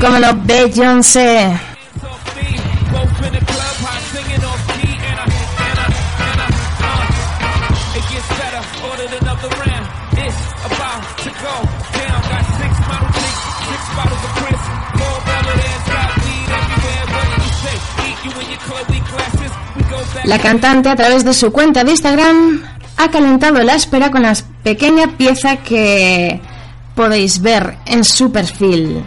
Como 0.00 0.18
lo 0.18 0.34
ve 0.44 0.70
Johnson. 0.74 1.58
La 20.24 20.38
cantante, 20.38 20.90
a 20.90 20.96
través 20.96 21.24
de 21.24 21.32
su 21.32 21.50
cuenta 21.52 21.84
de 21.84 21.92
Instagram, 21.92 22.62
ha 22.98 23.10
calentado 23.10 23.62
la 23.62 23.74
espera 23.74 24.10
con 24.10 24.22
la 24.22 24.34
pequeña 24.62 25.16
pieza 25.16 25.56
que 25.56 26.40
podéis 26.94 27.40
ver 27.40 27.78
en 27.86 28.04
su 28.04 28.30
perfil. 28.30 29.02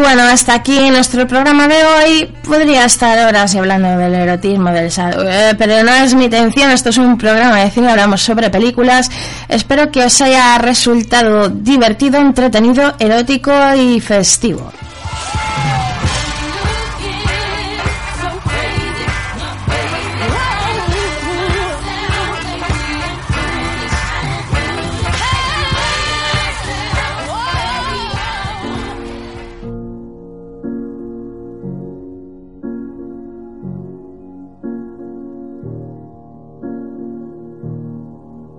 Bueno, 0.00 0.22
hasta 0.22 0.54
aquí 0.54 0.90
nuestro 0.90 1.26
programa 1.26 1.68
de 1.68 1.84
hoy. 1.84 2.24
Podría 2.46 2.84
estar 2.84 3.18
horas 3.26 3.54
hablando 3.56 3.88
del 3.98 4.14
erotismo, 4.14 4.70
del 4.70 4.90
sa- 4.90 5.10
eh, 5.10 5.54
pero 5.58 5.82
no 5.82 5.92
es 5.92 6.14
mi 6.14 6.24
intención. 6.24 6.70
Esto 6.70 6.88
es 6.90 6.98
un 6.98 7.18
programa 7.18 7.56
de 7.56 7.70
cine, 7.70 7.90
hablamos 7.90 8.22
sobre 8.22 8.48
películas. 8.48 9.10
Espero 9.48 9.90
que 9.90 10.04
os 10.04 10.20
haya 10.20 10.56
resultado 10.58 11.48
divertido, 11.48 12.18
entretenido, 12.18 12.94
erótico 12.98 13.52
y 13.76 14.00
festivo. 14.00 14.72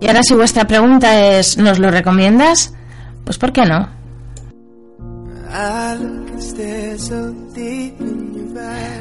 Ahora 0.10 0.24
si 0.24 0.34
vuestra 0.34 0.66
pregunta 0.66 1.20
es 1.20 1.58
¿nos 1.58 1.78
lo 1.78 1.92
recomiendas? 1.92 2.74
Pues 3.26 3.38
¿por 3.38 3.52
qué 3.54 3.64
no? 3.66 3.88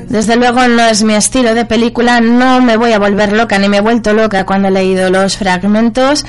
Desde 0.09 0.37
luego 0.37 0.69
no 0.69 0.83
es 0.83 1.03
mi 1.03 1.15
estilo 1.15 1.55
de 1.55 1.65
película, 1.65 2.21
no 2.21 2.61
me 2.61 2.77
voy 2.77 2.93
a 2.93 2.99
volver 2.99 3.33
loca 3.33 3.59
ni 3.59 3.69
me 3.71 3.79
he 3.79 3.81
vuelto 3.81 4.13
loca 4.13 4.45
cuando 4.45 4.69
he 4.69 4.71
leído 4.71 5.09
los 5.09 5.39
fragmentos. 5.39 6.27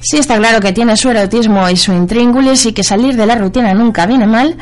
Sí 0.00 0.18
está 0.18 0.36
claro 0.38 0.60
que 0.60 0.72
tiene 0.72 0.96
su 0.96 1.08
erotismo 1.08 1.68
y 1.70 1.76
su 1.76 1.92
intríngulis 1.92 2.66
y 2.66 2.72
que 2.72 2.82
salir 2.82 3.16
de 3.16 3.26
la 3.26 3.36
rutina 3.36 3.74
nunca 3.74 4.06
viene 4.06 4.26
mal, 4.26 4.56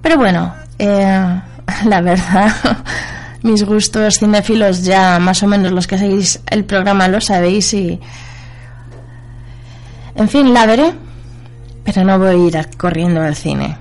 pero 0.00 0.16
bueno, 0.16 0.54
eh, 0.78 1.40
la 1.84 2.00
verdad, 2.00 2.50
mis 3.42 3.62
gustos 3.62 4.18
cinéfilos 4.18 4.84
ya 4.84 5.18
más 5.18 5.42
o 5.42 5.46
menos 5.46 5.72
los 5.72 5.86
que 5.86 5.98
seguís 5.98 6.40
el 6.50 6.64
programa 6.64 7.08
lo 7.08 7.20
sabéis 7.20 7.74
y... 7.74 8.00
En 10.16 10.28
fin, 10.28 10.54
la 10.54 10.66
veré, 10.66 10.94
pero 11.84 12.04
no 12.04 12.18
voy 12.18 12.28
a 12.28 12.34
ir 12.34 12.68
corriendo 12.78 13.20
al 13.20 13.36
cine. 13.36 13.76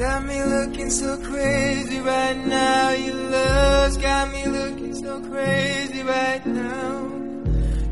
Got 0.00 0.22
me 0.24 0.42
looking 0.44 0.90
so 0.90 1.18
crazy 1.18 2.00
right 2.00 2.46
now. 2.46 2.90
Your 2.92 3.16
love's 3.30 3.98
got 3.98 4.32
me 4.32 4.46
looking 4.46 4.94
so 4.94 5.20
crazy 5.20 6.02
right 6.02 6.44
now. 6.46 7.02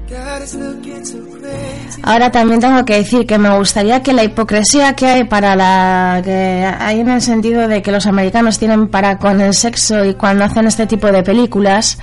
Got 0.09 0.43
us 0.43 0.55
looking 0.55 1.05
so 1.05 1.19
crazy. 1.19 2.01
Ahora 2.03 2.33
también 2.33 2.61
tengo 2.61 2.83
que 2.87 2.95
decir 2.95 3.27
que 3.27 3.37
me 3.37 3.57
gustaría 3.59 4.03
que 4.03 4.15
la 4.15 4.25
hipocresía 4.25 4.95
que 4.95 5.07
hay 5.07 5.25
para 5.25 5.55
la 5.55 6.23
que 6.25 6.65
hay 6.79 7.01
en 7.01 7.11
el 7.11 7.21
sentido 7.21 7.69
de 7.69 7.83
que 7.83 7.93
los 7.93 8.07
americanos 8.07 8.59
tienen 8.59 8.89
para 8.89 9.19
con 9.19 9.41
el 9.43 9.53
sexo 9.53 10.05
y 10.07 10.15
cuando 10.15 10.45
hacen 10.45 10.67
este 10.67 10.87
tipo 10.87 11.13
de 11.13 11.23
películas 11.23 11.99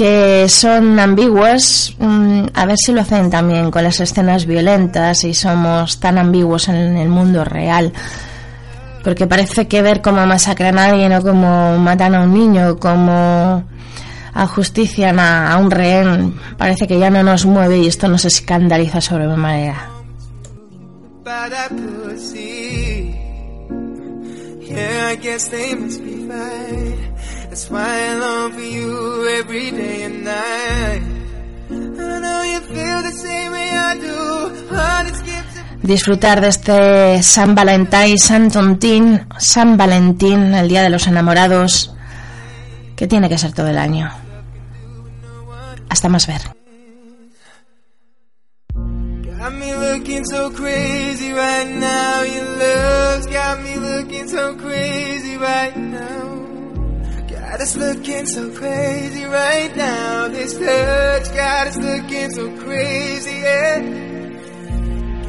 que 0.00 0.48
son 0.48 0.98
ambiguas, 0.98 1.94
mm, 1.98 2.44
a 2.54 2.64
ver 2.64 2.76
si 2.78 2.90
lo 2.90 3.02
hacen 3.02 3.28
también 3.28 3.70
con 3.70 3.84
las 3.84 4.00
escenas 4.00 4.46
violentas 4.46 5.24
y 5.24 5.34
somos 5.34 6.00
tan 6.00 6.16
ambiguos 6.16 6.68
en 6.68 6.96
el 6.96 7.10
mundo 7.10 7.44
real. 7.44 7.92
Porque 9.04 9.26
parece 9.26 9.68
que 9.68 9.82
ver 9.82 10.00
cómo 10.00 10.24
masacran 10.24 10.78
a 10.78 10.86
alguien 10.86 11.12
o 11.12 11.20
cómo 11.20 11.76
matan 11.76 12.14
a 12.14 12.22
un 12.22 12.32
niño, 12.32 12.78
cómo 12.78 13.62
ajustician 14.32 15.18
a, 15.18 15.52
a 15.52 15.58
un 15.58 15.70
rehén, 15.70 16.34
parece 16.56 16.88
que 16.88 16.98
ya 16.98 17.10
no 17.10 17.22
nos 17.22 17.44
mueve 17.44 17.76
y 17.80 17.86
esto 17.86 18.08
nos 18.08 18.24
escandaliza 18.24 19.02
sobremanera. 19.02 19.86
By 21.22 21.50
That's 27.50 27.68
why 27.68 27.82
I 27.82 28.14
long 28.14 28.52
for 28.52 28.60
you 28.60 29.26
every 29.40 29.72
day 29.72 30.04
and 30.04 30.22
night. 30.22 31.02
I 31.68 32.18
know 32.22 32.42
you 32.52 32.60
feel 32.60 33.02
the 33.02 33.12
same 33.12 33.50
way 33.50 33.70
I 33.74 33.98
do. 33.98 34.20
Disfrutar 35.82 36.40
de 36.40 36.48
este 36.48 37.22
San 37.24 37.56
Valentín, 37.56 38.18
San 38.18 38.52
Tontín, 38.52 39.26
San 39.38 39.76
Valentín, 39.76 40.54
el 40.54 40.68
Día 40.68 40.82
de 40.82 40.90
los 40.90 41.08
Enamorados, 41.08 41.92
que 42.94 43.08
tiene 43.08 43.28
que 43.28 43.36
ser 43.36 43.52
todo 43.52 43.66
el 43.66 43.78
año. 43.78 44.08
Hasta 45.88 46.08
más 46.08 46.28
ver. 46.28 46.42
Got 49.40 49.52
me 55.88 56.29
got 57.60 57.76
looking 57.76 58.26
so 58.26 58.50
crazy 58.52 59.24
right 59.24 59.76
now. 59.76 60.24
Us 60.24 60.54
looking 60.54 60.56
so 60.56 60.60
crazy 60.60 60.64
right 60.64 61.26
now. 61.26 61.28
This 61.28 61.28
touch 61.28 61.34
got 61.34 61.66
us 61.66 61.76
looking 61.76 62.30
so 62.30 62.56
crazy, 62.56 63.30
yeah. 63.30 63.80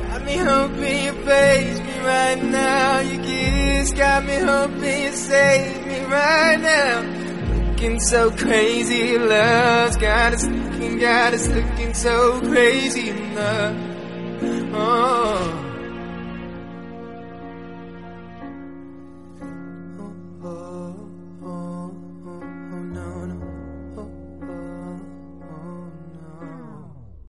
Got 0.07 0.25
me 0.25 0.38
hoping 0.38 1.03
you 1.03 1.13
face 1.25 1.79
me 1.79 1.99
right 1.99 2.43
now. 2.43 2.99
Your 2.99 3.23
kiss 3.23 3.91
got 3.91 4.25
me 4.25 4.36
hoping 4.36 5.03
you 5.03 5.11
save 5.11 5.86
me 5.86 6.03
right 6.05 6.59
now. 6.59 7.67
Looking 7.67 7.99
so 7.99 8.32
crazy, 8.32 9.17
love's 9.17 9.97
got 9.97 10.34
us 10.34 10.47
looking, 10.47 10.99
got 10.99 11.34
us 11.34 11.47
looking 11.49 11.93
so 11.93 12.39
crazy 12.39 13.11
love. 13.36 13.75
Oh. 14.73 15.70